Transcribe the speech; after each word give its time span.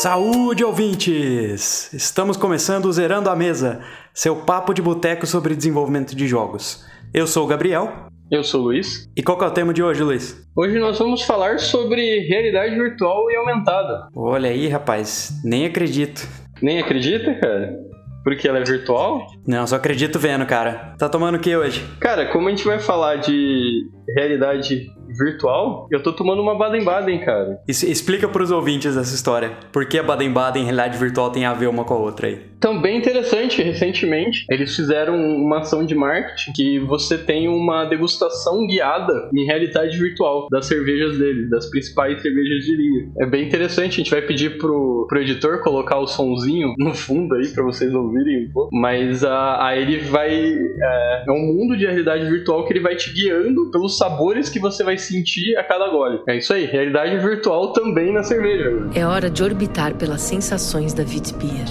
Saúde, 0.00 0.64
ouvintes! 0.64 1.92
Estamos 1.92 2.38
começando 2.38 2.86
o 2.86 2.92
Zerando 2.92 3.28
a 3.28 3.36
Mesa, 3.36 3.82
seu 4.14 4.34
papo 4.34 4.72
de 4.72 4.80
boteco 4.80 5.26
sobre 5.26 5.54
desenvolvimento 5.54 6.16
de 6.16 6.26
jogos. 6.26 6.86
Eu 7.12 7.26
sou 7.26 7.44
o 7.44 7.46
Gabriel. 7.46 8.06
Eu 8.30 8.42
sou 8.42 8.62
o 8.62 8.64
Luiz. 8.64 9.06
E 9.14 9.22
qual 9.22 9.38
é 9.42 9.46
o 9.46 9.50
tema 9.50 9.74
de 9.74 9.82
hoje, 9.82 10.02
Luiz? 10.02 10.42
Hoje 10.56 10.78
nós 10.78 10.98
vamos 10.98 11.20
falar 11.20 11.60
sobre 11.60 12.20
realidade 12.20 12.76
virtual 12.76 13.30
e 13.30 13.36
aumentada. 13.36 14.08
Olha 14.16 14.48
aí, 14.48 14.68
rapaz, 14.68 15.38
nem 15.44 15.66
acredito. 15.66 16.26
Nem 16.62 16.80
acredita, 16.80 17.34
cara? 17.34 17.76
Porque 18.24 18.48
ela 18.48 18.60
é 18.60 18.64
virtual? 18.64 19.26
Não, 19.46 19.66
só 19.66 19.76
acredito 19.76 20.18
vendo, 20.18 20.46
cara. 20.46 20.94
Tá 20.98 21.10
tomando 21.10 21.34
o 21.34 21.40
que 21.40 21.54
hoje? 21.54 21.86
Cara, 22.00 22.24
como 22.32 22.48
a 22.48 22.50
gente 22.50 22.64
vai 22.64 22.78
falar 22.78 23.16
de 23.16 23.82
realidade 24.16 24.90
virtual, 25.20 25.86
eu 25.90 26.02
tô 26.02 26.12
tomando 26.12 26.40
uma 26.40 26.56
Baden-Baden, 26.56 27.20
cara. 27.20 27.60
Es 27.68 27.82
explica 27.82 28.26
pros 28.26 28.50
ouvintes 28.50 28.96
essa 28.96 29.14
história. 29.14 29.52
Por 29.70 29.86
que 29.86 29.98
a 29.98 30.02
Baden-Baden 30.02 30.62
e 30.62 30.64
realidade 30.64 30.96
virtual 30.96 31.30
tem 31.30 31.44
a 31.44 31.52
ver 31.52 31.68
uma 31.68 31.84
com 31.84 31.94
a 31.94 31.98
outra 31.98 32.28
aí? 32.28 32.40
Também 32.58 32.98
interessante, 32.98 33.62
recentemente, 33.62 34.44
eles 34.50 34.74
fizeram 34.76 35.16
uma 35.16 35.60
ação 35.60 35.84
de 35.84 35.94
marketing 35.94 36.52
que 36.52 36.78
você 36.78 37.16
tem 37.16 37.48
uma 37.48 37.84
degustação 37.86 38.66
guiada 38.66 39.30
em 39.34 39.44
realidade 39.44 39.96
virtual 39.98 40.46
das 40.50 40.66
cervejas 40.66 41.18
deles, 41.18 41.48
das 41.50 41.70
principais 41.70 42.20
cervejas 42.20 42.64
de 42.64 42.76
linha. 42.76 43.12
É 43.20 43.26
bem 43.26 43.46
interessante, 43.46 43.94
a 43.94 43.96
gente 43.96 44.10
vai 44.10 44.22
pedir 44.22 44.58
pro, 44.58 45.06
pro 45.08 45.20
editor 45.20 45.60
colocar 45.62 45.98
o 45.98 46.06
sonzinho 46.06 46.74
no 46.78 46.94
fundo 46.94 47.34
aí 47.34 47.48
para 47.48 47.64
vocês 47.64 47.94
ouvirem 47.94 48.46
um 48.46 48.52
pouco, 48.52 48.70
mas 48.72 49.24
a, 49.24 49.66
a 49.66 49.76
ele 49.76 49.98
vai. 49.98 50.30
É, 50.30 51.24
é 51.28 51.32
um 51.32 51.46
mundo 51.54 51.76
de 51.76 51.86
realidade 51.86 52.28
virtual 52.28 52.66
que 52.66 52.72
ele 52.72 52.80
vai 52.80 52.94
te 52.94 53.12
guiando 53.12 53.70
pelos 53.70 53.96
sabores 53.96 54.48
que 54.48 54.58
você 54.58 54.84
vai 54.84 54.98
sentir 54.98 55.09
a 55.56 55.64
cada 55.64 55.88
gole. 55.88 56.20
É 56.26 56.36
isso 56.36 56.52
aí, 56.52 56.64
realidade 56.64 57.16
virtual 57.18 57.72
também 57.72 58.12
na 58.12 58.22
cerveja. 58.22 58.88
É 58.94 59.04
hora 59.06 59.30
de 59.30 59.42
orbitar 59.42 59.94
pelas 59.94 60.20
sensações 60.20 60.92
da 60.92 61.02
Witbier. 61.02 61.68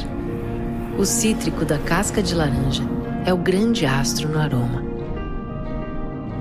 O 0.98 1.06
cítrico 1.06 1.64
da 1.64 1.78
casca 1.78 2.22
de 2.22 2.36
laranja 2.36 2.84
é 3.26 3.34
o 3.34 3.38
grande 3.38 3.86
astro 3.86 4.28
no 4.28 4.40
aroma. 4.40 4.84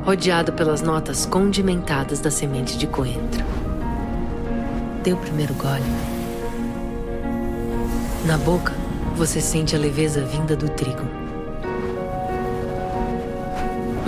Rodeado 0.04 0.52
pelas 0.52 0.82
notas 0.82 1.26
condimentadas 1.26 2.20
da 2.20 2.30
semente 2.30 2.78
de 2.78 2.86
coentro. 2.86 3.44
Dê 5.02 5.12
o 5.12 5.16
primeiro 5.16 5.54
gole. 5.54 5.82
Na 8.26 8.36
boca, 8.38 8.74
você 9.14 9.40
sente 9.40 9.76
a 9.76 9.78
leveza 9.78 10.22
vinda 10.22 10.56
do 10.56 10.68
trigo 10.70 11.28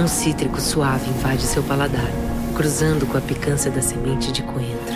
um 0.00 0.08
cítrico 0.08 0.58
suave 0.60 1.10
invade 1.10 1.42
seu 1.42 1.62
paladar, 1.62 2.10
cruzando 2.60 3.06
com 3.06 3.16
a 3.16 3.22
picância 3.22 3.70
da 3.70 3.80
semente 3.80 4.30
de 4.30 4.42
coentro. 4.42 4.94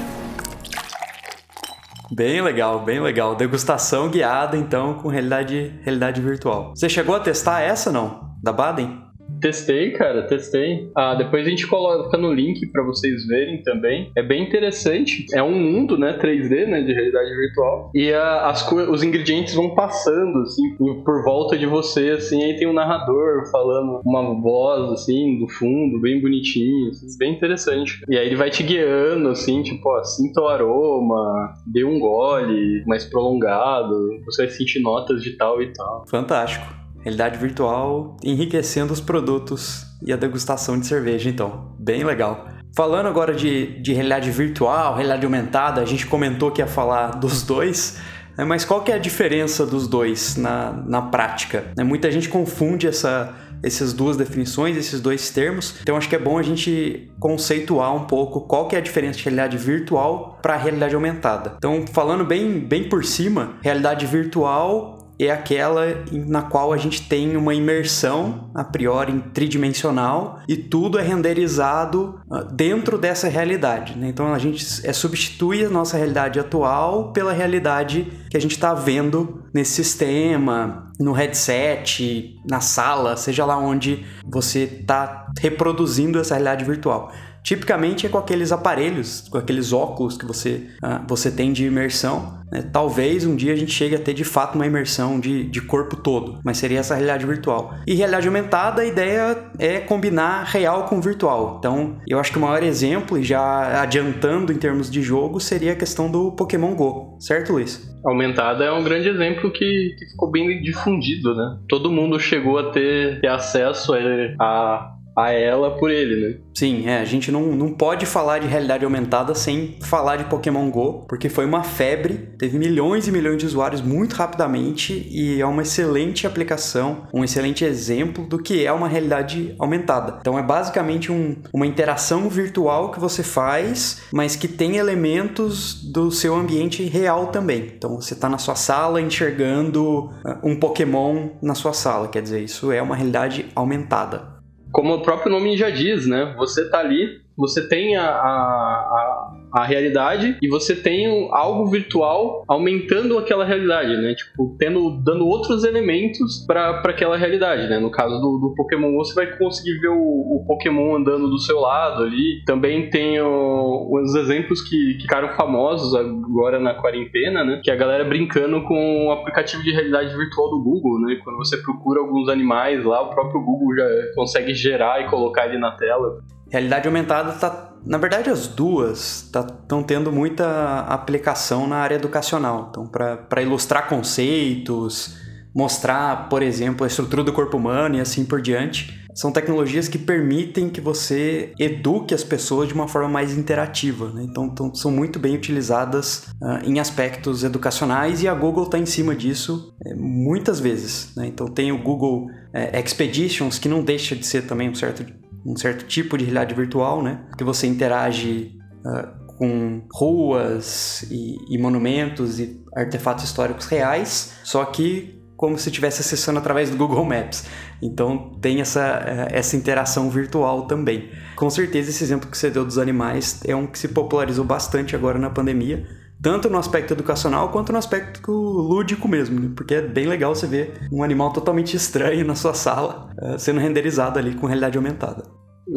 Bem 2.12 2.42
legal, 2.42 2.84
bem 2.84 3.00
legal. 3.00 3.34
Degustação 3.34 4.10
guiada, 4.10 4.54
então, 4.54 4.92
com 4.98 5.08
realidade, 5.08 5.74
realidade 5.82 6.20
virtual. 6.20 6.74
Você 6.76 6.90
chegou 6.90 7.16
a 7.16 7.20
testar 7.20 7.62
essa, 7.62 7.90
não? 7.90 8.36
Da 8.42 8.52
Baden? 8.52 9.03
Testei, 9.44 9.90
cara, 9.90 10.22
testei. 10.22 10.90
Ah, 10.96 11.14
depois 11.14 11.46
a 11.46 11.50
gente 11.50 11.66
coloca 11.66 12.16
no 12.16 12.32
link 12.32 12.66
para 12.72 12.82
vocês 12.82 13.26
verem 13.26 13.62
também. 13.62 14.10
É 14.16 14.22
bem 14.22 14.42
interessante. 14.42 15.26
É 15.34 15.42
um 15.42 15.52
mundo, 15.52 15.98
né, 15.98 16.16
3D, 16.18 16.66
né, 16.66 16.80
de 16.80 16.94
realidade 16.94 17.28
virtual. 17.28 17.90
E 17.94 18.10
as 18.10 18.66
os 18.72 19.02
ingredientes 19.02 19.54
vão 19.54 19.74
passando, 19.74 20.38
assim, 20.38 20.74
por 21.04 21.22
volta 21.22 21.58
de 21.58 21.66
você, 21.66 22.12
assim. 22.12 22.42
Aí 22.42 22.56
tem 22.56 22.66
um 22.66 22.72
narrador 22.72 23.46
falando 23.52 24.00
uma 24.02 24.22
voz, 24.40 24.92
assim, 24.92 25.38
do 25.38 25.46
fundo, 25.46 26.00
bem 26.00 26.22
bonitinho, 26.22 26.88
assim, 26.88 27.06
bem 27.18 27.34
interessante. 27.34 28.00
E 28.08 28.16
aí 28.16 28.26
ele 28.28 28.36
vai 28.36 28.48
te 28.48 28.62
guiando, 28.62 29.28
assim, 29.28 29.62
tipo, 29.62 29.86
ó, 29.90 30.02
sinta 30.04 30.40
o 30.40 30.48
aroma, 30.48 31.52
dê 31.66 31.84
um 31.84 31.98
gole 31.98 32.82
mais 32.86 33.04
prolongado, 33.04 33.94
você 34.24 34.46
vai 34.46 34.50
sentir 34.50 34.80
notas 34.80 35.22
de 35.22 35.36
tal 35.36 35.60
e 35.60 35.70
tal. 35.74 36.06
Fantástico 36.08 36.83
realidade 37.04 37.38
virtual 37.38 38.16
enriquecendo 38.24 38.92
os 38.92 39.00
produtos 39.00 39.86
e 40.02 40.12
a 40.12 40.16
degustação 40.16 40.80
de 40.80 40.86
cerveja, 40.86 41.28
então, 41.28 41.74
bem 41.78 42.02
legal. 42.02 42.48
Falando 42.74 43.06
agora 43.06 43.34
de, 43.34 43.80
de 43.80 43.92
realidade 43.92 44.30
virtual, 44.30 44.94
realidade 44.94 45.24
aumentada, 45.24 45.80
a 45.80 45.84
gente 45.84 46.06
comentou 46.06 46.50
que 46.50 46.60
ia 46.60 46.66
falar 46.66 47.12
dos 47.20 47.42
dois, 47.42 47.98
né, 48.36 48.44
mas 48.44 48.64
qual 48.64 48.82
que 48.82 48.90
é 48.90 48.96
a 48.96 48.98
diferença 48.98 49.64
dos 49.64 49.86
dois 49.86 50.36
na, 50.36 50.72
na 50.72 51.02
prática? 51.02 51.66
Né, 51.76 51.84
muita 51.84 52.10
gente 52.10 52.28
confunde 52.28 52.88
essa, 52.88 53.32
essas 53.62 53.92
duas 53.92 54.16
definições, 54.16 54.76
esses 54.76 55.00
dois 55.00 55.30
termos, 55.30 55.76
então 55.82 55.96
acho 55.96 56.08
que 56.08 56.16
é 56.16 56.18
bom 56.18 56.38
a 56.38 56.42
gente 56.42 57.12
conceituar 57.20 57.94
um 57.94 58.06
pouco 58.06 58.40
qual 58.40 58.66
que 58.66 58.74
é 58.74 58.78
a 58.78 58.82
diferença 58.82 59.18
de 59.18 59.24
realidade 59.24 59.56
virtual 59.56 60.38
para 60.42 60.56
realidade 60.56 60.94
aumentada. 60.94 61.54
Então, 61.58 61.84
falando 61.92 62.24
bem, 62.24 62.58
bem 62.58 62.88
por 62.88 63.04
cima, 63.04 63.56
realidade 63.62 64.04
virtual 64.04 64.93
é 65.18 65.30
aquela 65.30 66.04
na 66.10 66.42
qual 66.42 66.72
a 66.72 66.76
gente 66.76 67.08
tem 67.08 67.36
uma 67.36 67.54
imersão 67.54 68.50
a 68.54 68.64
priori 68.64 69.24
tridimensional 69.32 70.40
e 70.48 70.56
tudo 70.56 70.98
é 70.98 71.02
renderizado 71.02 72.20
ah, 72.30 72.42
dentro 72.42 72.98
dessa 72.98 73.28
realidade. 73.28 73.96
Né? 73.96 74.08
Então 74.08 74.32
a 74.32 74.38
gente 74.38 74.64
é, 74.86 74.92
substitui 74.92 75.64
a 75.64 75.70
nossa 75.70 75.96
realidade 75.96 76.40
atual 76.40 77.12
pela 77.12 77.32
realidade 77.32 78.10
que 78.30 78.36
a 78.36 78.40
gente 78.40 78.52
está 78.52 78.74
vendo 78.74 79.44
nesse 79.52 79.72
sistema, 79.72 80.92
no 80.98 81.12
headset, 81.12 82.36
na 82.48 82.60
sala, 82.60 83.16
seja 83.16 83.44
lá 83.44 83.56
onde 83.56 84.04
você 84.24 84.64
está 84.64 85.26
reproduzindo 85.38 86.18
essa 86.18 86.34
realidade 86.34 86.64
virtual. 86.64 87.12
Tipicamente 87.44 88.06
é 88.06 88.08
com 88.08 88.16
aqueles 88.16 88.50
aparelhos, 88.52 89.28
com 89.28 89.36
aqueles 89.36 89.70
óculos 89.70 90.16
que 90.16 90.24
você, 90.24 90.66
uh, 90.82 91.06
você 91.06 91.30
tem 91.30 91.52
de 91.52 91.66
imersão. 91.66 92.42
Né? 92.50 92.62
Talvez 92.72 93.26
um 93.26 93.36
dia 93.36 93.52
a 93.52 93.56
gente 93.56 93.70
chegue 93.70 93.94
a 93.94 93.98
ter 93.98 94.14
de 94.14 94.24
fato 94.24 94.54
uma 94.54 94.66
imersão 94.66 95.20
de, 95.20 95.44
de 95.44 95.60
corpo 95.60 95.94
todo, 95.94 96.40
mas 96.42 96.56
seria 96.56 96.78
essa 96.78 96.94
realidade 96.94 97.26
virtual. 97.26 97.74
E 97.86 97.92
realidade 97.92 98.26
aumentada, 98.26 98.80
a 98.80 98.86
ideia 98.86 99.44
é 99.58 99.78
combinar 99.78 100.44
real 100.44 100.84
com 100.84 101.02
virtual. 101.02 101.56
Então, 101.58 101.98
eu 102.08 102.18
acho 102.18 102.32
que 102.32 102.38
o 102.38 102.40
maior 102.40 102.62
exemplo, 102.62 103.18
e 103.18 103.22
já 103.22 103.82
adiantando 103.82 104.50
em 104.50 104.56
termos 104.56 104.90
de 104.90 105.02
jogo, 105.02 105.38
seria 105.38 105.72
a 105.72 105.76
questão 105.76 106.10
do 106.10 106.32
Pokémon 106.32 106.74
Go, 106.74 107.18
certo, 107.20 107.52
Luiz? 107.52 107.94
Aumentada 108.06 108.64
é 108.64 108.72
um 108.72 108.82
grande 108.82 109.08
exemplo 109.08 109.50
que, 109.50 109.94
que 109.98 110.06
ficou 110.12 110.30
bem 110.30 110.62
difundido, 110.62 111.34
né? 111.34 111.58
Todo 111.68 111.90
mundo 111.90 112.18
chegou 112.18 112.58
a 112.58 112.70
ter, 112.70 113.20
ter 113.20 113.28
acesso 113.28 113.92
a, 113.92 113.98
a 114.40 114.94
ela 115.16 115.70
por 115.78 115.90
ele, 115.90 116.28
né? 116.28 116.36
Sim, 116.54 116.88
é, 116.88 116.98
a 116.98 117.04
gente 117.04 117.30
não, 117.30 117.42
não 117.54 117.72
pode 117.72 118.06
falar 118.06 118.38
de 118.38 118.46
realidade 118.46 118.84
aumentada 118.84 119.34
sem 119.34 119.76
falar 119.80 120.16
de 120.16 120.24
Pokémon 120.24 120.68
Go, 120.70 121.04
porque 121.08 121.28
foi 121.28 121.44
uma 121.44 121.62
febre, 121.62 122.30
teve 122.38 122.58
milhões 122.58 123.06
e 123.06 123.12
milhões 123.12 123.38
de 123.38 123.46
usuários 123.46 123.80
muito 123.80 124.14
rapidamente 124.14 125.08
e 125.10 125.40
é 125.40 125.46
uma 125.46 125.62
excelente 125.62 126.26
aplicação, 126.26 127.06
um 127.12 127.24
excelente 127.24 127.64
exemplo 127.64 128.26
do 128.26 128.38
que 128.38 128.64
é 128.64 128.72
uma 128.72 128.88
realidade 128.88 129.54
aumentada. 129.58 130.18
Então 130.20 130.38
é 130.38 130.42
basicamente 130.42 131.10
um, 131.10 131.36
uma 131.52 131.66
interação 131.66 132.28
virtual 132.28 132.90
que 132.90 133.00
você 133.00 133.22
faz, 133.22 134.02
mas 134.12 134.36
que 134.36 134.48
tem 134.48 134.76
elementos 134.76 135.82
do 135.92 136.10
seu 136.10 136.34
ambiente 136.34 136.82
real 136.84 137.28
também. 137.28 137.72
Então 137.76 138.00
você 138.00 138.14
está 138.14 138.28
na 138.28 138.38
sua 138.38 138.54
sala 138.54 139.00
enxergando 139.00 140.06
uh, 140.06 140.10
um 140.42 140.56
Pokémon 140.56 141.30
na 141.42 141.54
sua 141.54 141.72
sala, 141.72 142.08
quer 142.08 142.22
dizer, 142.22 142.42
isso 142.42 142.72
é 142.72 142.82
uma 142.82 142.96
realidade 142.96 143.46
aumentada 143.54 144.33
como 144.74 144.92
o 144.94 145.02
próprio 145.02 145.32
nome 145.32 145.56
já 145.56 145.70
diz, 145.70 146.06
né? 146.06 146.34
Você 146.36 146.68
tá 146.68 146.80
ali 146.80 147.24
você 147.36 147.68
tem 147.68 147.96
a, 147.96 148.08
a, 148.08 148.10
a, 148.10 149.32
realidade 149.62 150.36
e 150.42 150.48
você 150.48 150.74
tem 150.74 151.28
algo 151.30 151.66
virtual 151.66 152.44
aumentando 152.48 153.16
aquela 153.18 153.44
realidade, 153.44 153.96
né? 153.96 154.14
Tipo, 154.14 154.56
tendo, 154.58 155.02
dando 155.02 155.26
outros 155.26 155.62
elementos 155.64 156.44
para 156.46 156.82
aquela 156.84 157.16
realidade, 157.16 157.68
né? 157.68 157.78
No 157.78 157.90
caso 157.90 158.18
do, 158.20 158.38
do 158.38 158.54
Pokémon, 158.56 158.92
você 158.96 159.14
vai 159.14 159.38
conseguir 159.38 159.78
ver 159.78 159.90
o, 159.90 159.96
o, 159.96 160.44
Pokémon 160.46 160.96
andando 160.96 161.28
do 161.28 161.38
seu 161.38 161.60
lado 161.60 162.02
ali. 162.02 162.42
Também 162.44 162.90
tem 162.90 163.20
o, 163.20 163.88
os 163.92 164.14
exemplos 164.16 164.60
que, 164.62 164.94
que 164.94 165.02
ficaram 165.02 165.28
famosos 165.30 165.94
agora 165.94 166.58
na 166.58 166.74
quarentena, 166.74 167.44
né? 167.44 167.60
Que 167.62 167.70
é 167.70 167.74
a 167.74 167.76
galera 167.76 168.04
brincando 168.04 168.62
com 168.64 169.06
o 169.06 169.12
aplicativo 169.12 169.62
de 169.62 169.70
realidade 169.70 170.16
virtual 170.16 170.50
do 170.50 170.62
Google, 170.62 171.00
né? 171.00 171.20
Quando 171.22 171.36
você 171.36 171.56
procura 171.58 172.00
alguns 172.00 172.28
animais 172.28 172.84
lá, 172.84 173.02
o 173.02 173.10
próprio 173.10 173.40
Google 173.40 173.76
já 173.76 174.14
consegue 174.14 174.54
gerar 174.54 175.02
e 175.02 175.08
colocar 175.08 175.42
ali 175.42 175.58
na 175.58 175.72
tela. 175.72 176.18
Realidade 176.54 176.86
aumentada 176.86 177.32
tá, 177.32 177.72
na 177.84 177.98
verdade 177.98 178.30
as 178.30 178.46
duas 178.46 179.24
estão 179.24 179.82
tá, 179.82 179.82
tendo 179.84 180.12
muita 180.12 180.82
aplicação 180.82 181.66
na 181.66 181.78
área 181.78 181.96
educacional. 181.96 182.68
Então, 182.70 182.86
para 182.86 183.42
ilustrar 183.42 183.88
conceitos, 183.88 185.16
mostrar, 185.52 186.28
por 186.28 186.44
exemplo, 186.44 186.84
a 186.84 186.86
estrutura 186.86 187.24
do 187.24 187.32
corpo 187.32 187.56
humano 187.56 187.96
e 187.96 188.00
assim 188.00 188.24
por 188.24 188.40
diante, 188.40 189.04
são 189.12 189.32
tecnologias 189.32 189.88
que 189.88 189.98
permitem 189.98 190.70
que 190.70 190.80
você 190.80 191.52
eduque 191.58 192.14
as 192.14 192.22
pessoas 192.22 192.68
de 192.68 192.74
uma 192.74 192.86
forma 192.86 193.08
mais 193.08 193.36
interativa. 193.36 194.10
Né? 194.10 194.22
Então, 194.22 194.72
são 194.76 194.92
muito 194.92 195.18
bem 195.18 195.34
utilizadas 195.34 196.28
uh, 196.40 196.64
em 196.64 196.78
aspectos 196.78 197.42
educacionais 197.42 198.22
e 198.22 198.28
a 198.28 198.34
Google 198.34 198.62
está 198.62 198.78
em 198.78 198.86
cima 198.86 199.16
disso 199.16 199.74
é, 199.84 199.92
muitas 199.92 200.60
vezes. 200.60 201.16
Né? 201.16 201.26
Então, 201.26 201.48
tem 201.48 201.72
o 201.72 201.82
Google 201.82 202.28
é, 202.52 202.78
Expeditions, 202.78 203.58
que 203.58 203.68
não 203.68 203.82
deixa 203.82 204.14
de 204.14 204.24
ser 204.24 204.46
também 204.46 204.70
um 204.70 204.74
certo 204.76 205.04
um 205.44 205.56
certo 205.56 205.84
tipo 205.84 206.16
de 206.16 206.24
realidade 206.24 206.54
virtual, 206.54 207.02
né? 207.02 207.24
Que 207.36 207.44
você 207.44 207.66
interage 207.66 208.56
uh, 208.84 209.24
com 209.36 209.86
ruas 209.92 211.02
e, 211.10 211.36
e 211.50 211.58
monumentos 211.58 212.38
e 212.40 212.62
artefatos 212.74 213.24
históricos 213.24 213.66
reais, 213.66 214.34
só 214.44 214.64
que 214.64 215.20
como 215.36 215.58
se 215.58 215.68
estivesse 215.68 216.00
acessando 216.00 216.38
através 216.38 216.70
do 216.70 216.76
Google 216.76 217.04
Maps. 217.04 217.44
Então 217.82 218.38
tem 218.40 218.60
essa, 218.60 219.02
eh, 219.04 219.28
essa 219.32 219.56
interação 219.56 220.08
virtual 220.08 220.66
também. 220.66 221.10
Com 221.36 221.50
certeza 221.50 221.90
esse 221.90 222.02
exemplo 222.04 222.30
que 222.30 222.38
você 222.38 222.48
deu 222.50 222.64
dos 222.64 222.78
animais 222.78 223.40
é 223.44 223.54
um 223.54 223.66
que 223.66 223.78
se 223.78 223.88
popularizou 223.88 224.44
bastante 224.44 224.94
agora 224.94 225.18
na 225.18 225.28
pandemia, 225.28 225.86
tanto 226.24 226.48
no 226.48 226.56
aspecto 226.56 226.94
educacional 226.94 227.50
quanto 227.50 227.70
no 227.70 227.78
aspecto 227.78 228.32
lúdico 228.32 229.06
mesmo, 229.06 229.38
né? 229.38 229.52
porque 229.54 229.74
é 229.74 229.82
bem 229.82 230.06
legal 230.06 230.34
você 230.34 230.46
ver 230.46 230.72
um 230.90 231.02
animal 231.02 231.30
totalmente 231.34 231.76
estranho 231.76 232.24
na 232.24 232.34
sua 232.34 232.54
sala 232.54 233.10
uh, 233.20 233.38
sendo 233.38 233.60
renderizado 233.60 234.18
ali 234.18 234.34
com 234.34 234.46
realidade 234.46 234.78
aumentada. 234.78 235.22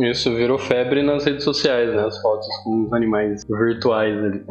Isso 0.01 0.33
virou 0.35 0.57
febre 0.57 1.01
nas 1.01 1.25
redes 1.25 1.43
sociais, 1.45 1.89
né? 1.93 2.03
As 2.03 2.21
fotos 2.21 2.47
com 2.63 2.85
os 2.85 2.93
animais 2.93 3.41
virtuais 3.49 4.17
ali. 4.17 4.43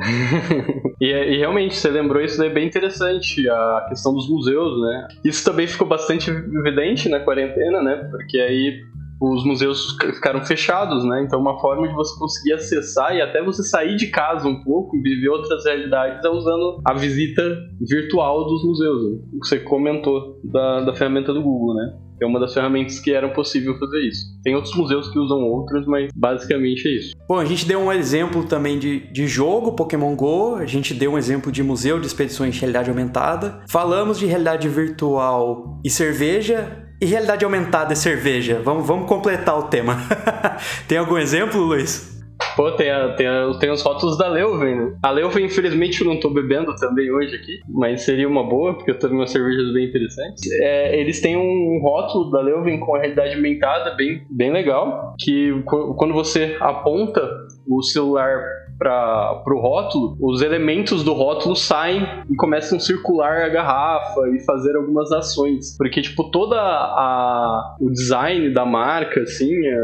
e, 0.99 1.13
e, 1.13 1.37
realmente, 1.37 1.77
você 1.77 1.91
lembrou 1.91 2.23
isso 2.23 2.39
daí 2.39 2.49
bem 2.49 2.67
interessante, 2.67 3.47
a 3.47 3.87
questão 3.89 4.15
dos 4.15 4.31
museus, 4.31 4.81
né? 4.81 5.09
Isso 5.23 5.45
também 5.45 5.67
ficou 5.67 5.87
bastante 5.87 6.31
evidente 6.31 7.11
na 7.11 7.21
quarentena, 7.21 7.83
né? 7.83 7.97
Porque 8.11 8.39
aí 8.39 8.83
os 9.21 9.45
museus 9.45 9.97
ficaram 10.15 10.45
fechados, 10.45 11.05
né? 11.05 11.23
Então 11.23 11.41
uma 11.41 11.59
forma 11.61 11.89
de 11.89 11.95
você 11.95 12.19
conseguir 12.19 12.53
acessar 12.55 13.15
e 13.15 13.23
até 13.23 13.43
você 13.43 13.63
sair 13.63 13.97
de 13.97 14.09
casa 14.09 14.47
um 14.47 14.63
pouco 14.63 14.97
e 14.97 15.01
viver 15.01 15.29
outras 15.29 15.65
realidades 15.65 16.25
é 16.25 16.29
usando 16.29 16.81
a 16.85 16.95
visita 16.95 17.43
virtual 17.81 18.47
dos 18.47 18.65
museus. 18.65 19.13
Né? 19.13 19.19
Você 19.43 19.61
comentou 19.61 20.41
da, 20.45 20.83
da 20.83 20.95
ferramenta 20.95 21.33
do 21.33 21.43
Google, 21.43 21.75
né? 21.75 21.99
é 22.21 22.27
uma 22.27 22.41
das 22.41 22.55
ferramentas 22.55 22.99
que 22.99 23.13
eram 23.13 23.31
possível 23.31 23.79
fazer 23.79 24.01
isso. 24.01 24.25
Tem 24.43 24.55
outros 24.55 24.75
museus 24.75 25.11
que 25.11 25.19
usam 25.19 25.43
outras, 25.43 25.87
mas 25.87 26.11
basicamente 26.15 26.89
é 26.89 26.93
isso. 26.93 27.15
Bom, 27.29 27.39
a 27.39 27.45
gente 27.45 27.67
deu 27.67 27.79
um 27.79 27.93
exemplo 27.93 28.45
também 28.45 28.79
de, 28.79 29.01
de 29.13 29.27
jogo, 29.27 29.73
Pokémon 29.73 30.15
GO, 30.15 30.55
a 30.55 30.67
gente 30.67 30.95
deu 30.95 31.13
um 31.13 31.19
exemplo 31.19 31.53
de 31.53 31.63
museu 31.63 32.01
de 32.01 32.07
expedições 32.07 32.55
de 32.55 32.61
realidade 32.61 32.89
aumentada, 32.89 33.61
falamos 33.69 34.19
de 34.19 34.27
realidade 34.27 34.69
virtual 34.69 35.81
e 35.85 35.91
cerveja, 35.91 36.86
e 37.01 37.07
realidade 37.07 37.45
aumentada 37.45 37.93
e 37.93 37.97
cerveja? 37.97 38.61
Vamos, 38.63 38.87
vamos 38.87 39.09
completar 39.09 39.59
o 39.59 39.65
tema. 39.65 39.97
Tem 40.89 40.99
algum 40.99 41.19
exemplo, 41.19 41.61
Luiz? 41.61 42.17
Pô, 42.55 42.71
tem, 42.73 42.91
a, 42.91 43.15
tem, 43.15 43.27
a, 43.27 43.51
tem 43.59 43.71
os 43.71 43.83
rótulos 43.83 44.19
da 44.19 44.29
Leuven, 44.29 44.77
né? 44.77 44.99
A 45.03 45.11
Leuven, 45.11 45.45
infelizmente, 45.45 46.01
eu 46.01 46.07
não 46.07 46.21
tô 46.21 46.31
bebendo 46.31 46.75
também 46.77 47.11
hoje 47.11 47.35
aqui, 47.35 47.61
mas 47.69 48.03
seria 48.03 48.29
uma 48.29 48.47
boa, 48.47 48.75
porque 48.75 48.91
eu 48.91 48.99
tomei 48.99 49.17
umas 49.17 49.31
cervejas 49.31 49.73
bem 49.73 49.87
interessantes. 49.87 50.43
É, 50.61 50.99
eles 50.99 51.21
têm 51.21 51.37
um 51.37 51.81
rótulo 51.83 52.31
da 52.31 52.41
Leuven 52.41 52.79
com 52.79 52.95
a 52.95 52.99
realidade 52.99 53.35
aumentada 53.35 53.95
bem, 53.95 54.23
bem 54.31 54.53
legal, 54.53 55.15
que 55.19 55.63
quando 55.65 56.13
você 56.13 56.57
aponta 56.61 57.23
o 57.67 57.83
celular 57.83 58.43
para 58.79 59.43
o 59.47 59.59
rótulo, 59.61 60.17
os 60.21 60.43
elementos 60.43 61.03
do 61.03 61.13
rótulo 61.13 61.57
saem 61.57 62.07
e 62.31 62.37
começam 62.37 62.79
a 62.79 62.81
circular 62.81 63.43
a 63.43 63.49
garrafa 63.49 64.29
e 64.35 64.41
fazer 64.45 64.77
algumas 64.77 65.11
ações. 65.13 65.77
Porque, 65.77 66.03
tipo, 66.03 66.31
toda 66.31 66.57
a, 66.61 67.77
o 67.81 67.91
design 67.91 68.53
da 68.53 68.65
marca, 68.65 69.23
assim, 69.23 69.55
é, 69.67 69.79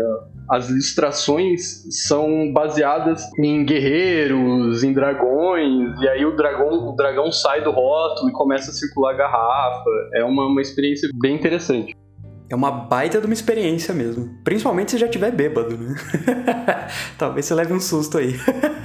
as 0.50 0.69
ilustrações 0.69 1.85
são 2.06 2.53
baseadas 2.53 3.23
em 3.39 3.65
guerreiros, 3.65 4.85
em 4.85 4.93
dragões, 4.93 6.00
e 6.00 6.09
aí 6.09 6.25
o 6.27 6.37
dragão, 6.37 6.88
o 6.88 6.97
dragão 6.97 7.33
sai 7.33 7.62
do 7.62 7.71
rótulo 7.71 8.29
e 8.29 8.33
começa 8.33 8.71
a 8.71 8.75
circular 8.75 9.15
a 9.15 9.17
garrafa. 9.17 9.91
É 10.15 10.25
uma, 10.25 10.47
uma 10.47 10.61
experiência 10.61 11.09
bem 11.21 11.35
interessante. 11.35 11.97
É 12.50 12.55
uma 12.55 12.71
baita 12.71 13.19
de 13.19 13.25
uma 13.25 13.33
experiência 13.33 13.95
mesmo. 13.95 14.29
Principalmente 14.45 14.91
se 14.91 14.99
já 14.99 15.09
tiver 15.09 15.31
bêbado, 15.31 15.75
né? 15.79 15.95
Talvez 17.17 17.47
você 17.47 17.55
leve 17.55 17.73
um 17.73 17.81
susto 17.81 18.19
aí. 18.19 18.35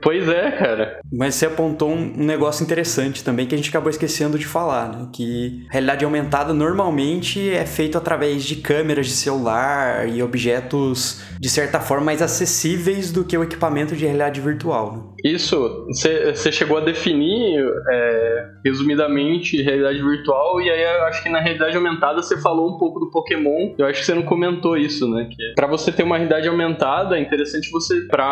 Pois 0.00 0.28
é, 0.28 0.50
cara. 0.52 1.00
Mas 1.12 1.34
você 1.34 1.46
apontou 1.46 1.90
um 1.90 2.12
negócio 2.16 2.62
interessante 2.62 3.24
também 3.24 3.46
que 3.46 3.54
a 3.54 3.58
gente 3.58 3.68
acabou 3.70 3.90
esquecendo 3.90 4.38
de 4.38 4.46
falar, 4.46 4.88
né? 4.88 5.08
Que 5.12 5.66
realidade 5.70 6.04
aumentada 6.04 6.54
normalmente 6.54 7.50
é 7.50 7.66
feito 7.66 7.98
através 7.98 8.44
de 8.44 8.56
câmeras 8.56 9.06
de 9.06 9.12
celular 9.12 10.08
e 10.08 10.22
objetos 10.22 11.22
de 11.40 11.48
certa 11.48 11.80
forma 11.80 12.06
mais 12.06 12.22
acessíveis 12.22 13.10
do 13.10 13.24
que 13.24 13.36
o 13.36 13.42
equipamento 13.42 13.96
de 13.96 14.04
realidade 14.04 14.40
virtual. 14.40 14.92
Né? 14.96 15.02
Isso, 15.24 15.86
você 15.88 16.52
chegou 16.52 16.78
a 16.78 16.80
definir 16.80 17.64
é, 17.90 18.48
resumidamente 18.64 19.60
realidade 19.60 20.00
virtual 20.02 20.60
e 20.60 20.70
aí 20.70 20.84
acho 20.84 21.22
que 21.22 21.28
na 21.28 21.40
realidade 21.40 21.76
aumentada 21.76 22.22
você 22.22 22.40
falou 22.40 22.74
um 22.74 22.78
pouco 22.78 23.00
do 23.00 23.10
Pokémon. 23.10 23.74
Eu 23.76 23.86
acho 23.86 24.00
que 24.00 24.06
você 24.06 24.14
não 24.14 24.22
comentou 24.22 24.76
isso, 24.76 25.08
né? 25.10 25.28
Que 25.30 25.54
para 25.54 25.66
você 25.66 25.90
ter 25.90 26.04
uma 26.04 26.16
realidade 26.16 26.48
aumentada 26.48 27.18
é 27.18 27.20
interessante 27.20 27.70
você, 27.70 28.02
para 28.02 28.26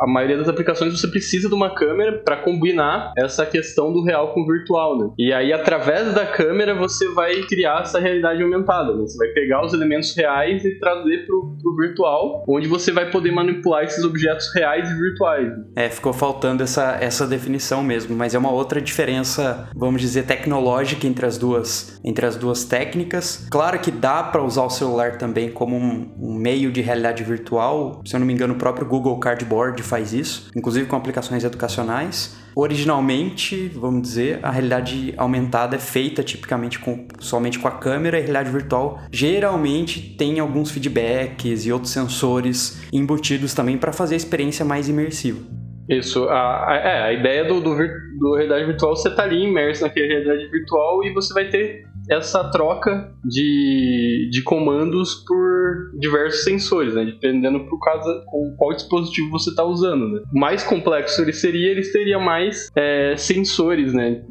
a 0.00 0.06
maioria 0.06 0.38
das 0.38 0.48
aplicações 0.48 0.98
você 0.98 1.08
precisa 1.08 1.48
de 1.48 1.54
uma 1.54 1.74
câmera 1.74 2.18
para 2.18 2.38
combinar 2.38 3.12
essa 3.16 3.44
questão 3.44 3.92
do 3.92 4.02
real 4.02 4.32
com 4.32 4.42
o 4.42 4.46
virtual, 4.46 4.98
né? 4.98 5.10
E 5.18 5.32
aí 5.32 5.52
através 5.52 6.14
da 6.14 6.26
câmera 6.26 6.74
você 6.74 7.08
vai 7.12 7.34
criar 7.42 7.82
essa 7.82 8.00
realidade 8.00 8.42
aumentada. 8.42 8.94
Né? 8.94 9.02
Você 9.02 9.18
vai 9.18 9.28
pegar 9.28 9.64
os 9.64 9.72
elementos 9.72 10.16
reais 10.16 10.64
e 10.64 10.78
trazer 10.78 11.26
pro, 11.26 11.56
pro 11.62 11.76
virtual, 11.76 12.44
onde 12.48 12.66
você 12.66 12.92
vai 12.92 13.10
poder 13.10 13.30
manipular 13.30 13.84
esses 13.84 14.04
objetos 14.04 14.52
reais 14.54 14.90
e 14.90 14.94
virtuais. 14.94 15.52
É, 15.76 15.88
ficou 15.88 16.12
faltando 16.12 16.29
faltando 16.30 16.62
essa, 16.62 16.96
essa 17.00 17.26
definição 17.26 17.82
mesmo, 17.82 18.14
mas 18.14 18.36
é 18.36 18.38
uma 18.38 18.52
outra 18.52 18.80
diferença, 18.80 19.68
vamos 19.74 20.00
dizer, 20.00 20.26
tecnológica 20.26 21.04
entre 21.04 21.26
as 21.26 21.36
duas, 21.36 21.98
entre 22.04 22.24
as 22.24 22.36
duas 22.36 22.64
técnicas. 22.64 23.48
Claro 23.50 23.80
que 23.80 23.90
dá 23.90 24.22
para 24.22 24.40
usar 24.40 24.62
o 24.62 24.70
celular 24.70 25.18
também 25.18 25.50
como 25.50 25.76
um, 25.76 26.08
um, 26.20 26.34
meio 26.34 26.70
de 26.70 26.80
realidade 26.80 27.24
virtual. 27.24 28.00
Se 28.06 28.14
eu 28.14 28.20
não 28.20 28.26
me 28.26 28.32
engano, 28.32 28.54
o 28.54 28.56
próprio 28.56 28.86
Google 28.86 29.18
Cardboard 29.18 29.82
faz 29.82 30.12
isso, 30.12 30.50
inclusive 30.54 30.86
com 30.86 30.94
aplicações 30.94 31.42
educacionais. 31.42 32.36
Originalmente, 32.54 33.68
vamos 33.74 34.02
dizer, 34.02 34.38
a 34.42 34.50
realidade 34.50 35.14
aumentada 35.16 35.76
é 35.76 35.78
feita 35.80 36.22
tipicamente 36.22 36.78
com, 36.78 37.06
somente 37.18 37.58
com 37.58 37.66
a 37.66 37.72
câmera 37.72 38.18
e 38.18 38.20
a 38.20 38.22
realidade 38.22 38.50
virtual 38.50 39.00
geralmente 39.10 40.00
tem 40.16 40.38
alguns 40.38 40.70
feedbacks 40.70 41.64
e 41.64 41.72
outros 41.72 41.92
sensores 41.92 42.80
embutidos 42.92 43.54
também 43.54 43.78
para 43.78 43.92
fazer 43.92 44.14
a 44.14 44.16
experiência 44.16 44.64
mais 44.64 44.88
imersiva. 44.88 45.59
Isso, 45.90 46.28
a, 46.28 46.70
a, 46.70 46.76
é, 46.76 47.02
a 47.02 47.12
ideia 47.12 47.44
do, 47.44 47.60
do, 47.60 47.74
do 47.74 48.34
realidade 48.36 48.64
virtual, 48.64 48.94
você 48.94 49.12
tá 49.12 49.24
ali 49.24 49.42
imerso 49.42 49.82
naquela 49.82 50.06
realidade 50.06 50.48
virtual 50.48 51.04
e 51.04 51.12
você 51.12 51.34
vai 51.34 51.48
ter 51.48 51.84
essa 52.08 52.48
troca 52.50 53.12
de, 53.24 54.28
de 54.30 54.42
comandos 54.42 55.16
por 55.26 55.90
diversos 55.98 56.44
sensores, 56.44 56.94
né? 56.94 57.04
Dependendo 57.04 57.60
por 57.68 57.78
causa 57.80 58.22
com 58.26 58.54
qual 58.56 58.72
dispositivo 58.72 59.30
você 59.30 59.50
está 59.50 59.64
usando, 59.64 60.08
né? 60.08 60.22
Mais 60.32 60.62
complexo 60.62 61.22
ele 61.22 61.32
seria, 61.32 61.70
ele 61.70 61.82
teria 61.82 62.18
mais 62.18 62.70
é, 62.76 63.16
sensores, 63.16 63.92
né? 63.92 64.22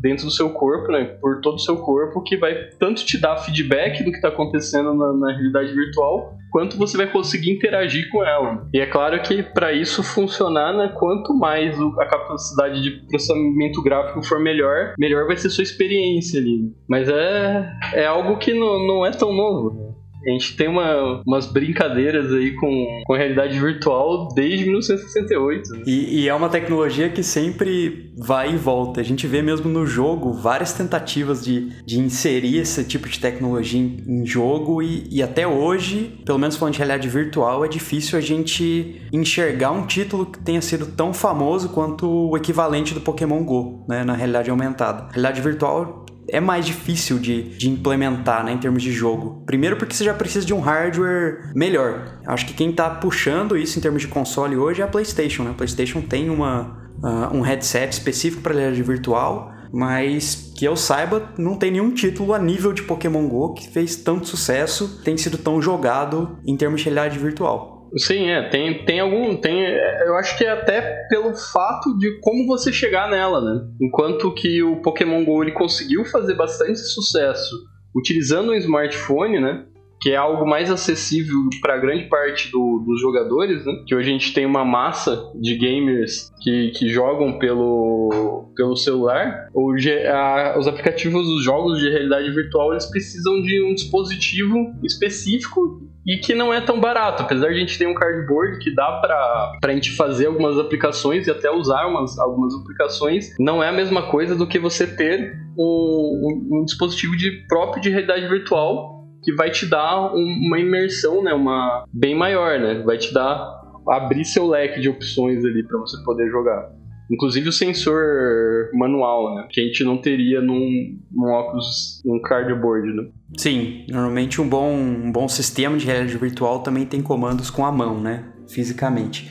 Dentro 0.00 0.26
do 0.26 0.30
seu 0.30 0.50
corpo, 0.50 0.92
né? 0.92 1.04
Por 1.20 1.40
todo 1.40 1.56
o 1.56 1.60
seu 1.60 1.78
corpo, 1.78 2.22
que 2.22 2.36
vai 2.36 2.54
tanto 2.78 3.04
te 3.04 3.18
dar 3.18 3.38
feedback 3.38 4.04
do 4.04 4.10
que 4.10 4.16
está 4.16 4.28
acontecendo 4.28 4.94
na, 4.94 5.12
na 5.12 5.32
realidade 5.32 5.74
virtual, 5.74 6.36
quanto 6.52 6.76
você 6.76 6.96
vai 6.96 7.10
conseguir 7.10 7.50
interagir 7.50 8.10
com 8.10 8.22
ela. 8.22 8.68
E 8.72 8.78
é 8.78 8.86
claro 8.86 9.20
que 9.22 9.42
para 9.42 9.72
isso 9.72 10.02
funcionar, 10.02 10.72
né, 10.76 10.92
quanto 10.94 11.34
mais 11.34 11.74
a 11.98 12.06
capacidade 12.06 12.82
de 12.82 12.90
processamento 13.06 13.82
gráfico 13.82 14.22
for 14.22 14.38
melhor, 14.38 14.94
melhor 14.98 15.26
vai 15.26 15.36
ser 15.36 15.48
sua 15.48 15.64
experiência 15.64 16.38
ali. 16.38 16.70
Mas 16.86 17.08
é, 17.08 17.72
é 17.94 18.06
algo 18.06 18.36
que 18.36 18.52
não, 18.52 18.86
não 18.86 19.06
é 19.06 19.10
tão 19.10 19.32
novo. 19.32 19.91
A 20.26 20.30
gente 20.30 20.56
tem 20.56 20.68
uma, 20.68 21.22
umas 21.26 21.46
brincadeiras 21.46 22.32
aí 22.32 22.54
com, 22.54 23.02
com 23.06 23.14
realidade 23.14 23.58
virtual 23.58 24.28
desde 24.34 24.64
1968. 24.64 25.70
Né? 25.72 25.82
E, 25.86 26.22
e, 26.22 26.28
é 26.28 26.34
uma 26.34 26.48
tecnologia 26.48 27.08
que 27.08 27.22
sempre 27.22 28.12
vai 28.16 28.52
e 28.52 28.56
volta. 28.56 29.00
A 29.00 29.04
gente 29.04 29.26
vê 29.26 29.42
mesmo 29.42 29.68
no 29.68 29.86
jogo 29.86 30.32
várias 30.32 30.72
tentativas 30.72 31.44
de, 31.44 31.70
de 31.84 31.98
inserir 31.98 32.58
esse 32.58 32.84
tipo 32.84 33.08
de 33.08 33.18
tecnologia 33.18 33.80
em, 33.80 33.96
em 34.06 34.26
jogo 34.26 34.82
e, 34.82 35.06
e 35.10 35.22
até 35.22 35.46
hoje, 35.46 36.18
pelo 36.24 36.38
menos 36.38 36.56
falando 36.56 36.74
de 36.74 36.78
realidade 36.78 37.08
virtual, 37.08 37.64
é 37.64 37.68
difícil 37.68 38.18
a 38.18 38.22
gente 38.22 39.02
enxergar 39.12 39.72
um 39.72 39.86
título 39.86 40.26
que 40.26 40.38
tenha 40.38 40.60
sido 40.60 40.86
tão 40.86 41.12
famoso 41.12 41.68
quanto 41.70 42.08
o 42.08 42.36
equivalente 42.36 42.94
do 42.94 43.00
Pokémon 43.00 43.42
GO, 43.44 43.84
né, 43.88 44.04
na 44.04 44.14
realidade 44.14 44.50
aumentada. 44.50 45.04
A 45.04 45.12
realidade 45.12 45.40
virtual 45.40 46.06
é 46.32 46.40
mais 46.40 46.64
difícil 46.64 47.18
de, 47.18 47.42
de 47.58 47.68
implementar 47.68 48.42
né, 48.42 48.52
em 48.52 48.58
termos 48.58 48.82
de 48.82 48.90
jogo. 48.90 49.42
Primeiro 49.44 49.76
porque 49.76 49.94
você 49.94 50.02
já 50.02 50.14
precisa 50.14 50.46
de 50.46 50.54
um 50.54 50.60
hardware 50.60 51.52
melhor. 51.54 52.18
Acho 52.26 52.46
que 52.46 52.54
quem 52.54 52.70
está 52.70 52.88
puxando 52.88 53.54
isso 53.54 53.78
em 53.78 53.82
termos 53.82 54.00
de 54.00 54.08
console 54.08 54.56
hoje 54.56 54.80
é 54.80 54.84
a 54.84 54.88
PlayStation. 54.88 55.44
Né? 55.44 55.50
A 55.50 55.54
PlayStation 55.54 56.00
tem 56.00 56.30
uma, 56.30 56.90
uh, 57.02 57.36
um 57.36 57.42
headset 57.42 57.92
específico 57.92 58.42
para 58.42 58.54
realidade 58.54 58.82
virtual, 58.82 59.52
mas 59.70 60.52
que 60.56 60.64
eu 60.64 60.74
saiba, 60.74 61.30
não 61.36 61.54
tem 61.54 61.70
nenhum 61.70 61.92
título 61.92 62.32
a 62.32 62.38
nível 62.38 62.72
de 62.72 62.82
Pokémon 62.82 63.28
GO 63.28 63.52
que 63.52 63.68
fez 63.68 63.96
tanto 63.96 64.26
sucesso, 64.26 65.02
tem 65.04 65.18
sido 65.18 65.36
tão 65.36 65.60
jogado 65.60 66.38
em 66.46 66.56
termos 66.56 66.80
de 66.80 66.86
realidade 66.86 67.18
virtual. 67.18 67.71
Sim, 67.96 68.30
é, 68.30 68.48
tem, 68.48 68.84
tem 68.84 69.00
algum. 69.00 69.36
Tem, 69.36 69.64
eu 70.06 70.16
acho 70.16 70.36
que 70.38 70.44
é 70.44 70.50
até 70.50 71.06
pelo 71.08 71.34
fato 71.34 71.96
de 71.98 72.18
como 72.20 72.46
você 72.46 72.72
chegar 72.72 73.10
nela, 73.10 73.40
né? 73.40 73.68
Enquanto 73.80 74.32
que 74.32 74.62
o 74.62 74.80
Pokémon 74.80 75.24
GO 75.24 75.42
ele 75.42 75.52
conseguiu 75.52 76.04
fazer 76.06 76.34
bastante 76.34 76.78
sucesso 76.78 77.54
utilizando 77.94 78.52
um 78.52 78.54
smartphone, 78.54 79.38
né? 79.38 79.66
Que 80.02 80.10
é 80.10 80.16
algo 80.16 80.44
mais 80.44 80.68
acessível 80.68 81.36
para 81.60 81.78
grande 81.78 82.08
parte 82.08 82.50
do, 82.50 82.82
dos 82.84 83.00
jogadores, 83.00 83.64
né? 83.64 83.84
Que 83.86 83.94
hoje 83.94 84.10
a 84.10 84.12
gente 84.12 84.34
tem 84.34 84.44
uma 84.44 84.64
massa 84.64 85.30
de 85.40 85.56
gamers 85.56 86.32
que, 86.42 86.72
que 86.72 86.88
jogam 86.88 87.38
pelo, 87.38 88.50
pelo 88.56 88.74
celular. 88.74 89.46
Hoje, 89.54 89.92
a, 90.08 90.56
os 90.58 90.66
aplicativos 90.66 91.24
dos 91.24 91.44
jogos 91.44 91.78
de 91.78 91.88
realidade 91.88 92.28
virtual 92.32 92.72
eles 92.72 92.86
precisam 92.86 93.40
de 93.42 93.62
um 93.62 93.74
dispositivo 93.74 94.74
específico 94.82 95.80
e 96.04 96.16
que 96.16 96.34
não 96.34 96.52
é 96.52 96.60
tão 96.60 96.80
barato. 96.80 97.22
Apesar 97.22 97.48
de 97.48 97.54
a 97.54 97.58
gente 97.60 97.78
ter 97.78 97.86
um 97.86 97.94
cardboard 97.94 98.58
que 98.58 98.74
dá 98.74 99.00
para 99.00 99.58
a 99.64 99.72
gente 99.72 99.92
fazer 99.92 100.26
algumas 100.26 100.58
aplicações 100.58 101.28
e 101.28 101.30
até 101.30 101.48
usar 101.48 101.86
umas, 101.86 102.18
algumas 102.18 102.52
aplicações, 102.54 103.32
não 103.38 103.62
é 103.62 103.68
a 103.68 103.72
mesma 103.72 104.02
coisa 104.02 104.34
do 104.34 104.48
que 104.48 104.58
você 104.58 104.84
ter 104.84 105.32
um, 105.56 105.62
um, 105.62 106.58
um 106.58 106.64
dispositivo 106.64 107.16
de 107.16 107.46
próprio 107.46 107.80
de 107.80 107.88
realidade 107.88 108.26
virtual 108.26 108.91
que 109.22 109.32
vai 109.34 109.50
te 109.50 109.66
dar 109.66 110.12
uma 110.14 110.58
imersão, 110.58 111.22
né, 111.22 111.32
uma 111.32 111.84
bem 111.92 112.14
maior, 112.14 112.58
né? 112.58 112.82
Vai 112.84 112.98
te 112.98 113.12
dar 113.14 113.62
abrir 113.88 114.24
seu 114.24 114.46
leque 114.46 114.80
de 114.80 114.88
opções 114.88 115.44
ali 115.44 115.62
para 115.62 115.78
você 115.78 116.02
poder 116.04 116.30
jogar. 116.30 116.70
Inclusive 117.10 117.48
o 117.48 117.52
sensor 117.52 118.70
manual, 118.72 119.34
né? 119.34 119.46
Que 119.50 119.60
a 119.60 119.64
gente 119.64 119.84
não 119.84 119.98
teria 119.98 120.40
num, 120.40 120.98
num 121.10 121.26
óculos, 121.26 122.00
num 122.04 122.20
cardboard, 122.20 122.94
né? 122.94 123.08
Sim, 123.36 123.84
normalmente 123.88 124.40
um 124.40 124.48
bom, 124.48 124.72
um 124.72 125.12
bom 125.12 125.28
sistema 125.28 125.76
de 125.76 125.84
realidade 125.84 126.16
virtual 126.16 126.60
também 126.60 126.86
tem 126.86 127.02
comandos 127.02 127.50
com 127.50 127.66
a 127.66 127.72
mão, 127.72 128.00
né? 128.00 128.24
Fisicamente. 128.48 129.30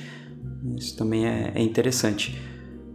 Isso 0.78 0.96
também 0.98 1.26
é, 1.26 1.54
é 1.56 1.62
interessante. 1.62 2.40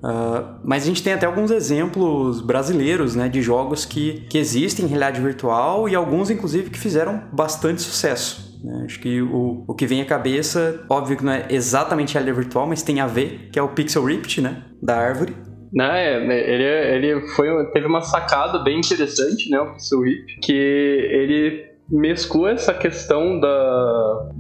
Uh, 0.06 0.60
mas 0.62 0.84
a 0.84 0.86
gente 0.86 1.02
tem 1.02 1.14
até 1.14 1.26
alguns 1.26 1.50
exemplos 1.50 2.40
brasileiros 2.40 3.16
né, 3.16 3.28
de 3.28 3.42
jogos 3.42 3.84
que, 3.84 4.24
que 4.30 4.38
existem 4.38 4.84
em 4.84 4.88
realidade 4.88 5.20
virtual 5.20 5.88
e 5.88 5.96
alguns, 5.96 6.30
inclusive, 6.30 6.70
que 6.70 6.78
fizeram 6.78 7.24
bastante 7.32 7.82
sucesso. 7.82 8.56
Né? 8.62 8.82
Acho 8.84 9.00
que 9.00 9.20
o, 9.20 9.64
o 9.66 9.74
que 9.74 9.84
vem 9.84 10.00
à 10.00 10.04
cabeça, 10.04 10.84
óbvio 10.88 11.16
que 11.16 11.24
não 11.24 11.32
é 11.32 11.46
exatamente 11.50 12.14
realidade 12.14 12.38
virtual, 12.40 12.68
mas 12.68 12.84
tem 12.84 13.00
a 13.00 13.06
ver, 13.08 13.48
que 13.50 13.58
é 13.58 13.62
o 13.62 13.70
Pixel 13.70 14.04
Rift, 14.04 14.40
né? 14.40 14.62
Da 14.80 14.96
árvore. 14.96 15.34
Não, 15.72 15.86
é, 15.86 16.24
né, 16.24 16.38
ele, 16.38 17.08
ele 17.16 17.28
foi, 17.30 17.48
teve 17.72 17.88
uma 17.88 18.00
sacada 18.00 18.62
bem 18.62 18.78
interessante, 18.78 19.50
né? 19.50 19.58
O 19.58 19.72
Pixel 19.72 20.02
Rift, 20.02 20.38
que 20.40 20.52
ele 20.52 21.66
mesclou 21.90 22.46
essa 22.46 22.72
questão 22.72 23.40
da, 23.40 24.30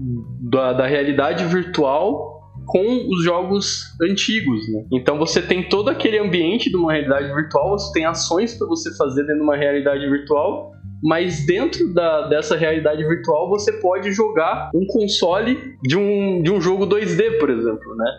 da, 0.40 0.72
da 0.74 0.86
realidade 0.86 1.44
virtual 1.44 2.35
com 2.66 3.08
os 3.08 3.22
jogos 3.22 3.84
antigos, 4.02 4.68
né? 4.68 4.84
Então 4.92 5.18
você 5.18 5.40
tem 5.40 5.68
todo 5.68 5.88
aquele 5.88 6.18
ambiente 6.18 6.68
de 6.68 6.76
uma 6.76 6.92
realidade 6.92 7.32
virtual, 7.32 7.78
você 7.78 7.92
tem 7.92 8.04
ações 8.04 8.54
para 8.54 8.66
você 8.66 8.94
fazer 8.96 9.22
dentro 9.22 9.36
de 9.36 9.42
uma 9.42 9.56
realidade 9.56 10.06
virtual, 10.08 10.72
mas 11.02 11.46
dentro 11.46 11.92
da, 11.94 12.28
dessa 12.28 12.56
realidade 12.56 13.06
virtual 13.06 13.48
você 13.48 13.72
pode 13.80 14.12
jogar 14.12 14.70
um 14.74 14.84
console 14.86 15.76
de 15.82 15.96
um, 15.96 16.42
de 16.42 16.50
um 16.50 16.60
jogo 16.60 16.86
2D, 16.86 17.38
por 17.38 17.50
exemplo, 17.50 17.94
né? 17.96 18.10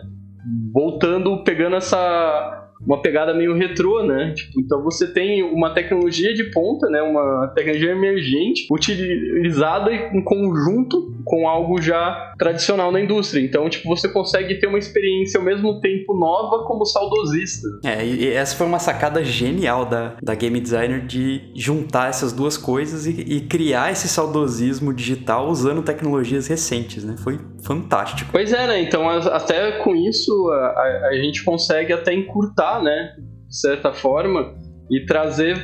Voltando, 0.72 1.44
pegando 1.44 1.76
essa 1.76 2.66
uma 2.86 3.02
pegada 3.02 3.34
meio 3.34 3.54
retrô, 3.54 4.02
né? 4.04 4.32
Tipo, 4.34 4.60
então 4.60 4.82
você 4.82 5.12
tem 5.12 5.42
uma 5.42 5.74
tecnologia 5.74 6.32
de 6.32 6.44
ponta, 6.44 6.88
né? 6.88 7.02
Uma 7.02 7.48
tecnologia 7.48 7.90
emergente 7.90 8.66
utilizada 8.70 9.92
em 9.92 10.22
conjunto 10.22 11.12
com 11.24 11.48
algo 11.48 11.82
já 11.82 12.27
tradicional 12.38 12.92
na 12.92 13.00
indústria. 13.00 13.44
Então, 13.44 13.68
tipo, 13.68 13.88
você 13.88 14.08
consegue 14.08 14.58
ter 14.58 14.66
uma 14.66 14.78
experiência 14.78 15.38
ao 15.38 15.44
mesmo 15.44 15.80
tempo 15.80 16.14
nova 16.14 16.64
como 16.64 16.84
saudosista. 16.84 17.66
É, 17.84 18.04
e 18.04 18.28
essa 18.28 18.56
foi 18.56 18.66
uma 18.66 18.78
sacada 18.78 19.22
genial 19.24 19.84
da, 19.84 20.16
da 20.22 20.34
game 20.34 20.60
designer 20.60 21.04
de 21.04 21.50
juntar 21.54 22.08
essas 22.08 22.32
duas 22.32 22.56
coisas 22.56 23.06
e, 23.06 23.10
e 23.10 23.40
criar 23.42 23.90
esse 23.90 24.08
saudosismo 24.08 24.94
digital 24.94 25.48
usando 25.48 25.82
tecnologias 25.82 26.46
recentes, 26.46 27.04
né? 27.04 27.16
Foi 27.18 27.38
fantástico. 27.62 28.30
Pois 28.30 28.52
é, 28.52 28.66
né? 28.66 28.82
Então, 28.82 29.08
até 29.08 29.72
com 29.82 29.96
isso, 29.96 30.48
a, 30.50 31.08
a 31.10 31.14
gente 31.16 31.44
consegue 31.44 31.92
até 31.92 32.14
encurtar 32.14 32.82
né, 32.82 33.14
de 33.48 33.58
certa 33.58 33.92
forma, 33.92 34.54
e 34.90 35.04
trazer 35.04 35.56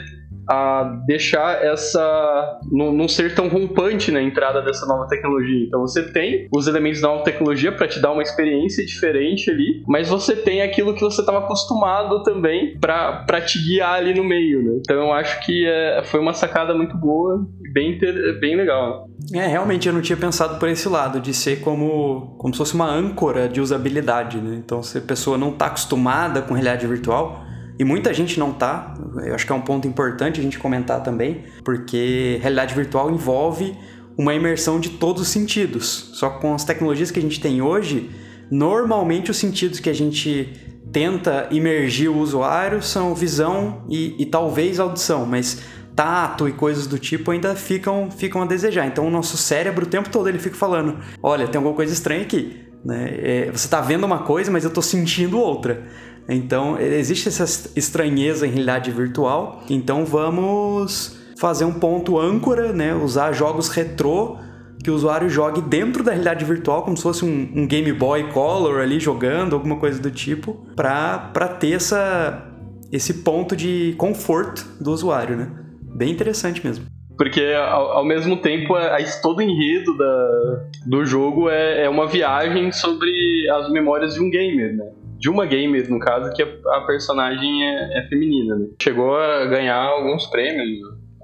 a 0.49 1.01
deixar 1.07 1.65
essa 1.65 2.59
não, 2.71 3.09
ser 3.09 3.35
tão 3.35 3.49
rompante 3.49 4.11
na 4.11 4.23
entrada 4.23 4.63
dessa 4.63 4.87
nova 4.87 5.07
tecnologia. 5.09 5.65
Então 5.67 5.81
você 5.81 6.03
tem 6.13 6.49
os 6.53 6.67
elementos 6.67 7.01
da 7.01 7.09
nova 7.09 7.25
tecnologia 7.25 7.73
para 7.73 7.89
te 7.89 8.01
dar 8.01 8.13
uma 8.13 8.23
experiência 8.23 8.85
diferente 8.85 9.51
ali, 9.51 9.83
mas 9.87 10.09
você 10.09 10.37
tem 10.37 10.63
aquilo 10.63 10.95
que 10.95 11.01
você 11.01 11.21
estava 11.21 11.39
acostumado 11.39 12.23
também 12.23 12.79
para 12.79 13.41
te 13.41 13.59
guiar 13.63 13.95
ali 13.95 14.15
no 14.15 14.25
meio, 14.25 14.63
né? 14.63 14.79
Então 14.81 14.97
eu 14.97 15.13
acho 15.13 15.45
que 15.45 15.67
é, 15.67 16.03
foi 16.05 16.21
uma 16.21 16.33
sacada 16.33 16.75
muito 16.75 16.97
boa 16.97 17.47
e 17.65 17.73
bem, 17.73 17.99
bem 18.41 18.57
legal. 18.57 19.09
É, 19.33 19.47
realmente 19.47 19.89
eu 19.89 19.95
não 19.95 20.03
tinha 20.03 20.17
pensado 20.17 20.59
por 20.59 20.69
esse 20.69 20.89
lado, 20.89 21.21
de 21.21 21.33
ser 21.33 21.61
como, 21.61 22.37
como 22.39 22.53
se 22.53 22.59
fosse 22.59 22.75
uma 22.75 22.91
âncora 22.91 23.49
de 23.49 23.61
usabilidade, 23.61 24.39
né? 24.39 24.57
Então 24.65 24.83
se 24.83 24.99
a 24.99 25.01
pessoa 25.01 25.39
não 25.39 25.51
está 25.51 25.67
acostumada 25.67 26.43
com 26.43 26.55
realidade 26.55 26.87
virtual, 26.87 27.45
e 27.79 27.85
muita 27.85 28.15
gente 28.15 28.39
não 28.39 28.53
tá. 28.53 28.95
Eu 29.25 29.35
acho 29.35 29.45
que 29.47 29.53
é 29.53 29.55
um 29.55 29.61
ponto 29.61 29.87
importante 29.89 30.41
a 30.41 30.43
gente 30.43 30.59
comentar 30.59 31.03
também, 31.03 31.45
porque 31.65 32.39
realidade 32.41 32.75
virtual 32.75 33.11
envolve 33.11 33.77
uma 34.17 34.33
imersão 34.33 34.79
de 34.79 34.91
todos 34.91 35.23
os 35.23 35.29
sentidos. 35.29 36.11
Só 36.15 36.31
que 36.31 36.41
com 36.41 36.55
as 36.55 36.65
tecnologias 36.65 37.11
que 37.11 37.19
a 37.19 37.23
gente 37.23 37.41
tem 37.41 37.61
hoje, 37.61 38.11
normalmente 38.51 39.31
os 39.31 39.37
sentidos 39.37 39.81
que 39.81 39.91
a 39.91 39.95
gente 39.95 40.53
tenta 40.93 41.49
imergir 41.51 42.09
o 42.09 42.19
usuário 42.19 42.81
são 42.81 43.15
visão 43.15 43.85
e, 43.89 44.15
e 44.17 44.27
talvez 44.27 44.79
audição, 44.79 45.27
mas 45.27 45.61
tato 45.97 46.49
e 46.49 46.53
coisas 46.53 46.87
do 46.87 46.99
tipo 46.99 47.31
ainda 47.31 47.55
ficam, 47.57 48.11
ficam 48.11 48.43
a 48.43 48.47
desejar. 48.47 48.87
Então 48.87 49.07
o 49.07 49.11
nosso 49.11 49.37
cérebro 49.37 49.85
o 49.85 49.89
tempo 49.89 50.09
todo 50.09 50.29
ele 50.29 50.39
fica 50.39 50.57
falando: 50.57 50.99
olha, 51.21 51.49
tem 51.49 51.59
alguma 51.59 51.75
coisa 51.75 51.93
estranha 51.93 52.23
aqui. 52.23 52.65
Né? 52.85 53.15
É, 53.19 53.51
você 53.51 53.67
está 53.67 53.81
vendo 53.81 54.05
uma 54.05 54.19
coisa, 54.21 54.51
mas 54.51 54.63
eu 54.63 54.69
estou 54.69 54.83
sentindo 54.83 55.39
outra. 55.39 55.85
Então, 56.29 56.79
existe 56.79 57.29
essa 57.29 57.71
estranheza 57.77 58.47
em 58.47 58.51
realidade 58.51 58.91
virtual. 58.91 59.63
Então, 59.69 60.05
vamos 60.05 61.19
fazer 61.39 61.65
um 61.65 61.75
ponto 61.75 62.19
âncora, 62.19 62.73
né? 62.73 62.95
Usar 62.95 63.33
jogos 63.33 63.69
retrô 63.69 64.39
que 64.83 64.91
o 64.91 64.95
usuário 64.95 65.31
jogue 65.31 65.63
dentro 65.63 66.05
da 66.05 66.13
realidade 66.13 66.45
virtual, 66.45 66.83
como 66.83 66.95
se 66.95 67.03
fosse 67.03 67.25
um, 67.25 67.51
um 67.55 67.67
Game 67.67 67.91
Boy 67.93 68.31
Color 68.33 68.83
ali 68.83 69.01
jogando, 69.01 69.55
alguma 69.55 69.77
coisa 69.77 70.01
do 70.01 70.11
tipo, 70.11 70.67
para 70.77 71.49
ter 71.59 71.73
essa, 71.73 72.47
esse 72.93 73.23
ponto 73.23 73.57
de 73.57 73.95
conforto 73.97 74.63
do 74.79 74.93
usuário, 74.93 75.37
né? 75.37 75.51
Bem 75.97 76.11
interessante 76.11 76.65
mesmo. 76.65 76.85
Porque 77.17 77.41
ao, 77.57 77.93
ao, 77.93 78.05
mesmo 78.05 78.37
tempo, 78.39 78.75
a, 78.75 78.99
todo 79.23 79.39
o 79.39 79.43
enredo 79.43 79.97
da, 79.97 80.67
do 80.87 81.05
jogo 81.07 81.49
é, 81.49 81.85
é 81.85 81.89
uma 81.89 82.07
viagem 82.07 82.71
sobre 82.73 83.49
as 83.51 83.71
memórias 83.71 84.15
de 84.15 84.21
um 84.21 84.29
gamer, 84.29 84.77
né? 84.77 84.91
De 85.25 85.31
uma 85.31 85.47
gamer, 85.47 85.89
no 85.89 85.99
caso, 85.99 86.31
que 86.35 86.43
a 86.43 86.81
personagem 86.83 87.67
é, 87.67 87.99
é 87.99 88.09
feminina, 88.11 88.57
né? 88.57 88.67
Chegou 88.79 89.17
a 89.17 89.47
ganhar 89.47 89.75
alguns 89.75 90.27
prêmios, 90.27 90.69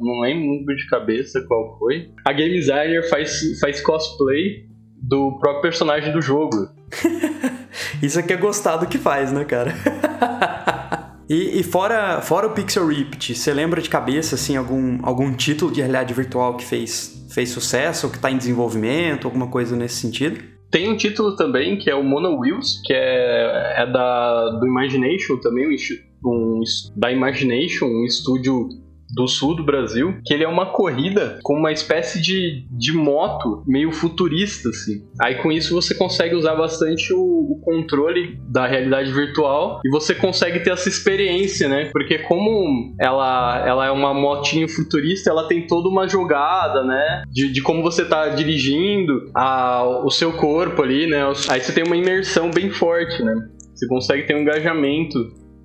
não 0.01 0.21
lembro 0.21 0.47
muito 0.47 0.75
de 0.75 0.89
cabeça 0.89 1.45
qual 1.47 1.79
foi. 1.79 2.09
A 2.25 2.33
game 2.33 2.55
designer 2.55 3.07
faz, 3.11 3.61
faz 3.61 3.83
cosplay 3.83 4.65
do 5.03 5.39
próprio 5.39 5.61
personagem 5.61 6.15
do 6.15 6.23
jogo. 6.23 6.71
Isso 8.03 8.19
aqui 8.19 8.33
é 8.33 8.39
gostar 8.39 8.79
do 8.79 8.87
que 8.87 8.97
faz, 8.97 9.33
né, 9.33 9.45
cara? 9.45 9.75
e, 11.29 11.61
e, 11.61 11.63
fora, 11.63 12.23
fora 12.23 12.47
o 12.47 12.55
Pixel 12.55 12.87
Rift, 12.87 13.35
você 13.35 13.53
lembra 13.53 13.83
de 13.83 13.91
cabeça, 13.91 14.35
assim, 14.35 14.57
algum, 14.57 14.99
algum 15.03 15.31
título 15.35 15.71
de 15.71 15.81
realidade 15.81 16.15
virtual 16.15 16.57
que 16.57 16.65
fez, 16.65 17.27
fez 17.35 17.51
sucesso, 17.51 18.07
ou 18.07 18.11
que 18.11 18.17
está 18.17 18.31
em 18.31 18.39
desenvolvimento, 18.39 19.27
alguma 19.27 19.49
coisa 19.49 19.77
nesse 19.77 19.97
sentido? 19.97 20.43
Tem 20.71 20.89
um 20.89 20.97
título 20.97 21.35
também 21.35 21.77
que 21.77 21.91
é 21.91 21.95
o 21.95 22.03
Mono 22.03 22.39
Wheels, 22.39 22.81
que 22.85 22.93
é, 22.93 23.75
é 23.79 23.87
da, 23.87 24.51
do 24.51 24.67
Imagination 24.67 25.37
também, 25.39 25.67
um, 25.67 25.75
um, 26.25 26.63
da 26.97 27.11
Imagination, 27.11 27.87
um 27.87 28.05
estúdio 28.05 28.69
do 29.15 29.27
sul 29.27 29.55
do 29.55 29.65
Brasil, 29.65 30.19
que 30.25 30.33
ele 30.33 30.45
é 30.45 30.49
uma 30.49 30.67
corrida 30.67 31.39
com 31.43 31.55
uma 31.55 31.73
espécie 31.73 32.21
de, 32.21 32.67
de 32.71 32.93
moto 32.93 33.63
meio 33.67 33.93
futurista, 33.93 34.69
assim. 34.69 35.05
Aí 35.21 35.37
com 35.37 35.51
isso 35.51 35.75
você 35.75 35.95
consegue 35.95 36.35
usar 36.35 36.55
bastante 36.55 37.13
o, 37.13 37.19
o, 37.19 37.61
controle 37.61 38.39
da 38.49 38.67
realidade 38.67 39.13
virtual 39.13 39.81
e 39.85 39.91
você 39.91 40.15
consegue 40.15 40.61
ter 40.61 40.71
essa 40.71 40.89
experiência, 40.89 41.69
né? 41.69 41.91
Porque 41.93 42.19
como 42.21 42.95
ela, 43.01 43.65
ela 43.67 43.87
é 43.87 43.91
uma 43.91 44.15
motinho 44.15 44.69
futurista, 44.69 45.31
ela 45.31 45.47
tem 45.47 45.67
toda 45.67 45.89
uma 45.89 46.09
jogada, 46.09 46.83
né? 46.83 47.23
De, 47.31 47.53
de 47.53 47.63
como 47.63 47.83
você 47.83 48.05
tá 48.05 48.29
dirigindo, 48.29 49.31
a, 49.35 49.85
o 50.05 50.11
seu 50.11 50.33
corpo 50.33 50.83
ali, 50.83 51.07
né? 51.07 51.23
Aí 51.49 51.61
você 51.61 51.73
tem 51.73 51.85
uma 51.85 51.97
imersão 51.97 52.51
bem 52.51 52.71
forte, 52.71 53.23
né? 53.23 53.35
Você 53.75 53.87
consegue 53.87 54.27
ter 54.27 54.37
um 54.37 54.41
engajamento 54.41 55.19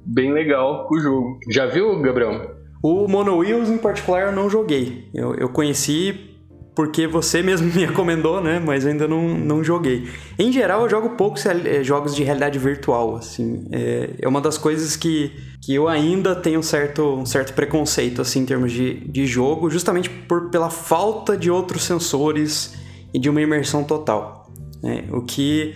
bem 0.05 0.31
legal 0.31 0.87
com 0.87 0.95
o 0.95 0.99
jogo. 0.99 1.39
Já 1.49 1.65
viu, 1.65 1.99
Gabriel? 2.01 2.54
O 2.87 3.07
Mono 3.07 3.39
Wheels, 3.39 3.67
em 3.67 3.79
particular, 3.79 4.27
eu 4.27 4.31
não 4.31 4.47
joguei. 4.47 5.09
Eu, 5.11 5.33
eu 5.33 5.49
conheci 5.49 6.35
porque 6.75 7.07
você 7.07 7.41
mesmo 7.41 7.65
me 7.73 7.83
recomendou, 7.83 8.39
né? 8.39 8.59
Mas 8.59 8.85
ainda 8.85 9.07
não, 9.07 9.27
não 9.27 9.63
joguei. 9.63 10.07
Em 10.37 10.51
geral, 10.51 10.83
eu 10.83 10.89
jogo 10.89 11.09
poucos 11.15 11.43
é, 11.47 11.83
jogos 11.83 12.15
de 12.15 12.23
realidade 12.23 12.59
virtual, 12.59 13.15
assim. 13.15 13.65
É, 13.71 14.11
é 14.21 14.27
uma 14.27 14.39
das 14.39 14.55
coisas 14.59 14.95
que, 14.95 15.31
que 15.63 15.73
eu 15.73 15.87
ainda 15.87 16.35
tenho 16.35 16.59
um 16.59 16.61
certo, 16.61 17.01
um 17.01 17.25
certo 17.25 17.55
preconceito, 17.55 18.21
assim, 18.21 18.41
em 18.41 18.45
termos 18.45 18.71
de, 18.71 18.99
de 19.09 19.25
jogo, 19.25 19.67
justamente 19.67 20.07
por, 20.07 20.51
pela 20.51 20.69
falta 20.69 21.35
de 21.35 21.49
outros 21.49 21.81
sensores 21.81 22.75
e 23.11 23.17
de 23.17 23.31
uma 23.31 23.41
imersão 23.41 23.83
total. 23.83 24.53
Né? 24.83 25.05
O 25.11 25.23
que 25.23 25.73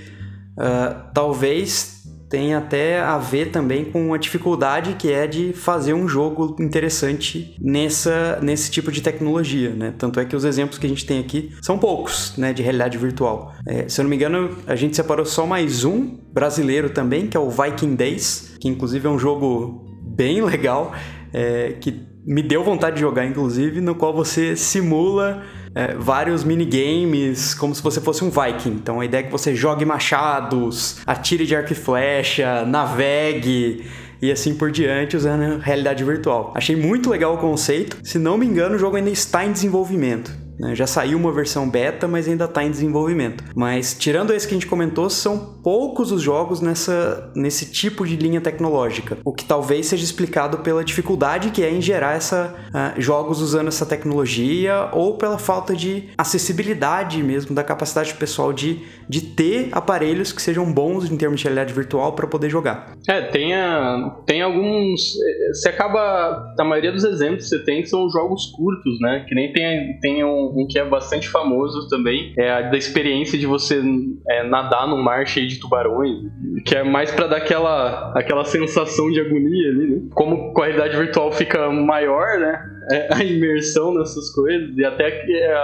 uh, 0.59 1.11
talvez 1.11 1.98
tem 2.29 2.53
até 2.53 2.99
a 2.99 3.17
ver 3.17 3.51
também 3.51 3.83
com 3.83 4.13
a 4.13 4.17
dificuldade 4.17 4.93
que 4.93 5.11
é 5.11 5.25
de 5.25 5.51
fazer 5.51 5.93
um 5.93 6.07
jogo 6.07 6.55
interessante 6.59 7.55
nessa, 7.59 8.39
nesse 8.41 8.69
tipo 8.69 8.91
de 8.91 9.01
tecnologia, 9.01 9.71
né? 9.71 9.93
Tanto 9.97 10.19
é 10.19 10.25
que 10.25 10.35
os 10.35 10.45
exemplos 10.45 10.77
que 10.77 10.85
a 10.85 10.89
gente 10.89 11.05
tem 11.05 11.19
aqui 11.19 11.51
são 11.61 11.77
poucos, 11.77 12.33
né, 12.37 12.53
de 12.53 12.61
realidade 12.61 12.97
virtual. 12.97 13.53
É, 13.65 13.89
se 13.89 13.99
eu 13.99 14.03
não 14.03 14.09
me 14.09 14.15
engano, 14.15 14.57
a 14.67 14.75
gente 14.75 14.95
separou 14.95 15.25
só 15.25 15.45
mais 15.45 15.83
um 15.83 16.17
brasileiro 16.31 16.89
também, 16.91 17.27
que 17.27 17.35
é 17.35 17.39
o 17.39 17.49
Viking 17.49 17.95
Days, 17.95 18.55
que 18.59 18.67
inclusive 18.67 19.07
é 19.07 19.09
um 19.09 19.19
jogo 19.19 19.85
bem 20.01 20.41
legal, 20.43 20.93
é, 21.33 21.73
que 21.79 22.07
me 22.25 22.43
deu 22.43 22.63
vontade 22.63 22.95
de 22.95 23.01
jogar, 23.01 23.25
inclusive, 23.25 23.81
no 23.81 23.95
qual 23.95 24.13
você 24.13 24.55
simula 24.55 25.43
é, 25.73 25.95
vários 25.95 26.43
minigames 26.43 27.53
como 27.53 27.73
se 27.73 27.81
você 27.81 28.01
fosse 28.01 28.23
um 28.23 28.29
viking. 28.29 28.71
Então 28.71 28.99
a 28.99 29.05
ideia 29.05 29.21
é 29.21 29.23
que 29.23 29.31
você 29.31 29.55
jogue 29.55 29.85
machados, 29.85 31.01
atire 31.05 31.45
de 31.45 31.55
arco 31.55 31.71
e 31.71 31.75
flecha, 31.75 32.65
navegue 32.65 33.85
e 34.21 34.31
assim 34.31 34.53
por 34.53 34.71
diante 34.71 35.15
usando 35.15 35.59
realidade 35.59 36.03
virtual. 36.03 36.53
Achei 36.55 36.75
muito 36.75 37.09
legal 37.09 37.35
o 37.35 37.37
conceito. 37.37 37.97
Se 38.03 38.19
não 38.19 38.37
me 38.37 38.45
engano, 38.45 38.75
o 38.75 38.79
jogo 38.79 38.97
ainda 38.97 39.09
está 39.09 39.45
em 39.45 39.51
desenvolvimento. 39.51 40.48
Né? 40.59 40.75
Já 40.75 40.85
saiu 40.85 41.17
uma 41.17 41.31
versão 41.31 41.69
beta, 41.69 42.07
mas 42.07 42.27
ainda 42.27 42.45
está 42.45 42.63
em 42.63 42.69
desenvolvimento. 42.69 43.43
Mas 43.55 43.95
tirando 43.97 44.33
esse 44.33 44.47
que 44.47 44.53
a 44.53 44.57
gente 44.57 44.67
comentou, 44.67 45.09
são 45.09 45.57
poucos 45.63 46.11
os 46.11 46.21
jogos 46.21 46.59
nessa, 46.59 47.31
nesse 47.35 47.67
tipo 47.67 48.05
de 48.05 48.15
linha 48.15 48.41
tecnológica, 48.41 49.17
o 49.23 49.33
que 49.33 49.45
talvez 49.45 49.87
seja 49.87 50.03
explicado 50.03 50.59
pela 50.59 50.83
dificuldade 50.83 51.51
que 51.51 51.63
é 51.63 51.71
em 51.71 51.81
gerar 51.81 52.15
essa, 52.15 52.55
uh, 52.69 53.01
jogos 53.01 53.41
usando 53.41 53.67
essa 53.67 53.85
tecnologia 53.85 54.89
ou 54.91 55.17
pela 55.17 55.37
falta 55.37 55.75
de 55.75 56.09
acessibilidade 56.17 57.23
mesmo 57.23 57.55
da 57.55 57.63
capacidade 57.63 58.13
pessoal 58.15 58.51
de, 58.51 58.81
de 59.09 59.21
ter 59.21 59.69
aparelhos 59.71 60.31
que 60.31 60.39
sejam 60.39 60.71
bons 60.71 61.11
em 61.11 61.17
termos 61.17 61.39
de 61.39 61.45
realidade 61.45 61.73
virtual 61.73 62.13
para 62.13 62.27
poder 62.27 62.47
jogar. 62.47 62.93
É, 63.09 63.21
tem, 63.21 63.55
a, 63.55 64.15
tem 64.27 64.43
alguns. 64.43 65.15
Você 65.51 65.69
acaba. 65.69 66.53
A 66.59 66.63
maioria 66.63 66.91
dos 66.91 67.03
exemplos 67.03 67.45
que 67.45 67.49
você 67.49 67.63
tem 67.63 67.83
são 67.85 68.07
jogos 68.11 68.45
curtos, 68.55 68.99
né? 68.99 69.25
Que 69.27 69.33
nem 69.33 69.51
tem, 69.51 69.99
tem 69.99 70.23
um, 70.23 70.53
um, 70.55 70.67
que 70.69 70.77
é 70.77 70.85
bastante 70.85 71.27
famoso 71.27 71.89
também, 71.89 72.33
é 72.37 72.51
a 72.51 72.61
da 72.61 72.77
experiência 72.77 73.39
de 73.39 73.47
você 73.47 73.81
é, 74.29 74.43
nadar 74.43 74.87
num 74.87 75.01
mar 75.01 75.25
cheio 75.25 75.47
de 75.47 75.59
tubarões, 75.59 76.17
que 76.65 76.75
é 76.75 76.83
mais 76.83 77.09
para 77.11 77.25
dar 77.25 77.37
aquela, 77.37 78.13
aquela 78.15 78.45
sensação 78.45 79.09
de 79.09 79.19
agonia 79.19 79.69
ali, 79.69 79.95
né? 79.95 80.01
Como 80.13 80.53
a 80.55 80.65
realidade 80.65 80.95
virtual 80.95 81.31
fica 81.31 81.71
maior, 81.71 82.37
né? 82.37 82.61
É, 82.91 83.13
a 83.13 83.23
imersão 83.23 83.93
nessas 83.93 84.29
coisas, 84.31 84.75
e 84.77 84.83
até 84.83 85.11
que 85.11 85.31
é, 85.31 85.55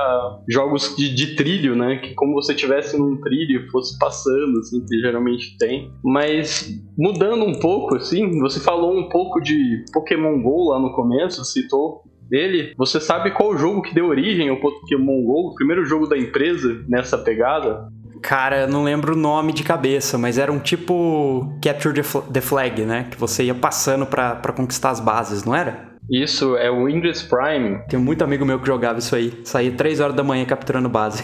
jogos 0.49 0.95
de, 0.95 1.13
de, 1.13 1.35
trilho, 1.35 1.75
né? 1.75 1.97
Que 1.97 2.13
como 2.13 2.33
você 2.33 2.53
tivesse 2.53 2.97
num 2.97 3.19
trilho 3.19 3.61
e 3.61 3.69
fosse 3.69 3.97
passando, 3.97 4.59
assim, 4.59 4.85
que 4.85 4.99
geralmente 4.99 5.57
tem. 5.57 5.91
Mas 6.03 6.69
mudando 6.97 7.45
um 7.45 7.59
pouco, 7.59 7.95
assim, 7.95 8.39
você 8.39 8.59
falou 8.59 8.97
um 8.97 9.09
pouco 9.09 9.39
de 9.41 9.83
Pokémon 9.91 10.41
GO 10.41 10.69
lá 10.69 10.79
no 10.79 10.93
começo, 10.93 11.43
citou 11.43 12.03
dele. 12.29 12.73
Você 12.77 12.99
sabe 12.99 13.31
qual 13.31 13.57
jogo 13.57 13.81
que 13.81 13.93
deu 13.93 14.07
origem 14.07 14.49
ao 14.49 14.57
Pokémon 14.57 15.23
GO? 15.23 15.49
O 15.49 15.55
primeiro 15.55 15.85
jogo 15.85 16.07
da 16.07 16.17
empresa 16.17 16.83
nessa 16.87 17.17
pegada? 17.17 17.87
Cara, 18.21 18.61
eu 18.61 18.67
não 18.67 18.83
lembro 18.83 19.13
o 19.13 19.17
nome 19.17 19.53
de 19.53 19.63
cabeça, 19.63 20.17
mas 20.17 20.37
era 20.37 20.51
um 20.51 20.59
tipo 20.59 21.47
Capture 21.61 22.01
the 22.31 22.41
Flag, 22.41 22.81
né? 22.81 23.07
Que 23.11 23.17
você 23.17 23.43
ia 23.43 23.53
passando 23.53 24.05
para 24.05 24.51
conquistar 24.51 24.89
as 24.89 24.99
bases, 24.99 25.43
não 25.43 25.55
era? 25.55 25.94
Isso, 26.09 26.55
é 26.57 26.69
o 26.69 26.87
Ingress 26.87 27.23
Prime. 27.23 27.79
Tem 27.89 27.99
muito 27.99 28.23
amigo 28.23 28.45
meu 28.45 28.59
que 28.59 28.67
jogava 28.67 28.99
isso 28.99 29.15
aí. 29.15 29.41
Saía 29.43 29.71
3 29.71 29.99
horas 29.99 30.15
da 30.15 30.23
manhã 30.23 30.45
capturando 30.45 30.87
base. 30.87 31.23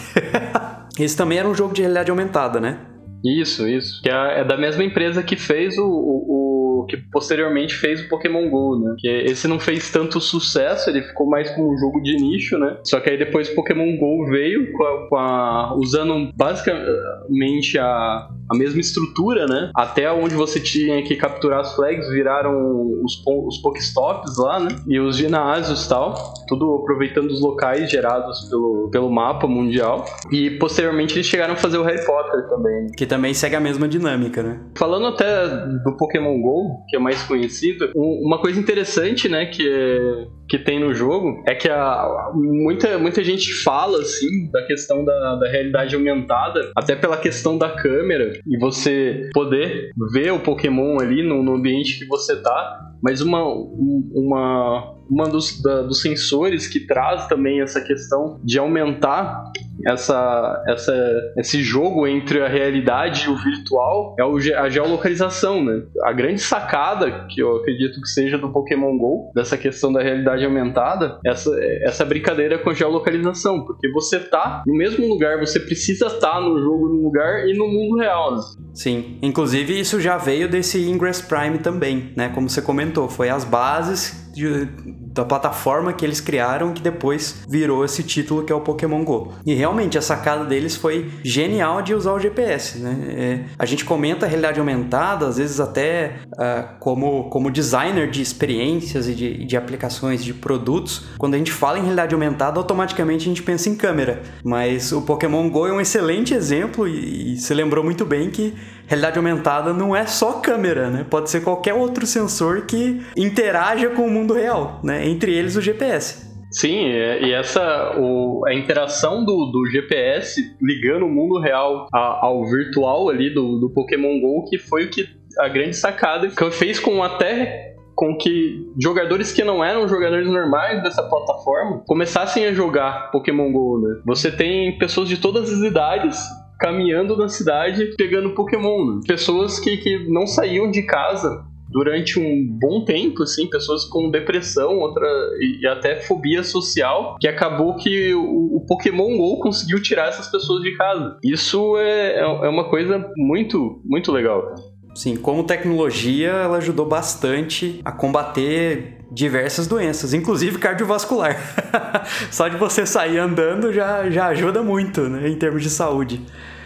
Esse 0.99 1.15
também 1.15 1.37
era 1.37 1.47
um 1.47 1.55
jogo 1.55 1.73
de 1.73 1.81
realidade 1.81 2.09
aumentada, 2.09 2.59
né? 2.59 2.79
Isso, 3.23 3.67
isso. 3.67 4.01
Que 4.01 4.09
é, 4.09 4.41
é 4.41 4.43
da 4.43 4.57
mesma 4.57 4.83
empresa 4.83 5.21
que 5.21 5.35
fez 5.35 5.77
o, 5.77 5.85
o 5.85 6.50
que 6.85 6.97
posteriormente 6.97 7.75
fez 7.75 8.01
o 8.01 8.09
Pokémon 8.09 8.49
GO, 8.49 8.79
né? 8.79 8.95
Que 8.97 9.07
esse 9.07 9.47
não 9.47 9.59
fez 9.59 9.91
tanto 9.91 10.19
sucesso, 10.19 10.89
ele 10.89 11.01
ficou 11.01 11.27
mais 11.27 11.49
como 11.51 11.73
um 11.73 11.77
jogo 11.77 12.01
de 12.01 12.15
nicho, 12.15 12.57
né? 12.57 12.77
Só 12.83 12.99
que 12.99 13.09
aí 13.09 13.17
depois 13.17 13.49
o 13.49 13.55
Pokémon 13.55 13.97
GO 13.97 14.25
veio 14.25 14.71
com 14.73 14.83
a, 14.83 15.09
com 15.09 15.17
a, 15.17 15.75
usando 15.75 16.31
basicamente 16.35 17.77
a, 17.77 18.29
a 18.49 18.57
mesma 18.57 18.79
estrutura, 18.81 19.45
né? 19.45 19.71
Até 19.75 20.11
onde 20.11 20.35
você 20.35 20.59
tinha 20.59 21.01
que 21.03 21.15
capturar 21.15 21.61
as 21.61 21.75
flags 21.75 22.09
viraram 22.09 23.01
os, 23.03 23.23
os 23.25 23.57
Pokéstops 23.59 24.37
lá, 24.37 24.59
né? 24.59 24.75
E 24.87 24.99
os 24.99 25.17
ginásios 25.17 25.87
tal, 25.87 26.33
tudo 26.47 26.75
aproveitando 26.75 27.29
os 27.29 27.41
locais 27.41 27.89
gerados 27.89 28.47
pelo, 28.49 28.89
pelo 28.91 29.09
mapa 29.09 29.47
mundial. 29.47 30.05
E 30.31 30.51
posteriormente 30.51 31.15
eles 31.15 31.25
chegaram 31.25 31.53
a 31.53 31.57
fazer 31.57 31.77
o 31.77 31.83
Harry 31.83 32.05
Potter 32.05 32.47
também. 32.49 32.87
Que 32.87 33.05
também 33.05 33.33
segue 33.33 33.55
a 33.55 33.59
mesma 33.59 33.87
dinâmica, 33.87 34.43
né? 34.43 34.59
Falando 34.75 35.07
até 35.07 35.47
do 35.47 35.95
Pokémon 35.97 36.41
GO, 36.41 36.70
que 36.87 36.95
é 36.95 36.99
mais 36.99 37.23
conhecido. 37.23 37.91
uma 37.95 38.39
coisa 38.39 38.59
interessante, 38.59 39.27
né, 39.27 39.45
que, 39.45 39.67
é, 39.67 40.27
que 40.47 40.57
tem 40.57 40.79
no 40.79 40.93
jogo 40.93 41.43
é 41.47 41.55
que 41.55 41.69
a, 41.69 42.31
muita, 42.33 42.97
muita 42.97 43.23
gente 43.23 43.53
fala, 43.63 43.99
assim, 43.99 44.49
da 44.51 44.65
questão 44.65 45.03
da, 45.03 45.35
da 45.35 45.49
realidade 45.49 45.95
aumentada, 45.95 46.71
até 46.75 46.95
pela 46.95 47.17
questão 47.17 47.57
da 47.57 47.69
câmera, 47.69 48.33
e 48.45 48.57
você 48.57 49.29
poder 49.33 49.91
ver 50.13 50.31
o 50.31 50.39
Pokémon 50.39 50.99
ali 50.99 51.23
no, 51.23 51.43
no 51.43 51.55
ambiente 51.55 51.99
que 51.99 52.05
você 52.05 52.35
tá, 52.41 52.79
mas 53.01 53.21
uma, 53.21 53.43
uma, 53.43 54.93
uma 55.11 55.27
dos, 55.27 55.61
da, 55.61 55.81
dos 55.81 56.01
sensores 56.01 56.67
que 56.67 56.79
traz 56.79 57.27
também 57.27 57.59
essa 57.59 57.81
questão 57.81 58.39
de 58.41 58.57
aumentar 58.57 59.51
essa, 59.85 60.63
essa, 60.67 61.33
esse 61.37 61.61
jogo 61.61 62.07
entre 62.07 62.41
a 62.41 62.47
realidade 62.47 63.25
e 63.25 63.29
o 63.29 63.35
virtual 63.35 64.15
é 64.17 64.23
o, 64.23 64.37
a 64.37 64.69
geolocalização, 64.69 65.63
né? 65.63 65.81
A 66.03 66.13
grande 66.13 66.41
sacada, 66.41 67.25
que 67.29 67.41
eu 67.41 67.57
acredito 67.57 67.99
que 67.99 68.07
seja 68.07 68.37
do 68.37 68.51
Pokémon 68.51 68.97
GO, 68.97 69.31
dessa 69.35 69.57
questão 69.57 69.91
da 69.91 70.01
realidade 70.01 70.45
aumentada, 70.45 71.19
essa, 71.25 71.51
essa 71.83 72.05
brincadeira 72.05 72.57
com 72.59 72.73
geolocalização, 72.73 73.65
porque 73.65 73.91
você 73.91 74.19
tá 74.19 74.63
no 74.65 74.75
mesmo 74.75 75.07
lugar, 75.07 75.39
você 75.39 75.59
precisa 75.59 76.07
estar 76.07 76.33
tá 76.33 76.41
no 76.41 76.59
jogo 76.59 76.87
no 76.87 77.03
lugar 77.03 77.47
e 77.47 77.57
no 77.57 77.67
mundo 77.67 77.97
real. 77.97 78.35
Né? 78.35 78.41
Sim, 78.73 79.17
inclusive 79.21 79.77
isso 79.77 79.99
já 79.99 80.17
veio 80.17 80.47
desse 80.47 80.79
Ingress 80.89 81.21
Prime 81.21 81.57
também, 81.57 82.13
né? 82.15 82.29
Como 82.29 82.49
você 82.49 82.61
comentou, 82.61 83.09
foi 83.09 83.29
as 83.29 83.43
bases 83.43 84.30
de, 84.33 84.65
da 85.13 85.25
plataforma 85.25 85.93
que 85.93 86.05
eles 86.05 86.21
criaram 86.21 86.73
que 86.73 86.81
depois 86.81 87.43
virou 87.47 87.83
esse 87.83 88.03
título 88.03 88.43
que 88.43 88.51
é 88.51 88.55
o 88.55 88.61
Pokémon 88.61 89.03
Go. 89.03 89.33
E 89.45 89.53
realmente 89.53 89.97
a 89.97 90.01
sacada 90.01 90.45
deles 90.45 90.75
foi 90.75 91.11
genial 91.23 91.81
de 91.81 91.93
usar 91.93 92.13
o 92.13 92.19
GPS, 92.19 92.79
né? 92.79 92.97
É, 93.09 93.39
a 93.57 93.65
gente 93.65 93.85
comenta 93.85 94.25
a 94.25 94.29
realidade 94.29 94.59
aumentada, 94.59 95.27
às 95.27 95.37
vezes 95.37 95.59
até 95.59 96.17
uh, 96.33 96.79
como, 96.79 97.29
como 97.29 97.51
designer 97.51 98.09
de 98.09 98.21
experiências 98.21 99.07
e 99.07 99.13
de, 99.13 99.45
de 99.45 99.57
aplicações 99.57 100.23
de 100.23 100.33
produtos, 100.33 101.05
quando 101.17 101.35
a 101.35 101.37
gente 101.37 101.51
fala 101.51 101.77
em 101.77 101.81
realidade 101.81 102.13
aumentada, 102.13 102.59
automaticamente 102.59 103.25
a 103.25 103.27
gente 103.29 103.43
pensa 103.43 103.69
em 103.69 103.75
câmera. 103.75 104.21
Mas 104.43 104.91
o 104.91 105.01
Pokémon 105.01 105.49
Go 105.49 105.67
é 105.67 105.73
um 105.73 105.81
excelente 105.81 106.33
exemplo 106.33 106.87
e, 106.87 107.33
e 107.33 107.37
você 107.37 107.53
lembrou 107.53 107.83
muito 107.83 108.05
bem 108.05 108.29
que 108.29 108.53
realidade 108.91 109.17
aumentada 109.17 109.73
não 109.73 109.95
é 109.95 110.05
só 110.05 110.33
câmera, 110.33 110.89
né? 110.89 111.05
Pode 111.09 111.29
ser 111.29 111.41
qualquer 111.41 111.73
outro 111.73 112.05
sensor 112.05 112.65
que 112.65 113.01
interaja 113.15 113.89
com 113.89 114.05
o 114.05 114.11
mundo 114.11 114.33
real, 114.33 114.81
né? 114.83 115.07
Entre 115.07 115.33
eles 115.33 115.55
o 115.55 115.61
GPS. 115.61 116.29
Sim, 116.51 116.87
e 116.87 117.31
essa 117.31 117.95
o, 117.97 118.43
a 118.45 118.53
interação 118.53 119.23
do, 119.23 119.45
do 119.45 119.65
GPS 119.71 120.41
ligando 120.61 121.05
o 121.05 121.09
mundo 121.09 121.39
real 121.39 121.87
a, 121.93 122.25
ao 122.25 122.43
virtual 122.43 123.09
ali 123.09 123.33
do, 123.33 123.57
do 123.57 123.69
Pokémon 123.69 124.19
GO, 124.19 124.43
que 124.49 124.57
foi 124.57 124.85
o 124.85 124.89
que 124.89 125.07
a 125.39 125.47
grande 125.47 125.77
sacada 125.77 126.27
que 126.27 126.51
fez 126.51 126.77
com 126.77 127.01
até 127.01 127.71
com 127.95 128.17
que 128.17 128.67
jogadores 128.81 129.31
que 129.31 129.43
não 129.43 129.63
eram 129.63 129.87
jogadores 129.87 130.27
normais 130.27 130.83
dessa 130.83 131.03
plataforma 131.03 131.83
começassem 131.87 132.45
a 132.45 132.53
jogar 132.53 133.11
Pokémon 133.11 133.51
GO, 133.53 133.79
né? 133.79 134.01
Você 134.05 134.29
tem 134.29 134.77
pessoas 134.77 135.07
de 135.07 135.17
todas 135.17 135.49
as 135.49 135.59
idades 135.59 136.19
caminhando 136.61 137.17
na 137.17 137.27
cidade 137.27 137.93
pegando 137.97 138.35
Pokémon. 138.35 138.95
Né? 138.95 139.01
Pessoas 139.07 139.59
que, 139.59 139.77
que 139.77 140.07
não 140.07 140.27
saíam 140.27 140.69
de 140.69 140.83
casa 140.83 141.43
durante 141.71 142.19
um 142.19 142.47
bom 142.59 142.83
tempo, 142.83 143.23
assim, 143.23 143.49
pessoas 143.49 143.85
com 143.85 144.11
depressão, 144.11 144.77
outra 144.77 145.07
e 145.39 145.65
até 145.65 146.01
fobia 146.01 146.43
social, 146.43 147.15
que 147.19 147.27
acabou 147.27 147.77
que 147.77 148.13
o, 148.13 148.57
o 148.57 148.65
Pokémon 148.67 149.17
GO 149.17 149.39
conseguiu 149.39 149.81
tirar 149.81 150.09
essas 150.09 150.29
pessoas 150.29 150.61
de 150.61 150.75
casa. 150.75 151.17
Isso 151.23 151.77
é, 151.77 152.17
é, 152.17 152.21
é 152.21 152.49
uma 152.49 152.69
coisa 152.69 153.09
muito, 153.17 153.81
muito 153.85 154.11
legal. 154.11 154.53
Sim, 154.93 155.15
como 155.15 155.45
tecnologia, 155.45 156.31
ela 156.31 156.57
ajudou 156.57 156.85
bastante 156.85 157.79
a 157.85 157.93
combater 157.93 158.97
diversas 159.09 159.65
doenças, 159.65 160.13
inclusive 160.13 160.57
cardiovascular. 160.57 161.37
Só 162.29 162.49
de 162.49 162.57
você 162.57 162.85
sair 162.85 163.17
andando 163.17 163.71
já, 163.71 164.09
já 164.09 164.27
ajuda 164.27 164.61
muito, 164.61 165.01
né, 165.01 165.29
em 165.29 165.35
termos 165.35 165.63
de 165.63 165.69
saúde. 165.69 166.21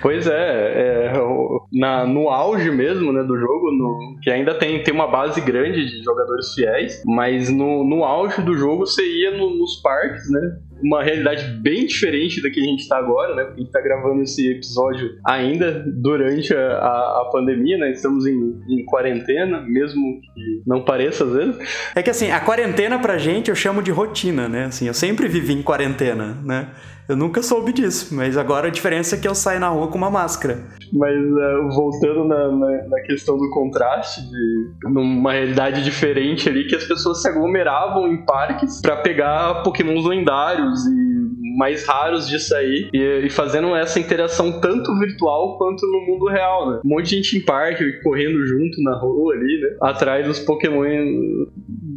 Pois 0.06 0.28
é, 0.28 0.34
é 0.34 1.14
na, 1.74 2.06
no 2.06 2.30
auge 2.30 2.70
mesmo 2.70 3.12
né, 3.12 3.24
do 3.24 3.36
jogo, 3.40 3.72
no, 3.72 4.20
que 4.22 4.30
ainda 4.30 4.54
tem, 4.54 4.84
tem 4.84 4.94
uma 4.94 5.08
base 5.08 5.42
grande 5.42 5.84
de 5.84 6.04
jogadores 6.04 6.54
fiéis, 6.54 7.02
mas 7.08 7.50
no, 7.50 7.84
no 7.84 8.04
auge 8.04 8.40
do 8.44 8.56
jogo 8.56 8.86
você 8.86 9.02
ia 9.02 9.36
no, 9.36 9.58
nos 9.58 9.82
parques, 9.82 10.30
né? 10.30 10.60
Uma 10.84 11.02
realidade 11.02 11.60
bem 11.60 11.88
diferente 11.88 12.40
da 12.40 12.52
que 12.52 12.60
a 12.60 12.64
gente 12.64 12.82
está 12.82 12.98
agora, 13.00 13.34
né? 13.34 13.46
Porque 13.46 13.62
a 13.62 13.64
gente 13.64 13.68
está 13.68 13.82
gravando 13.82 14.22
esse 14.22 14.48
episódio 14.52 15.10
ainda 15.26 15.84
durante 15.88 16.54
a, 16.54 16.60
a, 16.60 17.22
a 17.22 17.30
pandemia, 17.32 17.80
né? 17.80 17.90
Estamos 17.90 18.28
em, 18.28 18.62
em, 18.70 18.86
quarentena, 18.86 19.62
mesmo 19.62 20.22
que 20.22 20.62
não 20.68 20.84
pareça 20.84 21.24
às 21.24 21.34
vezes. 21.34 21.58
É 21.96 22.04
que 22.04 22.12
assim, 22.12 22.30
a 22.30 22.40
quarentena 22.40 23.00
pra 23.00 23.18
gente 23.18 23.50
eu 23.50 23.56
chamo 23.56 23.82
de 23.82 23.90
rotina, 23.90 24.48
né? 24.48 24.66
Assim, 24.66 24.86
eu 24.86 24.94
sempre 24.94 25.28
vivi 25.28 25.54
em 25.54 25.64
quarentena, 25.64 26.38
né? 26.46 26.70
Eu 27.08 27.16
nunca 27.16 27.44
soube 27.44 27.72
disso, 27.72 28.16
mas 28.16 28.36
agora 28.36 28.68
a 28.68 28.72
diferença 28.72 29.16
é 29.16 29.20
que 29.20 29.28
eu 29.28 29.36
saio 29.36 29.60
na 29.60 29.70
rua 29.70 29.88
com 29.88 29.98
uma 29.98 30.10
máscara. 30.10 30.64
Mas 30.92 31.16
uh, 31.16 31.70
voltando 31.76 32.26
na, 32.26 32.52
na, 32.52 32.88
na, 32.88 33.02
questão 33.02 33.38
do 33.38 33.50
contraste, 33.52 34.22
de 34.22 34.90
numa 34.90 35.34
realidade 35.34 35.84
diferente 35.84 36.50
ali, 36.50 36.68
que 36.68 36.76
as 36.76 36.86
pessoas 36.86 37.22
se 37.22 37.28
aglomeravam 37.28 38.08
em 38.08 38.26
parques 38.26 38.82
para 38.82 38.98
pegar 38.98 39.62
pokémons 39.62 40.06
lendários 40.06 40.86
e 40.88 41.06
mais 41.58 41.86
raros 41.86 42.28
de 42.28 42.40
sair 42.40 42.90
e, 42.94 43.26
e, 43.26 43.30
fazendo 43.30 43.76
essa 43.76 44.00
interação 44.00 44.60
tanto 44.60 44.98
virtual 45.00 45.58
quanto 45.58 45.86
no 45.88 46.02
mundo 46.02 46.28
real, 46.28 46.72
né? 46.72 46.80
Um 46.84 46.90
monte 46.90 47.10
de 47.10 47.16
gente 47.16 47.38
em 47.38 47.46
parque 47.46 48.02
correndo 48.02 48.46
junto 48.46 48.82
na 48.84 48.98
rua 48.98 49.34
ali, 49.34 49.62
né? 49.62 49.78
Atrás 49.82 50.26
dos 50.26 50.40
Pokémon 50.40 50.84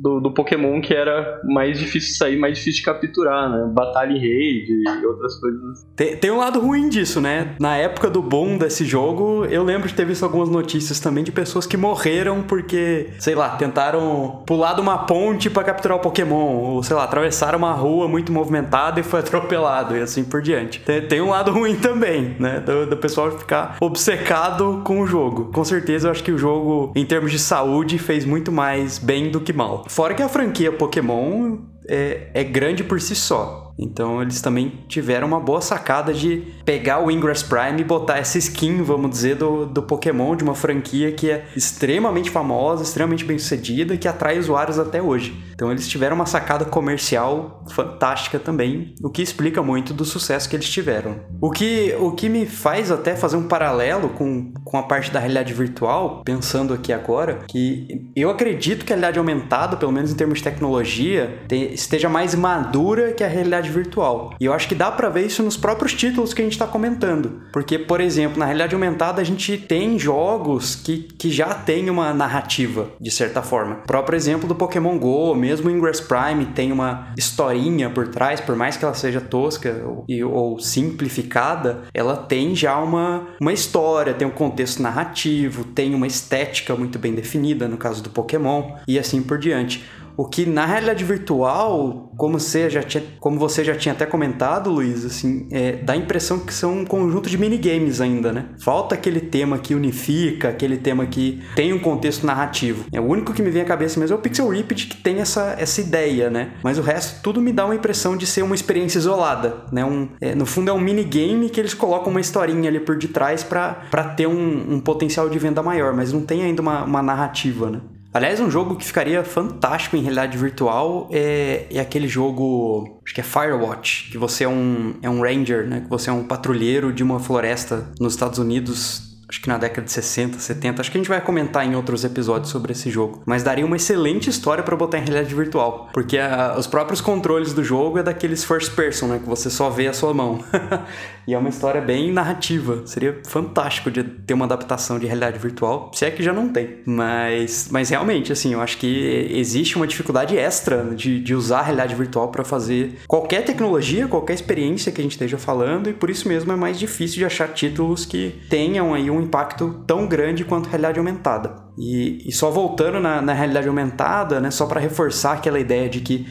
do, 0.00 0.20
do, 0.20 0.32
Pokémon 0.32 0.80
que 0.80 0.94
era 0.94 1.40
mais 1.44 1.78
difícil 1.78 2.10
de 2.10 2.16
sair, 2.16 2.38
mais 2.38 2.58
difícil 2.58 2.80
de 2.80 2.84
capturar, 2.84 3.50
né? 3.50 3.70
Batalha 3.72 4.12
em 4.12 4.18
rede 4.18 4.72
e 4.72 5.06
outras 5.06 5.38
coisas. 5.40 5.86
Tem, 5.96 6.16
tem 6.16 6.30
um 6.30 6.38
lado 6.38 6.60
ruim 6.60 6.88
disso, 6.88 7.20
né? 7.20 7.54
Na 7.60 7.76
época 7.76 8.08
do 8.08 8.22
boom 8.22 8.56
desse 8.56 8.84
jogo, 8.84 9.44
eu 9.46 9.64
lembro 9.64 9.88
de 9.88 9.94
ter 9.94 10.06
visto 10.06 10.22
algumas 10.22 10.48
notícias 10.48 11.00
também 11.00 11.24
de 11.24 11.32
pessoas 11.32 11.66
que 11.66 11.76
morreram 11.76 12.42
porque, 12.42 13.08
sei 13.18 13.34
lá, 13.34 13.50
tentaram 13.50 14.42
pular 14.46 14.74
de 14.74 14.80
uma 14.80 14.98
ponte 14.98 15.50
para 15.50 15.64
capturar 15.64 15.98
o 15.98 16.00
Pokémon, 16.00 16.56
ou 16.56 16.82
sei 16.82 16.94
lá, 16.94 17.04
atravessaram 17.04 17.58
uma 17.58 17.72
rua 17.72 18.06
muito 18.08 18.32
movimentada 18.32 19.00
e 19.00 19.02
foi 19.02 19.20
atropelado 19.20 19.96
e 19.96 20.00
assim 20.00 20.24
por 20.24 20.40
diante. 20.40 20.80
Tem, 20.80 21.02
tem 21.02 21.20
um 21.20 21.30
lado 21.30 21.50
ruim 21.50 21.76
também, 21.76 22.36
né? 22.38 22.60
Do, 22.60 22.86
do 22.86 22.96
pessoal 22.96 23.30
ficar 23.32 23.76
obcecado 23.80 24.82
com 24.84 25.00
o 25.00 25.06
jogo. 25.06 25.50
Com 25.52 25.64
certeza 25.64 26.08
eu 26.08 26.12
acho 26.12 26.22
que 26.22 26.32
o 26.32 26.38
jogo, 26.38 26.92
em 26.94 27.04
termos 27.04 27.32
de 27.32 27.38
saúde, 27.38 27.98
fez 27.98 28.24
muito 28.24 28.52
mais 28.52 28.98
bem 28.98 29.30
do 29.30 29.40
que 29.40 29.52
mal. 29.52 29.84
Fora 29.88 30.14
que 30.14 30.22
a 30.22 30.28
franquia 30.28 30.70
Pokémon 30.70 31.58
é, 31.88 32.28
é 32.34 32.44
grande 32.44 32.84
por 32.84 33.00
si 33.00 33.14
só. 33.14 33.67
Então 33.78 34.20
eles 34.20 34.40
também 34.40 34.72
tiveram 34.88 35.26
uma 35.26 35.38
boa 35.38 35.60
sacada 35.60 36.12
de 36.12 36.42
pegar 36.64 36.98
o 37.04 37.10
Ingress 37.10 37.44
Prime 37.44 37.80
e 37.80 37.84
botar 37.84 38.18
essa 38.18 38.36
skin, 38.38 38.82
vamos 38.82 39.10
dizer, 39.10 39.36
do, 39.36 39.66
do 39.66 39.82
Pokémon, 39.82 40.34
de 40.34 40.42
uma 40.42 40.54
franquia 40.54 41.12
que 41.12 41.30
é 41.30 41.46
extremamente 41.54 42.30
famosa, 42.30 42.82
extremamente 42.82 43.24
bem 43.24 43.38
sucedida 43.38 43.96
que 43.96 44.08
atrai 44.08 44.38
usuários 44.38 44.78
até 44.78 45.00
hoje. 45.00 45.36
Então 45.54 45.70
eles 45.70 45.88
tiveram 45.88 46.16
uma 46.16 46.26
sacada 46.26 46.64
comercial 46.64 47.64
fantástica 47.70 48.38
também, 48.38 48.94
o 49.02 49.10
que 49.10 49.22
explica 49.22 49.62
muito 49.62 49.92
do 49.92 50.04
sucesso 50.04 50.48
que 50.48 50.56
eles 50.56 50.68
tiveram. 50.68 51.16
O 51.40 51.50
que, 51.50 51.94
o 51.98 52.12
que 52.12 52.28
me 52.28 52.46
faz 52.46 52.90
até 52.90 53.14
fazer 53.16 53.36
um 53.36 53.48
paralelo 53.48 54.10
com, 54.10 54.52
com 54.64 54.78
a 54.78 54.82
parte 54.82 55.10
da 55.10 55.18
realidade 55.18 55.52
virtual, 55.52 56.22
pensando 56.24 56.72
aqui 56.72 56.92
agora, 56.92 57.40
que 57.48 58.10
eu 58.14 58.30
acredito 58.30 58.84
que 58.84 58.92
a 58.92 58.96
realidade 58.96 59.18
aumentada, 59.18 59.76
pelo 59.76 59.92
menos 59.92 60.12
em 60.12 60.14
termos 60.14 60.38
de 60.38 60.44
tecnologia, 60.44 61.38
te, 61.48 61.74
esteja 61.74 62.08
mais 62.08 62.34
madura 62.34 63.12
que 63.12 63.24
a 63.24 63.28
realidade 63.28 63.67
realidade 63.68 63.70
virtual. 63.70 64.34
E 64.40 64.44
eu 64.44 64.52
acho 64.52 64.66
que 64.66 64.74
dá 64.74 64.90
para 64.90 65.08
ver 65.08 65.26
isso 65.26 65.42
nos 65.42 65.56
próprios 65.56 65.92
títulos 65.94 66.32
que 66.32 66.40
a 66.40 66.44
gente 66.44 66.54
está 66.54 66.66
comentando. 66.66 67.42
Porque, 67.52 67.78
por 67.78 68.00
exemplo, 68.00 68.38
na 68.38 68.46
realidade 68.46 68.74
aumentada 68.74 69.20
a 69.20 69.24
gente 69.24 69.56
tem 69.56 69.98
jogos 69.98 70.74
que, 70.74 71.08
que 71.18 71.30
já 71.30 71.54
tem 71.54 71.90
uma 71.90 72.12
narrativa, 72.12 72.90
de 73.00 73.10
certa 73.10 73.42
forma. 73.42 73.80
O 73.84 73.86
próprio 73.86 74.16
exemplo 74.16 74.48
do 74.48 74.54
Pokémon 74.54 74.98
GO, 74.98 75.34
mesmo 75.34 75.68
o 75.68 75.70
Ingress 75.70 76.00
Prime 76.00 76.46
tem 76.46 76.72
uma 76.72 77.12
historinha 77.16 77.90
por 77.90 78.08
trás, 78.08 78.40
por 78.40 78.56
mais 78.56 78.76
que 78.76 78.84
ela 78.84 78.94
seja 78.94 79.20
tosca 79.20 79.82
ou, 79.84 80.06
ou 80.32 80.58
simplificada, 80.58 81.82
ela 81.92 82.16
tem 82.16 82.54
já 82.54 82.78
uma, 82.78 83.28
uma 83.40 83.52
história, 83.52 84.14
tem 84.14 84.26
um 84.26 84.32
contexto 84.32 84.82
narrativo, 84.82 85.64
tem 85.64 85.94
uma 85.94 86.06
estética 86.06 86.74
muito 86.74 86.98
bem 86.98 87.14
definida, 87.14 87.68
no 87.68 87.76
caso 87.76 88.02
do 88.02 88.10
Pokémon, 88.10 88.76
e 88.86 88.98
assim 88.98 89.22
por 89.22 89.38
diante. 89.38 89.84
O 90.18 90.24
que 90.24 90.44
na 90.44 90.66
realidade 90.66 91.04
virtual, 91.04 92.12
como 92.16 92.40
você 92.40 92.68
já 92.68 92.82
tinha, 92.82 93.04
como 93.20 93.38
você 93.38 93.62
já 93.62 93.76
tinha 93.76 93.92
até 93.92 94.04
comentado, 94.04 94.68
Luiz, 94.68 95.04
assim, 95.04 95.46
é, 95.52 95.76
dá 95.76 95.92
a 95.92 95.96
impressão 95.96 96.40
que 96.40 96.52
são 96.52 96.80
um 96.80 96.84
conjunto 96.84 97.30
de 97.30 97.38
minigames 97.38 98.00
ainda, 98.00 98.32
né? 98.32 98.46
Falta 98.60 98.96
aquele 98.96 99.20
tema 99.20 99.58
que 99.58 99.76
unifica, 99.76 100.48
aquele 100.48 100.76
tema 100.76 101.06
que 101.06 101.40
tem 101.54 101.72
um 101.72 101.78
contexto 101.78 102.26
narrativo. 102.26 102.84
É 102.92 103.00
o 103.00 103.04
único 103.04 103.32
que 103.32 103.40
me 103.40 103.48
vem 103.48 103.62
à 103.62 103.64
cabeça 103.64 104.00
mesmo 104.00 104.16
é 104.16 104.18
o 104.18 104.20
Pixel 104.20 104.48
Ripped 104.48 104.88
que 104.88 104.96
tem 104.96 105.20
essa, 105.20 105.54
essa 105.56 105.80
ideia, 105.80 106.28
né? 106.28 106.54
Mas 106.64 106.78
o 106.78 106.82
resto 106.82 107.22
tudo 107.22 107.40
me 107.40 107.52
dá 107.52 107.64
uma 107.64 107.76
impressão 107.76 108.16
de 108.16 108.26
ser 108.26 108.42
uma 108.42 108.56
experiência 108.56 108.98
isolada, 108.98 109.66
né? 109.70 109.84
Um, 109.84 110.08
é, 110.20 110.34
no 110.34 110.46
fundo 110.46 110.68
é 110.68 110.72
um 110.72 110.80
minigame 110.80 111.48
que 111.48 111.60
eles 111.60 111.74
colocam 111.74 112.10
uma 112.10 112.20
historinha 112.20 112.68
ali 112.68 112.80
por 112.80 112.98
detrás 112.98 113.44
para 113.44 114.02
ter 114.16 114.26
um, 114.26 114.74
um 114.74 114.80
potencial 114.80 115.30
de 115.30 115.38
venda 115.38 115.62
maior, 115.62 115.94
mas 115.94 116.12
não 116.12 116.22
tem 116.22 116.42
ainda 116.42 116.60
uma, 116.60 116.82
uma 116.82 117.02
narrativa, 117.04 117.70
né? 117.70 117.80
Aliás, 118.12 118.40
um 118.40 118.50
jogo 118.50 118.76
que 118.76 118.84
ficaria 118.84 119.22
fantástico 119.22 119.96
em 119.96 120.00
realidade 120.00 120.36
virtual 120.38 121.08
é, 121.12 121.66
é 121.70 121.78
aquele 121.78 122.08
jogo, 122.08 123.00
acho 123.04 123.14
que 123.14 123.20
é 123.20 123.24
Firewatch, 123.24 124.10
que 124.10 124.18
você 124.18 124.44
é 124.44 124.48
um, 124.48 124.94
é 125.02 125.10
um 125.10 125.20
ranger, 125.20 125.66
né? 125.66 125.80
Que 125.80 125.90
você 125.90 126.08
é 126.10 126.12
um 126.12 126.24
patrulheiro 126.24 126.92
de 126.92 127.02
uma 127.02 127.20
floresta 127.20 127.92
nos 128.00 128.14
Estados 128.14 128.38
Unidos 128.38 129.08
acho 129.28 129.42
que 129.42 129.48
na 129.48 129.58
década 129.58 129.82
de 129.82 129.92
60, 129.92 130.38
70. 130.38 130.80
Acho 130.80 130.90
que 130.90 130.96
a 130.96 131.00
gente 131.00 131.08
vai 131.08 131.20
comentar 131.20 131.66
em 131.66 131.76
outros 131.76 132.02
episódios 132.02 132.50
sobre 132.50 132.72
esse 132.72 132.90
jogo. 132.90 133.22
Mas 133.26 133.42
daria 133.42 133.66
uma 133.66 133.76
excelente 133.76 134.30
história 134.30 134.64
para 134.64 134.74
botar 134.74 134.98
em 134.98 135.02
realidade 135.02 135.34
virtual. 135.34 135.90
Porque 135.92 136.18
a, 136.18 136.56
os 136.58 136.66
próprios 136.66 137.00
controles 137.00 137.52
do 137.52 137.62
jogo 137.62 137.98
é 137.98 138.02
daqueles 138.02 138.42
first 138.42 138.74
person, 138.74 139.08
né? 139.08 139.18
Que 139.18 139.28
você 139.28 139.50
só 139.50 139.68
vê 139.68 139.86
a 139.86 139.92
sua 139.92 140.14
mão. 140.14 140.42
e 141.28 141.34
é 141.34 141.38
uma 141.38 141.50
história 141.50 141.78
bem 141.78 142.10
narrativa. 142.10 142.86
Seria 142.86 143.20
fantástico 143.26 143.90
de 143.90 144.02
ter 144.02 144.32
uma 144.32 144.46
adaptação 144.46 144.98
de 144.98 145.04
realidade 145.04 145.38
virtual. 145.38 145.90
Se 145.92 146.06
é 146.06 146.10
que 146.10 146.22
já 146.22 146.32
não 146.32 146.48
tem. 146.48 146.78
Mas, 146.86 147.68
mas 147.70 147.90
realmente, 147.90 148.32
assim, 148.32 148.54
eu 148.54 148.62
acho 148.62 148.78
que 148.78 149.28
existe 149.30 149.76
uma 149.76 149.86
dificuldade 149.86 150.38
extra 150.38 150.82
de, 150.96 151.20
de 151.20 151.34
usar 151.34 151.58
a 151.58 151.62
realidade 151.64 151.94
virtual 151.94 152.28
para 152.28 152.44
fazer 152.44 153.00
qualquer 153.06 153.44
tecnologia, 153.44 154.08
qualquer 154.08 154.32
experiência 154.32 154.90
que 154.90 155.02
a 155.02 155.04
gente 155.04 155.12
esteja 155.12 155.36
falando. 155.36 155.90
E 155.90 155.92
por 155.92 156.08
isso 156.08 156.26
mesmo 156.26 156.50
é 156.50 156.56
mais 156.56 156.78
difícil 156.78 157.18
de 157.18 157.26
achar 157.26 157.48
títulos 157.48 158.06
que 158.06 158.40
tenham 158.48 158.94
aí 158.94 159.10
um 159.10 159.20
impacto 159.20 159.84
tão 159.86 160.06
grande 160.06 160.46
quanto 160.46 160.70
realidade 160.70 160.98
aumentada. 160.98 161.56
E, 161.76 162.26
e 162.26 162.32
só 162.32 162.50
voltando 162.50 163.00
na, 163.00 163.20
na 163.20 163.34
realidade 163.34 163.68
aumentada, 163.68 164.40
né, 164.40 164.50
só 164.50 164.64
para 164.64 164.80
reforçar 164.80 165.34
aquela 165.34 165.60
ideia 165.60 165.90
de 165.90 166.00
que 166.00 166.26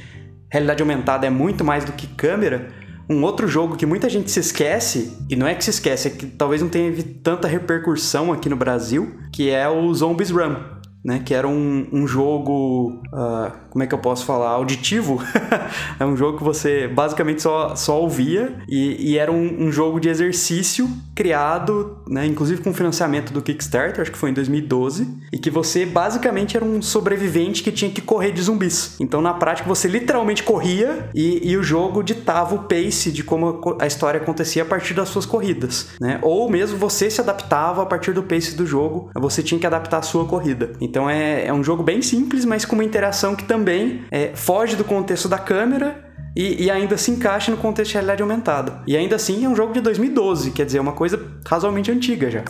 realidade 0.52 0.82
aumentada 0.82 1.28
é 1.28 1.30
muito 1.30 1.64
mais 1.64 1.86
do 1.86 1.92
que 1.92 2.08
câmera, 2.08 2.70
um 3.10 3.24
outro 3.24 3.48
jogo 3.48 3.78
que 3.78 3.86
muita 3.86 4.10
gente 4.10 4.30
se 4.30 4.40
esquece, 4.40 5.18
e 5.30 5.36
não 5.36 5.48
é 5.48 5.56
que 5.56 5.64
se 5.64 5.70
esquece, 5.70 6.08
é 6.08 6.12
que 6.12 6.26
talvez 6.26 6.62
não 6.62 6.70
tenha 6.70 6.94
tanta 7.24 7.48
repercussão 7.48 8.34
aqui 8.34 8.50
no 8.50 8.56
Brasil, 8.56 9.16
que 9.32 9.50
é 9.50 9.68
o 9.70 9.94
Zombies 9.94 10.30
Run, 10.30 10.58
né? 11.04 11.22
Que 11.24 11.34
era 11.34 11.48
um, 11.48 11.88
um 11.92 12.08
jogo, 12.08 13.02
uh, 13.14 13.52
como 13.70 13.84
é 13.84 13.88
que 13.88 13.94
eu 13.94 14.00
posso 14.00 14.26
falar? 14.26 14.50
Auditivo. 14.50 15.22
é 16.00 16.06
um 16.06 16.18
jogo 16.18 16.38
que 16.38 16.44
você 16.44 16.88
basicamente 16.88 17.42
só, 17.42 17.76
só 17.76 18.02
ouvia 18.02 18.56
e, 18.68 19.12
e 19.12 19.18
era 19.18 19.32
um, 19.32 19.68
um, 19.68 19.72
jogo 19.72 20.00
de 20.00 20.10
exercício 20.10 20.90
criado, 21.16 21.98
né? 22.08 22.26
Inclusive 22.26 22.62
com 22.62 22.74
financiamento 22.74 23.32
do 23.32 23.42
Kickstarter, 23.42 24.02
acho 24.02 24.12
que 24.12 24.18
foi 24.18 24.32
em 24.32 24.34
2012, 24.34 25.08
e 25.32 25.38
que 25.38 25.50
você 25.50 25.86
basicamente 25.86 26.58
era 26.58 26.66
um 26.66 26.82
sobrevivente 26.82 27.64
que 27.64 27.72
tinha 27.72 27.92
que 27.92 28.02
correr 28.02 28.32
de 28.32 28.42
zumbis. 28.42 28.96
Então 29.00 29.22
na 29.22 29.34
prática 29.34 29.68
você 29.68 29.88
literalmente 29.88 30.44
corria 30.44 31.10
e, 31.14 31.52
e 31.52 31.58
o 31.58 31.64
jogo 31.64 32.04
ditava 32.04 32.56
o 32.56 32.64
pace 32.64 33.12
de 33.12 33.24
como 33.24 33.78
a 33.80 33.88
história 33.88 34.20
acontecia 34.20 34.64
a 34.64 34.66
partir 34.66 34.94
das 34.94 35.10
suas 35.10 35.26
corridas, 35.26 35.90
né? 36.00 36.20
Ou 36.22 36.50
mesmo 36.50 36.78
você 36.78 37.10
se 37.10 37.22
adaptava 37.22 37.84
a 37.84 37.86
partir 37.86 38.14
do 38.14 38.24
pace 38.24 38.56
do 38.56 38.66
jogo, 38.66 39.10
você 39.16 39.42
tinha 39.42 39.60
que 39.60 39.68
adaptar 39.68 40.00
a 40.00 40.02
sua 40.02 40.26
corrida. 40.26 40.74
Então, 40.88 41.10
é, 41.10 41.48
é 41.48 41.54
um 41.54 41.64
jogo 41.64 41.84
bem 41.84 42.02
simples, 42.02 42.46
mas 42.46 42.64
com 42.64 42.76
uma 42.76 42.84
interação 42.84 43.36
que 43.36 43.44
também 43.44 44.04
é, 44.10 44.32
foge 44.34 44.76
do 44.76 44.86
contexto 44.86 45.28
da 45.28 45.38
câmera 45.38 46.06
e, 46.34 46.66
e, 46.66 46.72
ainda 46.72 46.98
se 46.98 47.12
encaixa 47.12 47.52
no 47.52 47.58
contexto 47.58 47.90
de 47.90 47.94
realidade 47.96 48.22
aumentada. 48.22 48.82
E 48.88 48.96
ainda 48.96 49.18
assim 49.18 49.44
é 49.44 49.50
um 49.50 49.56
jogo 49.56 49.74
de 49.74 49.82
2012, 49.82 50.52
quer 50.52 50.66
dizer, 50.66 50.78
é 50.78 50.82
uma 50.82 50.94
coisa 50.94 51.20
razoavelmente 51.46 51.92
antiga 51.92 52.32
já. 52.32 52.44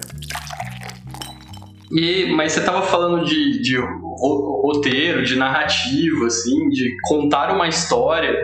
E, 1.92 2.32
mas 2.36 2.52
você 2.52 2.60
estava 2.60 2.82
falando 2.84 3.26
de, 3.26 3.62
de 3.62 3.78
roteiro, 3.78 5.24
de 5.24 5.36
narrativa, 5.36 6.28
assim, 6.28 6.70
de 6.70 6.96
contar 7.08 7.56
uma 7.56 7.68
história. 7.68 8.38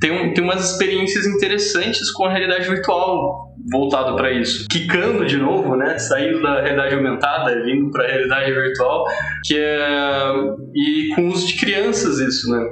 Tem, 0.00 0.10
um, 0.10 0.32
tem 0.32 0.44
umas 0.44 0.72
experiências 0.72 1.26
interessantes 1.26 2.10
com 2.10 2.24
a 2.24 2.30
realidade 2.30 2.68
virtual 2.68 3.48
voltado 3.70 4.16
para 4.16 4.32
isso. 4.32 4.66
Quicando 4.70 5.26
de 5.26 5.36
novo, 5.36 5.76
né? 5.76 5.98
Saindo 5.98 6.40
da 6.40 6.60
realidade 6.62 6.94
aumentada, 6.94 7.62
vindo 7.64 7.90
para 7.90 8.04
a 8.04 8.08
realidade 8.08 8.52
virtual, 8.52 9.04
que 9.44 9.58
é 9.58 10.32
e 10.74 11.14
com 11.14 11.28
uso 11.28 11.46
de 11.46 11.54
crianças 11.54 12.18
isso, 12.18 12.50
né? 12.50 12.70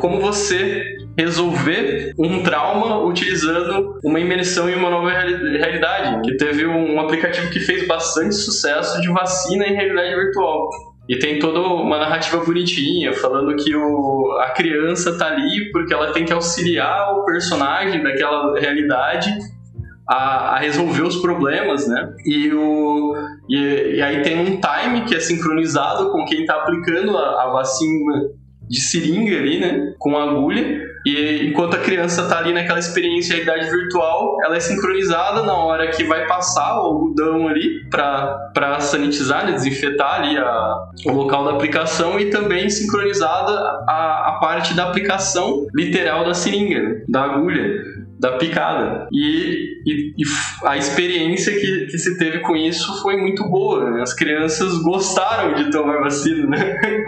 Como 0.00 0.20
você 0.20 0.84
resolver 1.18 2.12
um 2.18 2.42
trauma 2.42 3.04
utilizando 3.04 3.98
uma 4.02 4.20
imersão 4.20 4.68
em 4.70 4.74
uma 4.74 4.90
nova 4.90 5.10
realidade. 5.10 6.22
Que 6.22 6.36
teve 6.36 6.66
um 6.66 7.00
aplicativo 7.00 7.50
que 7.50 7.60
fez 7.60 7.86
bastante 7.86 8.34
sucesso 8.34 9.00
de 9.00 9.08
vacina 9.08 9.66
em 9.66 9.74
realidade 9.74 10.14
virtual. 10.14 10.68
E 11.10 11.18
tem 11.18 11.40
toda 11.40 11.58
uma 11.58 11.98
narrativa 11.98 12.36
bonitinha, 12.44 13.12
falando 13.12 13.56
que 13.56 13.74
o, 13.74 14.38
a 14.40 14.50
criança 14.50 15.18
tá 15.18 15.26
ali 15.26 15.68
porque 15.72 15.92
ela 15.92 16.12
tem 16.12 16.24
que 16.24 16.32
auxiliar 16.32 17.12
o 17.16 17.24
personagem 17.24 18.00
daquela 18.00 18.56
realidade 18.56 19.36
a, 20.08 20.54
a 20.54 20.58
resolver 20.60 21.02
os 21.02 21.16
problemas, 21.16 21.88
né? 21.88 22.14
E, 22.24 22.52
o, 22.52 23.16
e, 23.48 23.96
e, 23.96 24.02
aí 24.02 24.22
tem 24.22 24.38
um 24.38 24.60
time 24.60 25.04
que 25.04 25.16
é 25.16 25.18
sincronizado 25.18 26.12
com 26.12 26.24
quem 26.24 26.46
tá 26.46 26.54
aplicando 26.54 27.18
a, 27.18 27.42
a 27.42 27.50
vacina 27.50 28.28
de 28.68 28.80
seringa 28.80 29.36
ali, 29.36 29.58
né? 29.58 29.92
Com 29.98 30.16
agulha. 30.16 30.89
E 31.06 31.46
enquanto 31.48 31.74
a 31.74 31.78
criança 31.78 32.28
tá 32.28 32.38
ali 32.38 32.52
naquela 32.52 32.78
experiência 32.78 33.36
de 33.36 33.42
realidade 33.42 33.70
virtual, 33.70 34.36
ela 34.44 34.56
é 34.56 34.60
sincronizada 34.60 35.42
na 35.42 35.54
hora 35.54 35.88
que 35.88 36.04
vai 36.04 36.26
passar 36.26 36.76
o 36.76 36.86
algodão 36.86 37.48
ali 37.48 37.84
para 37.88 38.80
sanitizar, 38.80 39.46
né, 39.46 39.52
desinfetar 39.52 40.20
ali 40.20 40.36
a, 40.36 40.76
o 41.06 41.12
local 41.12 41.44
da 41.44 41.52
aplicação 41.52 42.18
e 42.20 42.30
também 42.30 42.68
sincronizada 42.68 43.52
a, 43.88 44.28
a 44.28 44.38
parte 44.40 44.74
da 44.74 44.84
aplicação 44.84 45.66
literal 45.74 46.24
da 46.24 46.34
seringa, 46.34 46.82
né, 46.82 47.02
da 47.08 47.22
agulha 47.22 48.00
da 48.20 48.32
picada. 48.32 49.08
E, 49.10 49.80
e, 49.86 50.14
e, 50.18 50.24
a 50.66 50.76
experiência 50.76 51.58
que, 51.58 51.86
que 51.86 51.98
se 51.98 52.18
teve 52.18 52.40
com 52.40 52.54
isso 52.54 53.00
foi 53.00 53.16
muito 53.16 53.48
boa. 53.48 53.90
Né? 53.90 54.02
As 54.02 54.12
crianças 54.12 54.76
gostaram 54.82 55.54
de 55.54 55.70
tomar 55.70 56.00
vacina, 56.00 56.46
né? 56.46 56.78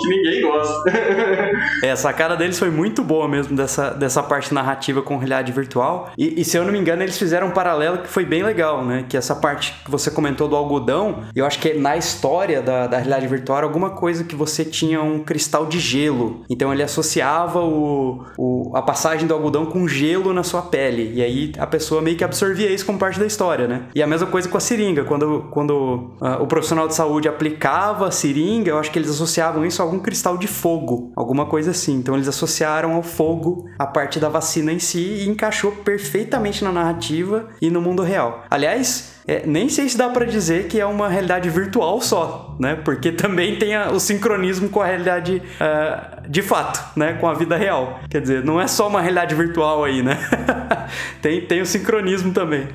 Que 0.00 0.08
ninguém 0.08 0.42
gosta. 0.42 0.90
é, 1.82 1.90
a 1.90 1.96
sacada 1.96 2.36
deles 2.36 2.58
foi 2.58 2.70
muito 2.70 3.02
boa 3.02 3.28
mesmo, 3.28 3.56
dessa, 3.56 3.90
dessa 3.90 4.22
parte 4.22 4.52
narrativa 4.52 5.02
com 5.02 5.16
realidade 5.16 5.52
virtual. 5.52 6.12
E, 6.16 6.40
e, 6.40 6.44
se 6.44 6.56
eu 6.56 6.64
não 6.64 6.72
me 6.72 6.78
engano, 6.78 7.02
eles 7.02 7.18
fizeram 7.18 7.48
um 7.48 7.50
paralelo 7.50 7.98
que 7.98 8.08
foi 8.08 8.24
bem 8.24 8.42
legal, 8.42 8.84
né? 8.84 9.04
Que 9.08 9.16
essa 9.16 9.34
parte 9.34 9.74
que 9.84 9.90
você 9.90 10.10
comentou 10.10 10.48
do 10.48 10.56
algodão, 10.56 11.24
eu 11.34 11.44
acho 11.44 11.58
que 11.58 11.74
na 11.74 11.96
história 11.96 12.62
da, 12.62 12.86
da 12.86 12.96
realidade 12.96 13.26
virtual 13.26 13.58
era 13.58 13.66
alguma 13.66 13.90
coisa 13.90 14.24
que 14.24 14.34
você 14.34 14.64
tinha 14.64 15.02
um 15.02 15.22
cristal 15.22 15.66
de 15.66 15.78
gelo. 15.78 16.44
Então 16.48 16.72
ele 16.72 16.82
associava 16.82 17.60
o, 17.60 18.24
o, 18.38 18.72
a 18.74 18.82
passagem 18.82 19.26
do 19.26 19.34
algodão 19.34 19.66
com 19.66 19.86
gelo 19.86 20.32
na 20.32 20.42
sua 20.42 20.62
pele. 20.62 21.12
E 21.14 21.22
aí 21.22 21.52
a 21.58 21.66
pessoa 21.66 22.00
meio 22.00 22.16
que 22.16 22.24
absorvia 22.24 22.70
isso 22.70 22.86
como 22.86 22.98
parte 22.98 23.18
da 23.18 23.26
história, 23.26 23.66
né? 23.66 23.82
E 23.94 24.02
a 24.02 24.06
mesma 24.06 24.26
coisa 24.26 24.48
com 24.48 24.56
a 24.56 24.60
seringa. 24.60 25.04
Quando, 25.04 25.48
quando 25.50 26.12
uh, 26.20 26.42
o 26.42 26.46
profissional 26.46 26.88
de 26.88 26.94
saúde 26.94 27.28
aplicava 27.28 28.06
a 28.06 28.10
seringa, 28.10 28.70
eu 28.70 28.78
acho 28.78 28.90
que 28.90 28.98
eles 28.98 29.10
associavam 29.10 29.64
isso 29.64 29.82
a 29.82 29.84
algum 29.90 29.98
cristal 29.98 30.38
de 30.38 30.46
fogo, 30.46 31.12
alguma 31.16 31.46
coisa 31.46 31.72
assim. 31.72 31.96
Então 31.96 32.14
eles 32.14 32.28
associaram 32.28 32.94
ao 32.94 33.02
fogo 33.02 33.68
a 33.76 33.86
parte 33.86 34.20
da 34.20 34.28
vacina 34.28 34.72
em 34.72 34.78
si 34.78 35.00
e 35.00 35.28
encaixou 35.28 35.72
perfeitamente 35.72 36.62
na 36.62 36.70
narrativa 36.70 37.48
e 37.60 37.68
no 37.68 37.82
mundo 37.82 38.02
real. 38.02 38.44
Aliás, 38.48 39.19
é, 39.30 39.42
nem 39.46 39.68
sei 39.68 39.88
se 39.88 39.96
dá 39.96 40.08
para 40.08 40.24
dizer 40.24 40.66
que 40.66 40.80
é 40.80 40.84
uma 40.84 41.08
realidade 41.08 41.48
virtual 41.48 42.00
só, 42.00 42.56
né? 42.58 42.76
Porque 42.84 43.12
também 43.14 43.56
tem 43.56 43.76
a, 43.76 43.92
o 43.92 44.00
sincronismo 44.00 44.68
com 44.68 44.80
a 44.80 44.86
realidade 44.86 45.40
uh, 45.60 46.28
de 46.28 46.42
fato, 46.42 46.98
né? 46.98 47.12
Com 47.12 47.28
a 47.28 47.34
vida 47.34 47.56
real. 47.56 48.00
Quer 48.10 48.22
dizer, 48.22 48.44
não 48.44 48.60
é 48.60 48.66
só 48.66 48.88
uma 48.88 49.00
realidade 49.00 49.32
virtual 49.36 49.84
aí, 49.84 50.02
né? 50.02 50.18
tem, 51.22 51.42
tem 51.42 51.60
o 51.60 51.66
sincronismo 51.66 52.32
também. 52.32 52.66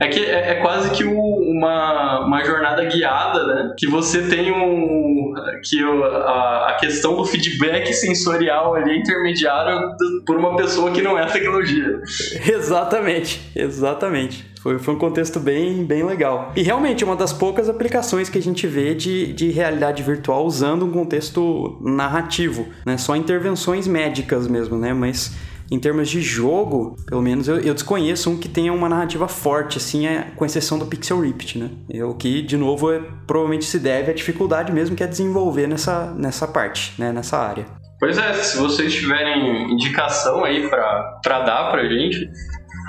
É 0.00 0.08
que 0.08 0.24
é, 0.24 0.50
é 0.50 0.54
quase 0.60 0.90
que 0.90 1.04
o, 1.04 1.18
uma, 1.18 2.20
uma 2.20 2.44
jornada 2.44 2.84
guiada, 2.84 3.46
né? 3.46 3.74
Que 3.76 3.88
você 3.88 4.22
tem 4.22 4.52
um. 4.52 5.34
que 5.64 5.84
o, 5.84 6.04
a, 6.04 6.70
a 6.70 6.74
questão 6.74 7.16
do 7.16 7.24
feedback 7.24 7.92
sensorial 7.92 8.76
ali 8.76 8.92
é 8.92 8.96
intermediário 8.98 9.96
por 10.24 10.36
uma 10.36 10.56
pessoa 10.56 10.92
que 10.92 11.02
não 11.02 11.18
é 11.18 11.26
tecnologia. 11.26 12.00
Exatamente, 12.46 13.40
exatamente. 13.54 14.53
Foi, 14.64 14.78
foi 14.78 14.94
um 14.94 14.98
contexto 14.98 15.38
bem, 15.38 15.84
bem 15.84 16.02
legal. 16.06 16.50
E 16.56 16.62
realmente, 16.62 17.04
uma 17.04 17.14
das 17.14 17.34
poucas 17.34 17.68
aplicações 17.68 18.30
que 18.30 18.38
a 18.38 18.42
gente 18.42 18.66
vê 18.66 18.94
de, 18.94 19.30
de 19.34 19.50
realidade 19.50 20.02
virtual 20.02 20.46
usando 20.46 20.86
um 20.86 20.90
contexto 20.90 21.78
narrativo, 21.82 22.66
né? 22.86 22.96
Só 22.96 23.14
intervenções 23.14 23.86
médicas 23.86 24.48
mesmo, 24.48 24.78
né? 24.78 24.94
Mas 24.94 25.36
em 25.70 25.78
termos 25.78 26.08
de 26.08 26.22
jogo, 26.22 26.96
pelo 27.06 27.20
menos 27.20 27.46
eu, 27.46 27.58
eu, 27.60 27.74
desconheço 27.74 28.30
um 28.30 28.38
que 28.38 28.48
tenha 28.48 28.72
uma 28.72 28.88
narrativa 28.88 29.28
forte, 29.28 29.76
assim, 29.76 30.06
é, 30.06 30.32
com 30.34 30.46
exceção 30.46 30.78
do 30.78 30.86
Pixel 30.86 31.20
Rift, 31.20 31.58
né? 31.58 31.68
O 32.02 32.14
que, 32.14 32.40
de 32.40 32.56
novo, 32.56 32.90
é, 32.90 33.02
provavelmente 33.26 33.66
se 33.66 33.78
deve 33.78 34.12
à 34.12 34.14
dificuldade 34.14 34.72
mesmo 34.72 34.96
que 34.96 35.04
é 35.04 35.06
desenvolver 35.06 35.66
nessa, 35.66 36.10
nessa 36.16 36.48
parte, 36.48 36.94
né? 36.98 37.12
Nessa 37.12 37.36
área. 37.36 37.66
Pois 38.00 38.16
é, 38.16 38.32
se 38.32 38.56
vocês 38.56 38.94
tiverem 38.94 39.70
indicação 39.72 40.42
aí 40.42 40.68
para 40.68 41.40
dar 41.40 41.70
pra 41.70 41.86
gente, 41.86 42.30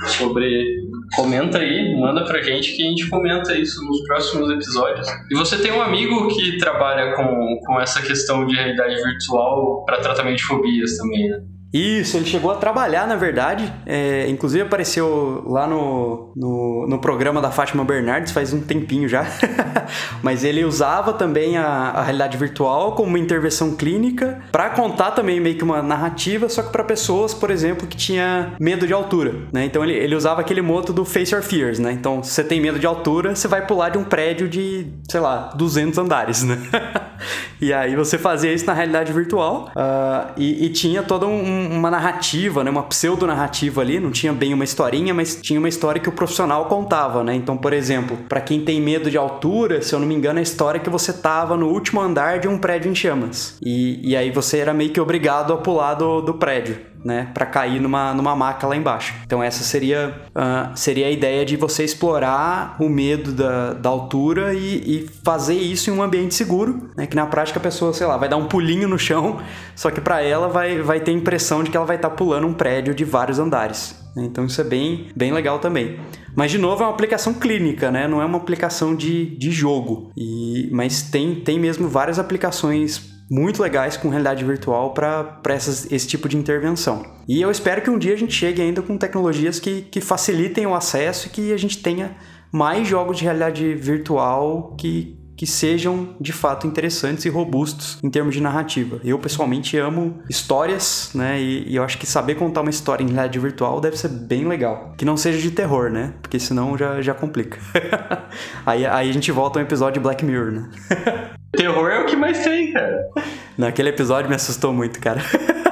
sobre. 0.07 0.85
Comenta 1.15 1.59
aí, 1.59 1.95
manda 1.95 2.25
pra 2.25 2.41
gente 2.41 2.75
que 2.75 2.83
a 2.83 2.89
gente 2.89 3.07
comenta 3.09 3.55
isso 3.55 3.83
nos 3.85 4.01
próximos 4.03 4.49
episódios. 4.49 5.07
E 5.31 5.35
você 5.35 5.57
tem 5.57 5.71
um 5.71 5.81
amigo 5.81 6.27
que 6.29 6.57
trabalha 6.57 7.15
com, 7.15 7.59
com 7.63 7.79
essa 7.79 8.01
questão 8.01 8.45
de 8.45 8.55
realidade 8.55 8.95
virtual 8.95 9.85
para 9.85 10.01
tratamento 10.01 10.37
de 10.37 10.43
fobias 10.43 10.97
também, 10.97 11.29
né? 11.29 11.41
Isso, 11.75 12.15
ele 12.15 12.25
chegou 12.25 12.49
a 12.51 12.55
trabalhar, 12.55 13.05
na 13.05 13.17
verdade. 13.17 13.71
É, 13.85 14.29
inclusive 14.29 14.63
apareceu 14.63 15.43
lá 15.45 15.67
no, 15.67 16.31
no, 16.33 16.88
no, 16.88 16.99
programa 16.99 17.41
da 17.41 17.51
Fátima 17.51 17.83
Bernardes 17.83 18.31
faz 18.31 18.53
um 18.53 18.61
tempinho 18.61 19.09
já. 19.09 19.25
Mas 20.23 20.45
ele 20.45 20.63
usava 20.63 21.11
também 21.11 21.57
a, 21.57 21.65
a 21.65 22.01
realidade 22.01 22.38
virtual 22.38 22.93
como 22.93 23.09
uma 23.09 23.19
intervenção 23.19 23.75
clínica 23.75 24.39
para 24.53 24.69
contar 24.69 25.11
também 25.11 25.41
meio 25.41 25.57
que 25.57 25.65
uma 25.65 25.81
narrativa, 25.81 26.47
só 26.47 26.63
que 26.63 26.69
para 26.71 26.81
pessoas, 26.85 27.33
por 27.33 27.51
exemplo, 27.51 27.85
que 27.85 27.97
tinha 27.97 28.53
medo 28.57 28.88
de 28.88 28.93
altura. 28.93 29.33
Né? 29.51 29.65
Então 29.65 29.83
ele, 29.83 29.93
ele 29.95 30.15
usava 30.15 30.39
aquele 30.39 30.61
moto 30.61 30.93
do 30.93 31.03
Face 31.03 31.35
Your 31.35 31.43
Fears. 31.43 31.77
Né? 31.77 31.91
Então, 31.91 32.23
se 32.23 32.31
você 32.31 32.43
tem 32.45 32.61
medo 32.61 32.79
de 32.79 32.88
altura, 32.88 33.35
você 33.35 33.49
vai 33.49 33.67
pular 33.67 33.89
de 33.89 33.97
um 33.97 34.03
prédio 34.05 34.47
de, 34.47 34.88
sei 35.11 35.19
lá, 35.19 35.51
200 35.53 35.99
andares. 35.99 36.41
Né? 36.41 36.57
e 37.59 37.73
aí 37.73 37.97
você 37.97 38.17
fazia 38.17 38.53
isso 38.53 38.65
na 38.65 38.73
realidade 38.73 39.11
virtual 39.11 39.69
uh, 39.75 40.31
e, 40.38 40.67
e 40.67 40.69
tinha 40.69 41.03
todo 41.03 41.27
um 41.27 41.64
uma 41.67 41.91
narrativa, 41.91 42.63
né, 42.63 42.69
uma 42.69 42.84
pseudo-narrativa 42.84 43.82
ali, 43.82 43.99
não 43.99 44.12
tinha 44.12 44.34
bem 44.34 44.54
uma 44.54 44.63
historinha, 44.63 45.13
mas 45.13 45.36
tinha 45.41 45.60
uma 45.60 45.69
história 45.69 46.01
que 46.01 46.10
o 46.10 46.12
profissional 46.12 46.65
contava, 46.65 47.23
né? 47.23 47.36
Então, 47.36 47.58
por 47.58 47.73
exemplo, 47.73 48.17
para 48.30 48.41
quem 48.41 48.63
tem 48.63 48.82
medo 48.82 49.10
de 49.10 49.17
altura, 49.17 49.82
se 49.82 49.93
eu 49.93 49.99
não 49.99 50.08
me 50.08 50.15
engano, 50.15 50.39
a 50.39 50.41
história 50.41 50.78
é 50.80 50.82
que 50.82 50.89
você 50.89 51.13
tava 51.13 51.58
no 51.58 51.67
último 51.67 52.01
andar 52.01 52.39
de 52.39 52.47
um 52.47 52.58
prédio 52.58 52.91
em 52.91 52.95
chamas. 52.95 53.58
E, 53.62 54.12
e 54.12 54.15
aí 54.15 54.32
você 54.32 54.60
era 54.60 54.73
meio 54.73 54.91
que 54.91 54.99
obrigado 54.99 55.54
a 55.54 55.58
pular 55.58 55.93
do, 55.95 56.21
do 56.21 56.34
prédio 56.34 56.94
né, 57.05 57.29
para 57.35 57.45
cair 57.45 57.79
numa, 57.79 58.15
numa 58.15 58.35
maca 58.35 58.65
lá 58.65 58.75
embaixo. 58.75 59.13
Então 59.23 59.43
essa 59.43 59.63
seria, 59.63 60.23
uh, 60.29 60.75
seria 60.75 61.05
a 61.05 61.11
ideia 61.11 61.45
de 61.45 61.55
você 61.55 61.83
explorar 61.83 62.75
o 62.79 62.89
medo 62.89 63.31
da, 63.31 63.73
da 63.73 63.89
altura 63.89 64.55
e, 64.55 64.77
e, 64.77 65.09
fazer 65.23 65.53
isso 65.53 65.91
em 65.91 65.93
um 65.93 66.01
ambiente 66.01 66.33
seguro, 66.33 66.89
né, 66.97 67.05
que 67.05 67.15
na 67.15 67.27
prática 67.27 67.59
a 67.59 67.61
pessoa, 67.61 67.93
sei 67.93 68.07
lá, 68.07 68.17
vai 68.17 68.27
dar 68.27 68.37
um 68.37 68.47
pulinho 68.47 68.87
no 68.87 68.97
chão, 68.97 69.39
só 69.75 69.91
que 69.91 70.01
para 70.01 70.23
ela 70.23 70.47
vai, 70.47 70.81
vai 70.81 70.99
ter 70.99 71.11
a 71.11 71.13
impressão 71.13 71.63
de 71.63 71.69
que 71.69 71.77
ela 71.77 71.85
vai 71.85 71.97
estar 71.97 72.09
tá 72.09 72.15
pulando 72.15 72.47
um 72.47 72.53
prédio 72.53 72.95
de 72.95 73.05
vários 73.05 73.37
andares. 73.37 74.03
Né. 74.15 74.23
Então 74.25 74.45
isso 74.45 74.59
é 74.59 74.63
bem, 74.63 75.07
bem 75.15 75.31
legal 75.31 75.59
também. 75.59 75.99
Mas 76.35 76.49
de 76.49 76.57
novo 76.57 76.81
é 76.81 76.87
uma 76.87 76.91
aplicação 76.91 77.33
clínica, 77.33 77.89
né? 77.89 78.09
Não 78.09 78.21
é 78.21 78.25
uma 78.25 78.37
aplicação 78.37 78.93
de, 78.93 79.37
de 79.37 79.51
jogo. 79.51 80.11
E, 80.17 80.69
mas 80.73 81.03
tem, 81.03 81.35
tem 81.35 81.57
mesmo 81.57 81.87
várias 81.87 82.19
aplicações 82.19 83.14
muito 83.29 83.61
legais 83.61 83.97
com 83.97 84.09
realidade 84.09 84.43
virtual 84.43 84.93
para 84.93 85.41
esse 85.55 86.07
tipo 86.07 86.29
de 86.29 86.38
intervenção. 86.38 87.05
E 87.27 87.41
eu 87.41 87.49
espero 87.49 87.81
que 87.81 87.89
um 87.89 87.97
dia 87.97 88.13
a 88.13 88.17
gente 88.17 88.33
chegue 88.33 88.61
ainda 88.61 88.81
com 88.81 88.97
tecnologias 88.97 89.59
que, 89.59 89.81
que 89.83 89.99
facilitem 89.99 90.65
o 90.67 90.75
acesso 90.75 91.27
e 91.27 91.29
que 91.29 91.53
a 91.53 91.57
gente 91.57 91.81
tenha 91.81 92.15
mais 92.51 92.88
jogos 92.88 93.17
de 93.17 93.23
realidade 93.23 93.73
virtual 93.75 94.75
que, 94.77 95.19
que 95.35 95.45
sejam 95.45 96.15
de 96.21 96.31
fato 96.31 96.65
interessantes 96.67 97.25
e 97.25 97.29
robustos 97.29 97.97
em 98.01 98.09
termos 98.09 98.33
de 98.33 98.41
narrativa. 98.41 99.01
Eu 99.03 99.19
pessoalmente 99.19 99.77
amo 99.77 100.19
histórias, 100.29 101.11
né? 101.13 101.41
E, 101.41 101.71
e, 101.71 101.75
eu 101.75 101.83
acho 101.83 101.97
que 101.97 102.05
saber 102.05 102.35
contar 102.35 102.61
uma 102.61 102.69
história 102.69 103.03
em 103.03 103.07
realidade 103.07 103.39
virtual 103.39 103.81
deve 103.81 103.97
ser 103.97 104.09
bem 104.09 104.47
legal. 104.47 104.93
Que 104.97 105.03
não 105.03 105.17
seja 105.17 105.39
de 105.39 105.51
terror, 105.51 105.89
né? 105.89 106.13
Porque 106.21 106.39
senão 106.39 106.77
já, 106.77 107.01
já 107.01 107.13
complica. 107.13 107.57
aí, 108.65 108.85
aí 108.85 109.09
a 109.09 109.13
gente 109.13 109.31
volta 109.31 109.59
a 109.59 109.61
um 109.61 109.65
episódio 109.65 109.95
de 109.95 109.99
Black 109.99 110.23
Mirror, 110.23 110.51
né? 110.51 110.69
terror 111.55 111.89
é 111.89 111.99
o 112.01 112.05
que 112.05 112.15
mais 112.15 112.43
tem, 112.43 112.71
cara. 112.71 113.07
Naquele 113.57 113.89
episódio 113.89 114.29
me 114.29 114.35
assustou 114.35 114.73
muito, 114.73 114.99
cara. 114.99 115.21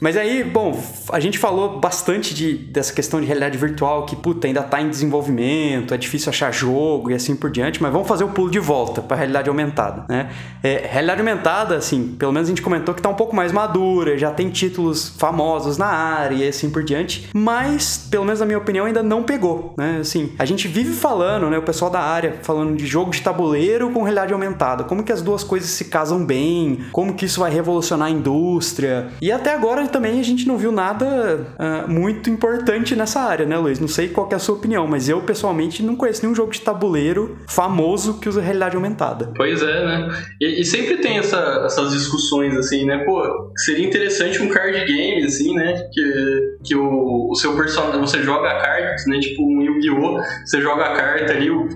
Mas 0.00 0.16
aí, 0.16 0.44
bom, 0.44 0.78
a 1.12 1.20
gente 1.20 1.38
falou 1.38 1.80
bastante 1.80 2.34
de, 2.34 2.54
dessa 2.54 2.92
questão 2.92 3.20
de 3.20 3.26
realidade 3.26 3.56
virtual, 3.56 4.04
que, 4.04 4.14
puta, 4.14 4.46
ainda 4.46 4.62
tá 4.62 4.80
em 4.80 4.88
desenvolvimento, 4.88 5.94
é 5.94 5.96
difícil 5.96 6.30
achar 6.30 6.52
jogo 6.52 7.10
e 7.10 7.14
assim 7.14 7.34
por 7.34 7.50
diante, 7.50 7.82
mas 7.82 7.92
vamos 7.92 8.06
fazer 8.06 8.24
o 8.24 8.28
pulo 8.28 8.50
de 8.50 8.58
volta 8.58 9.00
para 9.00 9.16
realidade 9.16 9.48
aumentada, 9.48 10.04
né? 10.08 10.30
É, 10.62 10.86
realidade 10.90 11.20
aumentada, 11.20 11.76
assim, 11.76 12.14
pelo 12.18 12.32
menos 12.32 12.48
a 12.48 12.50
gente 12.50 12.62
comentou 12.62 12.94
que 12.94 13.00
tá 13.00 13.08
um 13.08 13.14
pouco 13.14 13.34
mais 13.34 13.52
madura, 13.52 14.18
já 14.18 14.30
tem 14.30 14.50
títulos 14.50 15.08
famosos 15.08 15.78
na 15.78 15.86
área 15.86 16.36
e 16.36 16.48
assim 16.48 16.70
por 16.70 16.82
diante, 16.82 17.28
mas, 17.34 18.06
pelo 18.10 18.24
menos 18.24 18.40
na 18.40 18.46
minha 18.46 18.58
opinião, 18.58 18.86
ainda 18.86 19.02
não 19.02 19.22
pegou, 19.22 19.74
né? 19.78 19.98
Assim, 20.00 20.32
a 20.38 20.44
gente 20.44 20.68
vive 20.68 20.92
falando, 20.92 21.48
né, 21.48 21.58
o 21.58 21.62
pessoal 21.62 21.90
da 21.90 22.00
área 22.00 22.38
falando 22.42 22.76
de 22.76 22.86
jogo 22.86 23.10
de 23.10 23.22
tabuleiro 23.22 23.90
com 23.90 24.02
realidade 24.02 24.32
aumentada, 24.32 24.84
como 24.84 25.02
que 25.02 25.12
as 25.12 25.22
duas 25.22 25.42
coisas 25.42 25.70
se 25.70 25.86
casam 25.86 26.24
bem, 26.24 26.84
como 26.92 27.14
que 27.14 27.24
isso 27.24 27.40
vai 27.40 27.50
revolucionar 27.50 28.08
a 28.08 28.10
indústria, 28.10 29.08
e 29.20 29.32
até 29.32 29.54
agora 29.54 29.85
também 29.88 30.20
a 30.20 30.22
gente 30.22 30.46
não 30.46 30.56
viu 30.56 30.72
nada 30.72 31.46
uh, 31.58 31.90
muito 31.90 32.30
importante 32.30 32.94
nessa 32.94 33.20
área, 33.20 33.46
né, 33.46 33.56
Luiz? 33.58 33.78
Não 33.78 33.88
sei 33.88 34.08
qual 34.08 34.28
é 34.30 34.34
a 34.34 34.38
sua 34.38 34.54
opinião, 34.54 34.86
mas 34.86 35.08
eu 35.08 35.20
pessoalmente 35.22 35.82
não 35.82 35.96
conheço 35.96 36.22
nenhum 36.22 36.34
jogo 36.34 36.52
de 36.52 36.60
tabuleiro 36.60 37.36
famoso 37.48 38.18
que 38.18 38.28
usa 38.28 38.40
realidade 38.40 38.76
aumentada. 38.76 39.32
Pois 39.36 39.62
é, 39.62 39.84
né? 39.84 40.08
E, 40.40 40.60
e 40.60 40.64
sempre 40.64 40.98
tem 40.98 41.18
essa, 41.18 41.62
essas 41.64 41.92
discussões 41.92 42.56
assim, 42.56 42.84
né? 42.84 42.98
Pô, 43.04 43.22
seria 43.56 43.86
interessante 43.86 44.42
um 44.42 44.48
card 44.48 44.84
game, 44.84 45.24
assim, 45.24 45.54
né? 45.54 45.74
Que, 45.92 46.56
que 46.64 46.76
o, 46.76 47.30
o 47.30 47.34
seu 47.34 47.56
personagem, 47.56 48.00
você 48.00 48.22
joga 48.22 48.48
a 48.48 48.60
carta, 48.60 49.02
né? 49.06 49.18
Tipo 49.20 49.42
um 49.42 49.62
Yu-Gi-Oh! 49.62 50.20
Você 50.44 50.60
joga 50.60 50.84
a 50.84 50.94
carta 50.94 51.32
ali, 51.32 51.50
o, 51.50 51.68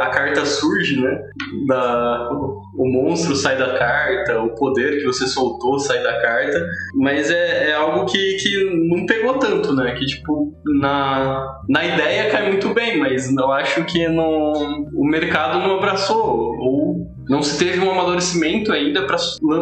a 0.00 0.06
carta 0.08 0.44
surge, 0.44 1.00
né? 1.00 1.18
Da, 1.66 2.28
o 2.78 2.86
monstro 2.86 3.34
sai 3.34 3.56
da 3.58 3.76
carta, 3.76 4.40
o 4.40 4.54
poder 4.54 4.98
que 4.98 5.04
você 5.04 5.26
soltou 5.26 5.78
sai 5.78 6.02
da 6.02 6.20
carta, 6.20 6.64
mas 6.94 7.27
é, 7.30 7.70
é 7.70 7.74
algo 7.74 8.06
que, 8.06 8.34
que 8.34 8.88
não 8.88 9.06
pegou 9.06 9.34
tanto, 9.38 9.74
né? 9.74 9.94
Que, 9.94 10.06
tipo, 10.06 10.52
na, 10.80 11.60
na 11.68 11.84
ideia 11.84 12.30
cai 12.30 12.48
muito 12.48 12.72
bem, 12.74 12.98
mas 12.98 13.30
eu 13.34 13.52
acho 13.52 13.84
que 13.84 14.08
no, 14.08 14.88
o 14.94 15.04
mercado 15.04 15.58
não 15.58 15.76
abraçou, 15.76 16.56
ou 16.58 17.06
não 17.28 17.42
se 17.42 17.58
teve 17.58 17.80
um 17.80 17.90
amadurecimento 17.90 18.72
ainda 18.72 19.06
para 19.06 19.18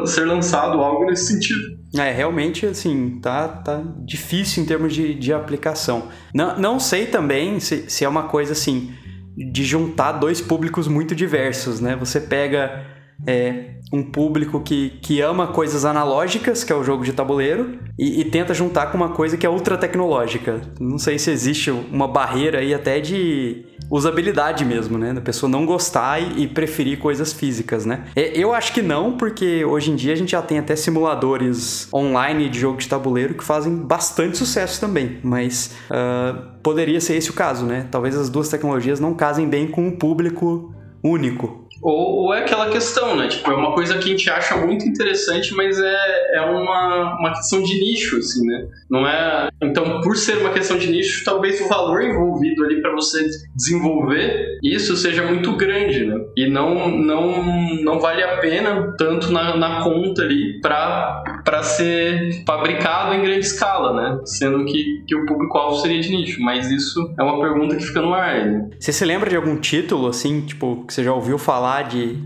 ser 0.06 0.24
lançado 0.24 0.80
algo 0.80 1.04
nesse 1.06 1.32
sentido. 1.32 1.76
É, 1.96 2.12
realmente, 2.12 2.66
assim, 2.66 3.18
tá, 3.20 3.48
tá 3.48 3.82
difícil 4.04 4.62
em 4.62 4.66
termos 4.66 4.94
de, 4.94 5.14
de 5.14 5.32
aplicação. 5.32 6.08
Não, 6.34 6.58
não 6.58 6.80
sei 6.80 7.06
também 7.06 7.58
se, 7.58 7.88
se 7.88 8.04
é 8.04 8.08
uma 8.08 8.24
coisa, 8.24 8.52
assim, 8.52 8.92
de 9.36 9.64
juntar 9.64 10.12
dois 10.12 10.40
públicos 10.40 10.88
muito 10.88 11.14
diversos, 11.14 11.80
né? 11.80 11.96
Você 11.96 12.20
pega 12.20 12.95
é, 13.26 13.76
um 13.92 14.02
público 14.02 14.60
que, 14.60 14.90
que 15.02 15.20
ama 15.20 15.48
coisas 15.48 15.84
analógicas, 15.84 16.64
que 16.64 16.72
é 16.72 16.76
o 16.76 16.82
jogo 16.82 17.04
de 17.04 17.12
tabuleiro, 17.12 17.78
e, 17.98 18.20
e, 18.20 18.24
tenta 18.24 18.52
juntar 18.52 18.86
com 18.86 18.96
uma 18.96 19.10
coisa 19.10 19.36
que 19.36 19.46
é 19.46 19.48
ultra 19.48 19.76
tecnológica. 19.76 20.60
Não 20.80 20.98
sei 20.98 21.18
se 21.18 21.30
existe 21.30 21.70
uma 21.70 22.06
barreira 22.06 22.58
aí 22.58 22.74
até 22.74 23.00
de 23.00 23.64
usabilidade 23.90 24.64
mesmo, 24.64 24.98
né? 24.98 25.12
Da 25.12 25.20
pessoa 25.20 25.48
não 25.48 25.64
gostar 25.64 26.20
e, 26.20 26.42
e 26.42 26.48
preferir 26.48 26.98
coisas 26.98 27.32
físicas, 27.32 27.86
né? 27.86 28.04
Eu 28.14 28.52
acho 28.52 28.72
que 28.72 28.82
não, 28.82 29.16
porque 29.16 29.64
hoje 29.64 29.90
em 29.90 29.96
dia 29.96 30.12
a 30.12 30.16
gente 30.16 30.32
já 30.32 30.42
tem 30.42 30.58
até 30.58 30.74
simuladores 30.76 31.88
online 31.94 32.48
de 32.48 32.58
jogo 32.58 32.78
de 32.78 32.88
tabuleiro 32.88 33.34
que 33.34 33.44
fazem 33.44 33.74
bastante 33.74 34.36
sucesso 34.36 34.80
também, 34.80 35.18
mas 35.22 35.74
uh, 35.90 36.58
poderia 36.62 37.00
ser 37.00 37.14
esse 37.14 37.30
o 37.30 37.34
caso, 37.34 37.64
né? 37.64 37.86
Talvez 37.90 38.16
as 38.16 38.28
duas 38.28 38.48
tecnologias 38.48 39.00
não 39.00 39.14
casem 39.14 39.48
bem 39.48 39.68
com 39.68 39.86
um 39.86 39.92
público 39.92 40.74
único. 41.02 41.65
Ou, 41.82 42.24
ou, 42.24 42.34
é 42.34 42.40
aquela 42.40 42.70
questão, 42.70 43.16
né? 43.16 43.28
Tipo, 43.28 43.50
é 43.50 43.54
uma 43.54 43.72
coisa 43.74 43.98
que 43.98 44.04
a 44.04 44.08
gente 44.08 44.30
acha 44.30 44.56
muito 44.56 44.86
interessante, 44.86 45.54
mas 45.54 45.78
é, 45.78 46.36
é 46.36 46.40
uma, 46.42 47.18
uma 47.18 47.32
questão 47.34 47.62
de 47.62 47.78
nicho, 47.78 48.16
assim, 48.16 48.44
né? 48.46 48.66
Não 48.90 49.06
é. 49.06 49.48
Então, 49.62 50.00
por 50.00 50.16
ser 50.16 50.38
uma 50.38 50.50
questão 50.50 50.78
de 50.78 50.90
nicho, 50.90 51.24
talvez 51.24 51.60
o 51.60 51.68
valor 51.68 52.02
envolvido 52.02 52.64
ali 52.64 52.80
para 52.80 52.92
você 52.92 53.26
desenvolver 53.54 54.56
isso 54.62 54.96
seja 54.96 55.24
muito 55.24 55.52
grande, 55.56 56.04
né? 56.04 56.20
E 56.36 56.48
não, 56.48 56.88
não, 56.88 57.74
não 57.82 58.00
vale 58.00 58.22
a 58.22 58.38
pena 58.38 58.94
tanto 58.98 59.30
na, 59.30 59.56
na 59.56 59.82
conta 59.82 60.22
ali 60.22 60.60
para 60.60 61.62
ser 61.62 62.42
fabricado 62.46 63.14
em 63.14 63.22
grande 63.22 63.46
escala, 63.46 63.92
né? 63.92 64.20
Sendo 64.24 64.64
que, 64.64 65.04
que 65.06 65.14
o 65.14 65.26
público-alvo 65.26 65.80
seria 65.80 66.00
de 66.00 66.10
nicho. 66.10 66.40
Mas 66.42 66.70
isso 66.70 67.14
é 67.18 67.22
uma 67.22 67.40
pergunta 67.40 67.76
que 67.76 67.84
fica 67.84 68.00
no 68.00 68.14
ar, 68.14 68.46
né? 68.46 68.68
Você 68.78 68.92
se 68.92 69.04
lembra 69.04 69.28
de 69.28 69.36
algum 69.36 69.56
título, 69.56 70.08
assim, 70.08 70.40
tipo, 70.40 70.84
que 70.86 70.94
você 70.94 71.04
já 71.04 71.12
ouviu 71.12 71.38
falar? 71.38 71.65
Falar 71.66 71.82
de, 71.82 72.16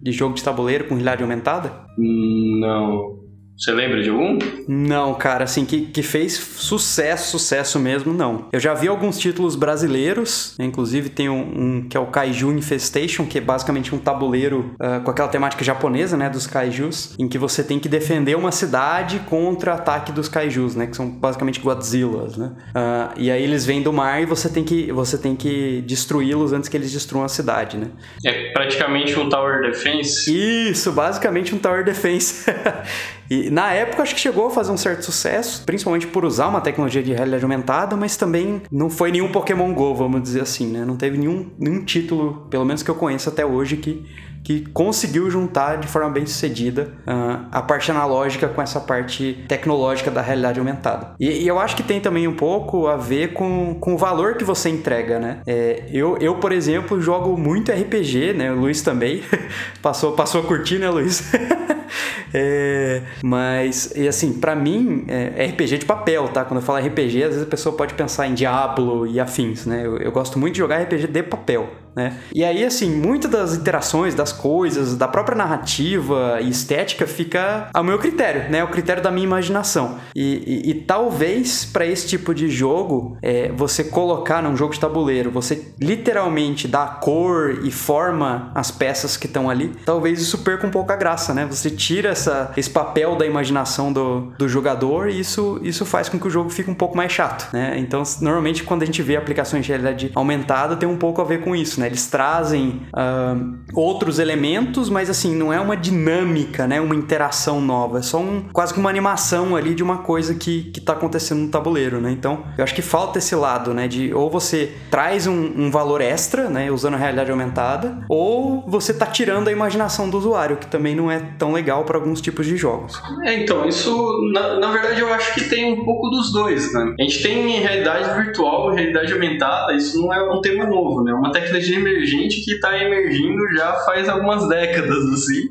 de 0.00 0.12
jogo 0.12 0.36
de 0.36 0.44
tabuleiro 0.44 0.84
com 0.84 0.94
realidade 0.94 1.22
aumentada? 1.22 1.72
Não. 1.98 3.18
Você 3.58 3.72
lembra 3.72 4.00
de 4.00 4.08
algum? 4.08 4.38
Não, 4.68 5.14
cara, 5.14 5.42
assim, 5.42 5.64
que, 5.64 5.80
que 5.86 6.00
fez 6.00 6.34
sucesso, 6.34 7.32
sucesso 7.32 7.78
mesmo, 7.80 8.12
não. 8.12 8.48
Eu 8.52 8.60
já 8.60 8.72
vi 8.72 8.86
alguns 8.86 9.18
títulos 9.18 9.56
brasileiros, 9.56 10.54
né, 10.56 10.64
inclusive 10.64 11.08
tem 11.08 11.28
um, 11.28 11.40
um, 11.40 11.88
que 11.88 11.96
é 11.96 12.00
o 12.00 12.06
Kaiju 12.06 12.52
Infestation, 12.52 13.26
que 13.26 13.38
é 13.38 13.40
basicamente 13.40 13.92
um 13.92 13.98
tabuleiro 13.98 14.76
uh, 14.80 15.02
com 15.02 15.10
aquela 15.10 15.28
temática 15.28 15.64
japonesa, 15.64 16.16
né, 16.16 16.30
dos 16.30 16.46
kaijus, 16.46 17.16
em 17.18 17.26
que 17.26 17.36
você 17.36 17.64
tem 17.64 17.80
que 17.80 17.88
defender 17.88 18.36
uma 18.36 18.52
cidade 18.52 19.18
contra 19.28 19.74
ataque 19.74 20.12
dos 20.12 20.28
kaijus, 20.28 20.76
né, 20.76 20.86
que 20.86 20.96
são 20.96 21.10
basicamente 21.10 21.58
Godzillas, 21.58 22.36
né. 22.36 22.52
Uh, 22.68 23.14
e 23.16 23.28
aí 23.28 23.42
eles 23.42 23.66
vêm 23.66 23.82
do 23.82 23.92
mar 23.92 24.22
e 24.22 24.26
você 24.26 24.48
tem 24.48 24.62
que, 24.62 24.92
você 24.92 25.18
tem 25.18 25.34
que 25.34 25.82
destruí-los 25.82 26.52
antes 26.52 26.68
que 26.68 26.76
eles 26.76 26.92
destruam 26.92 27.24
a 27.24 27.28
cidade, 27.28 27.76
né. 27.76 27.88
É 28.24 28.52
praticamente 28.52 29.18
um 29.18 29.28
Tower 29.28 29.62
Defense? 29.62 30.30
Isso, 30.70 30.92
basicamente 30.92 31.52
um 31.56 31.58
Tower 31.58 31.84
Defense. 31.84 32.46
E 33.30 33.50
na 33.50 33.72
época 33.72 34.02
acho 34.02 34.14
que 34.14 34.20
chegou 34.20 34.46
a 34.46 34.50
fazer 34.50 34.72
um 34.72 34.76
certo 34.76 35.02
sucesso, 35.04 35.62
principalmente 35.64 36.06
por 36.06 36.24
usar 36.24 36.48
uma 36.48 36.60
tecnologia 36.60 37.02
de 37.02 37.12
realidade 37.12 37.42
aumentada, 37.42 37.96
mas 37.96 38.16
também 38.16 38.62
não 38.70 38.88
foi 38.88 39.10
nenhum 39.10 39.30
Pokémon 39.30 39.72
Go, 39.72 39.94
vamos 39.94 40.22
dizer 40.22 40.40
assim, 40.40 40.68
né? 40.68 40.84
Não 40.84 40.96
teve 40.96 41.18
nenhum, 41.18 41.50
nenhum 41.58 41.84
título, 41.84 42.46
pelo 42.50 42.64
menos 42.64 42.82
que 42.82 42.90
eu 42.90 42.94
conheço 42.94 43.28
até 43.28 43.44
hoje, 43.44 43.76
que 43.76 44.04
que 44.48 44.60
conseguiu 44.72 45.30
juntar 45.30 45.76
de 45.76 45.86
forma 45.86 46.08
bem 46.08 46.24
sucedida 46.24 46.94
uh, 47.06 47.46
a 47.52 47.60
parte 47.60 47.90
analógica 47.90 48.48
com 48.48 48.62
essa 48.62 48.80
parte 48.80 49.44
tecnológica 49.46 50.10
da 50.10 50.22
realidade 50.22 50.58
aumentada. 50.58 51.14
E, 51.20 51.42
e, 51.42 51.46
eu 51.46 51.58
acho 51.58 51.76
que 51.76 51.82
tem 51.82 52.00
também 52.00 52.26
um 52.26 52.34
pouco 52.34 52.86
a 52.86 52.96
ver 52.96 53.34
com, 53.34 53.76
com 53.78 53.94
o 53.94 53.98
valor 53.98 54.36
que 54.36 54.44
você 54.44 54.70
entrega, 54.70 55.18
né? 55.18 55.40
É, 55.46 55.84
eu, 55.92 56.16
eu, 56.18 56.36
por 56.36 56.52
exemplo, 56.52 56.98
jogo 57.00 57.36
muito 57.36 57.70
RPG, 57.70 58.32
né? 58.32 58.50
O 58.50 58.60
Luiz 58.60 58.80
também 58.80 59.22
passou, 59.82 60.12
passou 60.12 60.40
a 60.40 60.44
curtir, 60.44 60.78
né, 60.78 60.88
Luiz? 60.88 61.30
é, 62.32 63.02
mas, 63.22 63.92
e 63.96 64.06
assim, 64.06 64.34
para 64.34 64.54
mim, 64.54 65.04
é, 65.08 65.32
é 65.36 65.46
RPG 65.46 65.78
de 65.78 65.86
papel, 65.86 66.28
tá? 66.28 66.44
Quando 66.44 66.60
eu 66.60 66.66
falo 66.66 66.84
RPG, 66.84 67.24
às 67.24 67.30
vezes 67.30 67.42
a 67.42 67.46
pessoa 67.46 67.76
pode 67.76 67.94
pensar 67.94 68.26
em 68.26 68.34
Diablo 68.34 69.06
e 69.06 69.20
afins, 69.20 69.66
né? 69.66 69.82
Eu, 69.84 69.98
eu 69.98 70.12
gosto 70.12 70.38
muito 70.38 70.54
de 70.54 70.58
jogar 70.58 70.82
RPG 70.82 71.06
de 71.06 71.22
papel. 71.22 71.68
Né? 71.98 72.16
E 72.32 72.44
aí, 72.44 72.64
assim, 72.64 72.88
muitas 72.88 73.28
das 73.28 73.56
interações, 73.56 74.14
das 74.14 74.32
coisas, 74.32 74.96
da 74.96 75.08
própria 75.08 75.36
narrativa 75.36 76.38
e 76.40 76.48
estética 76.48 77.08
fica 77.08 77.68
ao 77.74 77.82
meu 77.82 77.98
critério, 77.98 78.48
né? 78.50 78.62
O 78.62 78.68
critério 78.68 79.02
da 79.02 79.10
minha 79.10 79.24
imaginação. 79.24 79.98
E, 80.14 80.62
e, 80.64 80.70
e 80.70 80.74
talvez 80.74 81.64
para 81.64 81.84
esse 81.84 82.06
tipo 82.06 82.32
de 82.32 82.48
jogo, 82.48 83.18
é, 83.20 83.50
você 83.50 83.82
colocar 83.82 84.40
num 84.40 84.56
jogo 84.56 84.72
de 84.74 84.78
tabuleiro, 84.78 85.32
você 85.32 85.72
literalmente 85.80 86.68
dá 86.68 86.86
cor 86.86 87.58
e 87.64 87.70
forma 87.72 88.52
as 88.54 88.70
peças 88.70 89.16
que 89.16 89.26
estão 89.26 89.50
ali, 89.50 89.72
talvez 89.84 90.20
isso 90.20 90.38
perca 90.38 90.68
um 90.68 90.70
pouco 90.70 90.92
a 90.92 90.96
graça, 90.96 91.34
né? 91.34 91.46
Você 91.46 91.68
tira 91.68 92.14
essa, 92.18 92.52
esse 92.56 92.70
papel 92.70 93.16
da 93.16 93.24
imaginação 93.24 93.92
do, 93.92 94.32
do 94.36 94.48
jogador 94.48 95.08
e 95.08 95.20
isso, 95.20 95.60
isso 95.62 95.84
faz 95.84 96.08
com 96.08 96.18
que 96.18 96.26
o 96.26 96.30
jogo 96.30 96.50
fique 96.50 96.70
um 96.70 96.74
pouco 96.74 96.96
mais 96.96 97.12
chato, 97.12 97.48
né? 97.52 97.76
Então, 97.78 98.02
normalmente 98.20 98.64
quando 98.64 98.82
a 98.82 98.86
gente 98.86 99.02
vê 99.02 99.16
aplicações 99.16 99.64
de 99.64 99.72
realidade 99.72 100.10
aumentada, 100.14 100.76
tem 100.76 100.88
um 100.88 100.96
pouco 100.96 101.20
a 101.20 101.24
ver 101.24 101.42
com 101.42 101.54
isso, 101.54 101.80
né? 101.80 101.86
Eles 101.86 102.06
trazem 102.06 102.82
uh, 102.92 103.56
outros 103.74 104.18
elementos, 104.18 104.90
mas 104.90 105.08
assim, 105.08 105.34
não 105.34 105.52
é 105.52 105.60
uma 105.60 105.76
dinâmica, 105.76 106.66
né? 106.66 106.80
Uma 106.80 106.94
interação 106.94 107.60
nova. 107.60 107.98
É 107.98 108.02
só 108.02 108.18
um, 108.18 108.44
quase 108.52 108.72
que 108.74 108.80
uma 108.80 108.90
animação 108.90 109.54
ali 109.54 109.74
de 109.74 109.82
uma 109.82 109.98
coisa 109.98 110.34
que, 110.34 110.64
que 110.72 110.80
tá 110.80 110.92
acontecendo 110.92 111.40
no 111.40 111.48
tabuleiro, 111.48 112.00
né? 112.00 112.10
Então, 112.10 112.44
eu 112.56 112.64
acho 112.64 112.74
que 112.74 112.82
falta 112.82 113.18
esse 113.18 113.34
lado, 113.34 113.72
né? 113.72 113.86
De 113.86 114.12
ou 114.12 114.30
você 114.30 114.72
traz 114.90 115.26
um, 115.26 115.52
um 115.56 115.70
valor 115.70 116.00
extra, 116.00 116.48
né? 116.48 116.70
Usando 116.70 116.94
a 116.94 116.98
realidade 116.98 117.30
aumentada, 117.30 117.98
ou 118.08 118.64
você 118.68 118.92
tá 118.92 119.06
tirando 119.06 119.48
a 119.48 119.52
imaginação 119.52 120.08
do 120.08 120.18
usuário, 120.18 120.56
que 120.56 120.66
também 120.66 120.94
não 120.94 121.10
é 121.10 121.20
tão 121.38 121.52
legal 121.52 121.84
para 121.84 121.98
alguns 122.08 122.20
tipos 122.20 122.46
de 122.46 122.56
jogos. 122.56 123.00
É, 123.24 123.34
então, 123.34 123.68
isso, 123.68 124.30
na, 124.32 124.58
na 124.58 124.70
verdade, 124.72 125.00
eu 125.00 125.12
acho 125.12 125.34
que 125.34 125.48
tem 125.48 125.72
um 125.72 125.84
pouco 125.84 126.08
dos 126.08 126.32
dois, 126.32 126.72
né? 126.72 126.94
A 126.98 127.02
gente 127.02 127.22
tem 127.22 127.60
realidade 127.60 128.24
virtual, 128.24 128.72
realidade 128.72 129.12
aumentada, 129.12 129.74
isso 129.74 130.00
não 130.00 130.12
é 130.12 130.32
um 130.32 130.40
tema 130.40 130.66
novo, 130.66 131.04
né? 131.04 131.12
É 131.12 131.14
uma 131.14 131.30
tecnologia 131.30 131.76
emergente 131.76 132.40
que 132.44 132.52
está 132.52 132.76
emergindo 132.82 133.38
já 133.54 133.72
faz 133.84 134.08
algumas 134.08 134.48
décadas, 134.48 135.04
assim. 135.12 135.50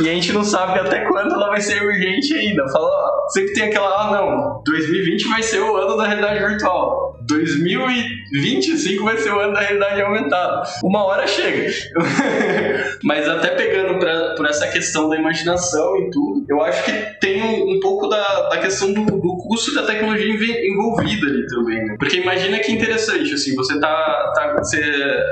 E 0.00 0.08
a 0.08 0.12
gente 0.12 0.32
não 0.32 0.44
sabe 0.44 0.78
até 0.78 1.06
quando 1.06 1.32
ela 1.34 1.48
vai 1.48 1.60
ser 1.60 1.82
emergente 1.82 2.34
ainda. 2.34 2.68
Fala, 2.68 2.88
ó, 2.88 3.28
sempre 3.30 3.52
tem 3.54 3.64
aquela, 3.64 3.88
ah 3.88 4.12
não, 4.12 4.62
2020 4.64 5.28
vai 5.28 5.42
ser 5.42 5.60
o 5.60 5.76
ano 5.76 5.96
da 5.96 6.06
realidade 6.06 6.38
virtual. 6.40 7.08
2025 7.26 9.04
vai 9.04 9.18
ser 9.18 9.32
o 9.32 9.40
ano 9.40 9.52
da 9.52 9.60
realidade 9.60 10.00
aumentada. 10.00 10.62
Uma 10.82 11.04
hora 11.04 11.26
chega. 11.26 11.70
Mas 13.04 13.28
até 13.28 13.50
pegando 13.50 13.98
pra, 13.98 14.34
por 14.34 14.46
essa 14.46 14.66
questão 14.68 15.08
da 15.08 15.16
imaginação 15.16 15.96
e 15.98 16.10
tudo, 16.10 16.44
eu 16.48 16.60
acho 16.62 16.84
que 16.84 16.92
tem 17.20 17.42
um, 17.42 17.76
um 17.76 17.80
pouco 17.80 18.08
da, 18.08 18.48
da 18.48 18.58
questão 18.58 18.92
do, 18.92 19.04
do 19.04 19.36
custo 19.36 19.74
da 19.74 19.82
tecnologia 19.82 20.66
envolvida 20.66 21.26
ali 21.26 21.46
também. 21.46 21.84
Né? 21.84 21.96
Porque 21.98 22.18
imagina 22.18 22.58
que 22.60 22.72
interessante, 22.72 23.32
assim, 23.32 23.54
você 23.54 23.78
tá. 23.78 24.32
tá 24.34 24.54
você, 24.58 24.80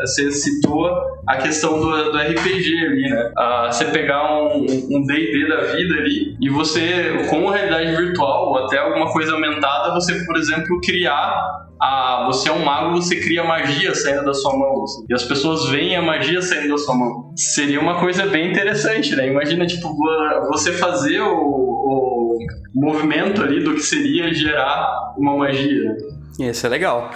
você 0.02 0.30
citou 0.32 1.15
a 1.26 1.36
questão 1.38 1.80
do, 1.80 2.12
do 2.12 2.18
RPG 2.18 2.86
ali, 2.86 3.10
né? 3.10 3.32
Ah, 3.36 3.68
você 3.70 3.86
pegar 3.86 4.42
um 4.42 5.04
DD 5.06 5.48
da 5.48 5.62
vida 5.72 5.94
ali 5.96 6.36
e 6.40 6.48
você, 6.48 7.26
com 7.28 7.48
realidade 7.48 7.96
virtual 7.96 8.50
ou 8.50 8.58
até 8.64 8.78
alguma 8.78 9.12
coisa 9.12 9.32
aumentada, 9.32 9.92
você, 9.94 10.24
por 10.24 10.36
exemplo, 10.36 10.80
criar 10.80 11.66
a, 11.80 12.24
você 12.26 12.48
é 12.48 12.52
um 12.52 12.64
mago, 12.64 12.94
você 12.94 13.16
cria 13.16 13.44
magia 13.44 13.94
saindo 13.94 14.24
da 14.24 14.34
sua 14.34 14.56
mão. 14.56 14.84
Assim, 14.84 15.04
e 15.08 15.14
as 15.14 15.24
pessoas 15.24 15.68
veem 15.68 15.96
a 15.96 16.02
magia 16.02 16.40
saindo 16.40 16.70
da 16.70 16.78
sua 16.78 16.94
mão. 16.94 17.32
Seria 17.36 17.80
uma 17.80 17.98
coisa 18.00 18.26
bem 18.26 18.50
interessante, 18.50 19.14
né? 19.14 19.28
Imagina, 19.28 19.66
tipo, 19.66 19.94
você 20.48 20.72
fazer 20.72 21.20
o, 21.20 21.36
o 21.36 22.38
movimento 22.74 23.42
ali 23.42 23.62
do 23.62 23.74
que 23.74 23.82
seria 23.82 24.32
gerar 24.32 25.14
uma 25.18 25.36
magia. 25.36 25.96
Isso 26.38 26.66
é 26.66 26.68
legal. 26.68 27.10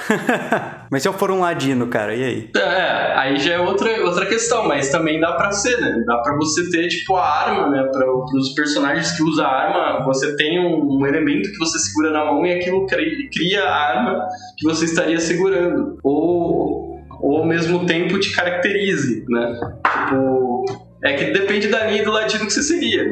mas 0.90 1.02
se 1.02 1.08
eu 1.08 1.12
for 1.12 1.30
um 1.30 1.40
ladino, 1.40 1.86
cara, 1.88 2.14
e 2.14 2.24
aí? 2.24 2.50
É, 2.56 3.18
aí 3.18 3.38
já 3.38 3.54
é 3.54 3.60
outra, 3.60 4.02
outra 4.04 4.26
questão, 4.26 4.66
mas 4.66 4.90
também 4.90 5.20
dá 5.20 5.32
pra 5.32 5.52
ser, 5.52 5.78
né? 5.80 6.02
Dá 6.06 6.18
pra 6.18 6.34
você 6.36 6.70
ter, 6.70 6.88
tipo, 6.88 7.16
a 7.16 7.24
arma, 7.24 7.68
né? 7.68 7.82
Pra, 7.92 8.06
pros 8.06 8.54
personagens 8.54 9.12
que 9.12 9.22
usam 9.22 9.44
a 9.44 9.48
arma, 9.48 10.04
você 10.04 10.34
tem 10.36 10.58
um, 10.58 11.06
elemento 11.06 11.50
que 11.50 11.58
você 11.58 11.78
segura 11.78 12.10
na 12.10 12.24
mão 12.24 12.44
e 12.46 12.52
aquilo 12.54 12.86
cria 12.86 13.64
a 13.64 13.74
arma 13.74 14.26
que 14.56 14.64
você 14.64 14.86
estaria 14.86 15.20
segurando. 15.20 15.98
Ou, 16.02 16.98
ou 17.20 17.38
ao 17.38 17.46
mesmo 17.46 17.84
tempo 17.86 18.18
te 18.18 18.32
caracterize, 18.34 19.24
né? 19.28 19.60
Tipo 19.84 20.79
é 21.02 21.14
que 21.14 21.24
depende 21.32 21.68
da 21.68 21.86
linha 21.86 22.04
do 22.04 22.10
latino 22.10 22.44
que 22.46 22.52
você 22.52 22.62
seria. 22.62 23.04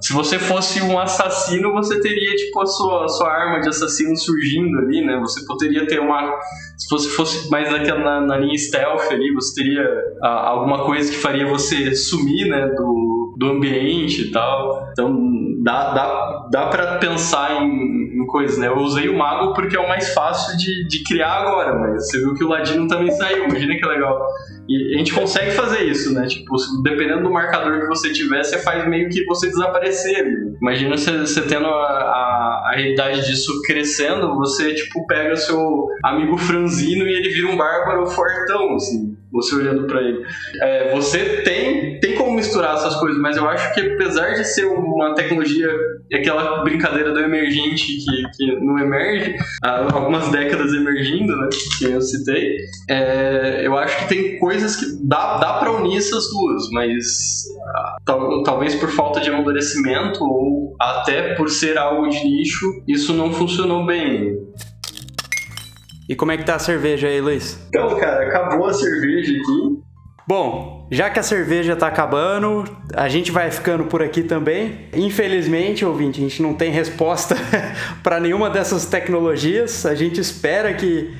Se 0.00 0.12
você 0.12 0.38
fosse 0.38 0.80
um 0.80 0.98
assassino, 0.98 1.72
você 1.72 2.00
teria 2.00 2.36
tipo 2.36 2.60
a 2.60 2.66
sua, 2.66 3.04
a 3.04 3.08
sua 3.08 3.28
arma 3.28 3.60
de 3.60 3.68
assassino 3.68 4.16
surgindo 4.16 4.78
ali, 4.78 5.04
né? 5.04 5.18
Você 5.20 5.44
poderia 5.44 5.86
ter 5.86 6.00
uma. 6.00 6.38
Se 6.76 6.88
você 6.88 7.08
fosse 7.08 7.50
mais 7.50 7.70
naquela, 7.70 7.98
na, 7.98 8.20
na 8.20 8.36
linha 8.38 8.56
stealth 8.56 9.10
ali, 9.10 9.32
você 9.34 9.60
teria 9.60 9.84
ah, 10.22 10.50
alguma 10.50 10.84
coisa 10.84 11.10
que 11.10 11.18
faria 11.18 11.46
você 11.46 11.94
sumir, 11.96 12.48
né? 12.48 12.68
Do, 12.76 13.34
do 13.36 13.46
ambiente 13.46 14.22
e 14.22 14.30
tal. 14.30 14.88
Então 14.92 15.62
dá, 15.62 15.92
dá, 15.92 16.48
dá 16.52 16.66
pra 16.66 16.98
pensar 16.98 17.60
em, 17.60 18.15
em 18.26 18.28
coisas, 18.28 18.58
né? 18.58 18.66
Eu 18.66 18.76
usei 18.76 19.08
o 19.08 19.16
mago 19.16 19.54
porque 19.54 19.76
é 19.76 19.80
o 19.80 19.88
mais 19.88 20.12
fácil 20.12 20.56
de, 20.56 20.88
de 20.88 21.04
criar 21.04 21.40
agora, 21.42 21.78
mas 21.78 22.08
você 22.08 22.18
viu 22.18 22.34
que 22.34 22.44
o 22.44 22.48
ladino 22.48 22.88
também 22.88 23.10
saiu. 23.12 23.44
Imagina 23.44 23.74
que 23.76 23.86
legal. 23.86 24.26
E 24.68 24.94
a 24.94 24.98
gente 24.98 25.14
consegue 25.14 25.52
fazer 25.52 25.84
isso, 25.84 26.12
né? 26.12 26.26
Tipo, 26.26 26.56
dependendo 26.82 27.22
do 27.22 27.30
marcador 27.30 27.80
que 27.80 27.86
você 27.86 28.12
tiver, 28.12 28.42
você 28.42 28.58
faz 28.58 28.86
meio 28.88 29.08
que 29.08 29.24
você 29.24 29.46
desaparecer. 29.46 30.26
Imagina 30.60 30.96
você, 30.96 31.18
você 31.18 31.42
tendo 31.42 31.66
a, 31.66 31.70
a, 31.70 32.70
a, 32.70 32.72
realidade 32.74 33.24
disso 33.26 33.62
crescendo, 33.62 34.34
você, 34.34 34.74
tipo, 34.74 35.06
pega 35.06 35.36
seu 35.36 35.88
amigo 36.04 36.36
franzino 36.36 37.06
e 37.06 37.12
ele 37.12 37.28
vira 37.28 37.46
um 37.46 37.56
bárbaro 37.56 38.06
fortão, 38.06 38.74
assim 38.74 39.15
você 39.36 39.54
olhando 39.54 39.86
para 39.86 40.00
ele. 40.00 40.24
É, 40.60 40.92
você 40.94 41.42
tem, 41.42 42.00
tem 42.00 42.14
como 42.14 42.32
misturar 42.32 42.74
essas 42.74 42.96
coisas, 42.96 43.20
mas 43.20 43.36
eu 43.36 43.48
acho 43.48 43.74
que 43.74 43.80
apesar 43.80 44.34
de 44.34 44.44
ser 44.44 44.66
uma 44.66 45.14
tecnologia, 45.14 45.68
aquela 46.12 46.62
brincadeira 46.64 47.12
do 47.12 47.20
emergente 47.20 47.86
que, 47.86 48.22
que 48.36 48.64
não 48.64 48.78
emerge, 48.78 49.36
há 49.62 49.94
algumas 49.94 50.28
décadas 50.30 50.72
emergindo, 50.72 51.36
né, 51.36 51.48
que 51.78 51.84
eu 51.84 52.00
citei, 52.00 52.56
é, 52.88 53.62
eu 53.64 53.76
acho 53.76 53.98
que 53.98 54.08
tem 54.08 54.38
coisas 54.38 54.76
que 54.76 54.86
dá, 55.06 55.38
dá 55.38 55.52
para 55.54 55.72
unir 55.72 55.98
essas 55.98 56.30
duas, 56.30 56.70
mas 56.70 57.44
tal, 58.04 58.42
talvez 58.42 58.74
por 58.74 58.90
falta 58.90 59.20
de 59.20 59.30
amadurecimento 59.30 60.24
ou 60.24 60.74
até 60.80 61.34
por 61.34 61.48
ser 61.48 61.78
algo 61.78 62.08
de 62.08 62.22
nicho, 62.24 62.66
isso 62.86 63.12
não 63.12 63.32
funcionou 63.32 63.84
bem. 63.86 64.36
E 66.08 66.14
como 66.14 66.32
é 66.32 66.36
que 66.36 66.44
tá 66.44 66.54
a 66.54 66.58
cerveja 66.58 67.08
aí, 67.08 67.20
Luiz? 67.20 67.58
Então, 67.68 67.96
cara, 67.98 68.26
acabou 68.28 68.66
a 68.66 68.72
cerveja 68.72 69.32
aqui. 69.32 69.86
Bom, 70.28 70.88
já 70.90 71.08
que 71.08 71.20
a 71.20 71.22
cerveja 71.22 71.76
tá 71.76 71.86
acabando, 71.86 72.64
a 72.94 73.08
gente 73.08 73.30
vai 73.30 73.48
ficando 73.50 73.84
por 73.84 74.02
aqui 74.02 74.24
também. 74.24 74.88
Infelizmente, 74.92 75.84
ouvinte, 75.84 76.20
a 76.20 76.22
gente 76.22 76.42
não 76.42 76.52
tem 76.52 76.70
resposta 76.70 77.36
para 78.02 78.18
nenhuma 78.18 78.50
dessas 78.50 78.86
tecnologias. 78.86 79.86
A 79.86 79.94
gente 79.94 80.20
espera 80.20 80.74
que 80.74 81.14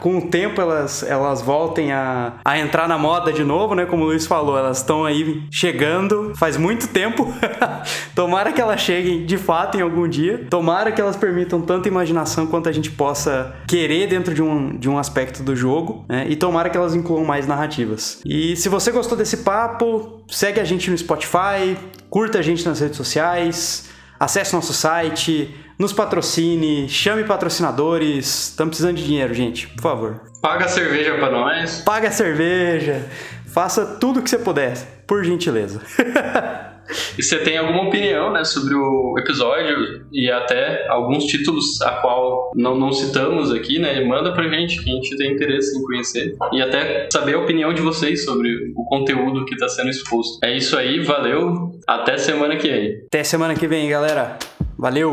com 0.00 0.18
o 0.18 0.22
tempo 0.28 0.60
elas, 0.60 1.02
elas 1.02 1.42
voltem 1.42 1.92
a, 1.92 2.34
a 2.44 2.58
entrar 2.58 2.88
na 2.88 2.98
moda 2.98 3.32
de 3.32 3.44
novo, 3.44 3.74
né? 3.74 3.86
Como 3.86 4.02
o 4.02 4.06
Luiz 4.06 4.26
falou, 4.26 4.58
elas 4.58 4.78
estão 4.78 5.04
aí 5.04 5.42
chegando 5.50 6.32
faz 6.34 6.56
muito 6.56 6.88
tempo. 6.88 7.32
Tomara 8.14 8.52
que 8.52 8.60
elas 8.60 8.80
cheguem 8.80 9.24
de 9.24 9.38
fato 9.38 9.76
em 9.76 9.80
algum 9.80 10.08
dia. 10.08 10.46
Tomara 10.50 10.92
que 10.92 11.00
elas 11.00 11.16
permitam 11.16 11.60
tanta 11.60 11.88
imaginação 11.88 12.46
quanto 12.46 12.68
a 12.68 12.72
gente 12.72 12.90
possa 12.90 13.54
querer 13.66 14.08
dentro 14.08 14.34
de 14.34 14.42
um, 14.42 14.76
de 14.76 14.88
um 14.88 14.98
aspecto 14.98 15.42
do 15.42 15.54
jogo. 15.54 16.04
Né? 16.08 16.26
E 16.28 16.36
tomara 16.36 16.68
que 16.68 16.76
elas 16.76 16.94
incluam 16.94 17.24
mais 17.24 17.46
narrativas. 17.46 18.20
E 18.24 18.56
se 18.56 18.68
você 18.68 18.90
gostou 18.90 19.16
desse 19.16 19.38
papo, 19.38 20.22
segue 20.28 20.60
a 20.60 20.64
gente 20.64 20.90
no 20.90 20.98
Spotify, 20.98 21.76
curta 22.08 22.38
a 22.38 22.42
gente 22.42 22.66
nas 22.66 22.80
redes 22.80 22.96
sociais, 22.96 23.88
acesse 24.18 24.54
nosso 24.54 24.72
site 24.72 25.54
nos 25.80 25.94
patrocine, 25.94 26.86
chame 26.90 27.24
patrocinadores. 27.24 28.50
Estamos 28.50 28.72
precisando 28.72 28.96
de 28.96 29.04
dinheiro, 29.04 29.32
gente, 29.32 29.66
por 29.68 29.80
favor. 29.80 30.20
Paga 30.42 30.66
a 30.66 30.68
cerveja 30.68 31.14
para 31.14 31.30
nós. 31.30 31.80
Paga 31.80 32.08
a 32.08 32.10
cerveja. 32.10 33.08
Faça 33.46 33.96
tudo 33.98 34.20
o 34.20 34.22
que 34.22 34.28
você 34.28 34.38
puder, 34.38 34.76
por 35.06 35.24
gentileza. 35.24 35.80
E 37.16 37.22
você 37.22 37.38
tem 37.38 37.56
alguma 37.56 37.84
opinião 37.84 38.32
né, 38.32 38.42
sobre 38.42 38.74
o 38.74 39.14
episódio 39.16 40.04
e 40.10 40.28
até 40.28 40.88
alguns 40.88 41.24
títulos 41.26 41.80
a 41.82 41.92
qual 42.00 42.50
não, 42.56 42.76
não 42.76 42.90
citamos 42.90 43.52
aqui, 43.52 43.78
né? 43.78 44.04
Manda 44.04 44.32
pra 44.32 44.48
gente, 44.48 44.82
que 44.82 44.90
a 44.90 44.94
gente 44.94 45.16
tem 45.16 45.32
interesse 45.32 45.78
em 45.78 45.82
conhecer. 45.82 46.34
E 46.52 46.60
até 46.60 47.06
saber 47.12 47.34
a 47.34 47.38
opinião 47.38 47.72
de 47.72 47.80
vocês 47.80 48.24
sobre 48.24 48.72
o 48.74 48.84
conteúdo 48.86 49.44
que 49.44 49.54
está 49.54 49.68
sendo 49.68 49.90
exposto. 49.90 50.44
É 50.44 50.56
isso 50.56 50.76
aí, 50.76 50.98
valeu. 50.98 51.78
Até 51.86 52.18
semana 52.18 52.56
que 52.56 52.68
vem. 52.68 53.04
Até 53.06 53.22
semana 53.22 53.54
que 53.54 53.68
vem, 53.68 53.88
galera. 53.88 54.36
Valeu! 54.76 55.12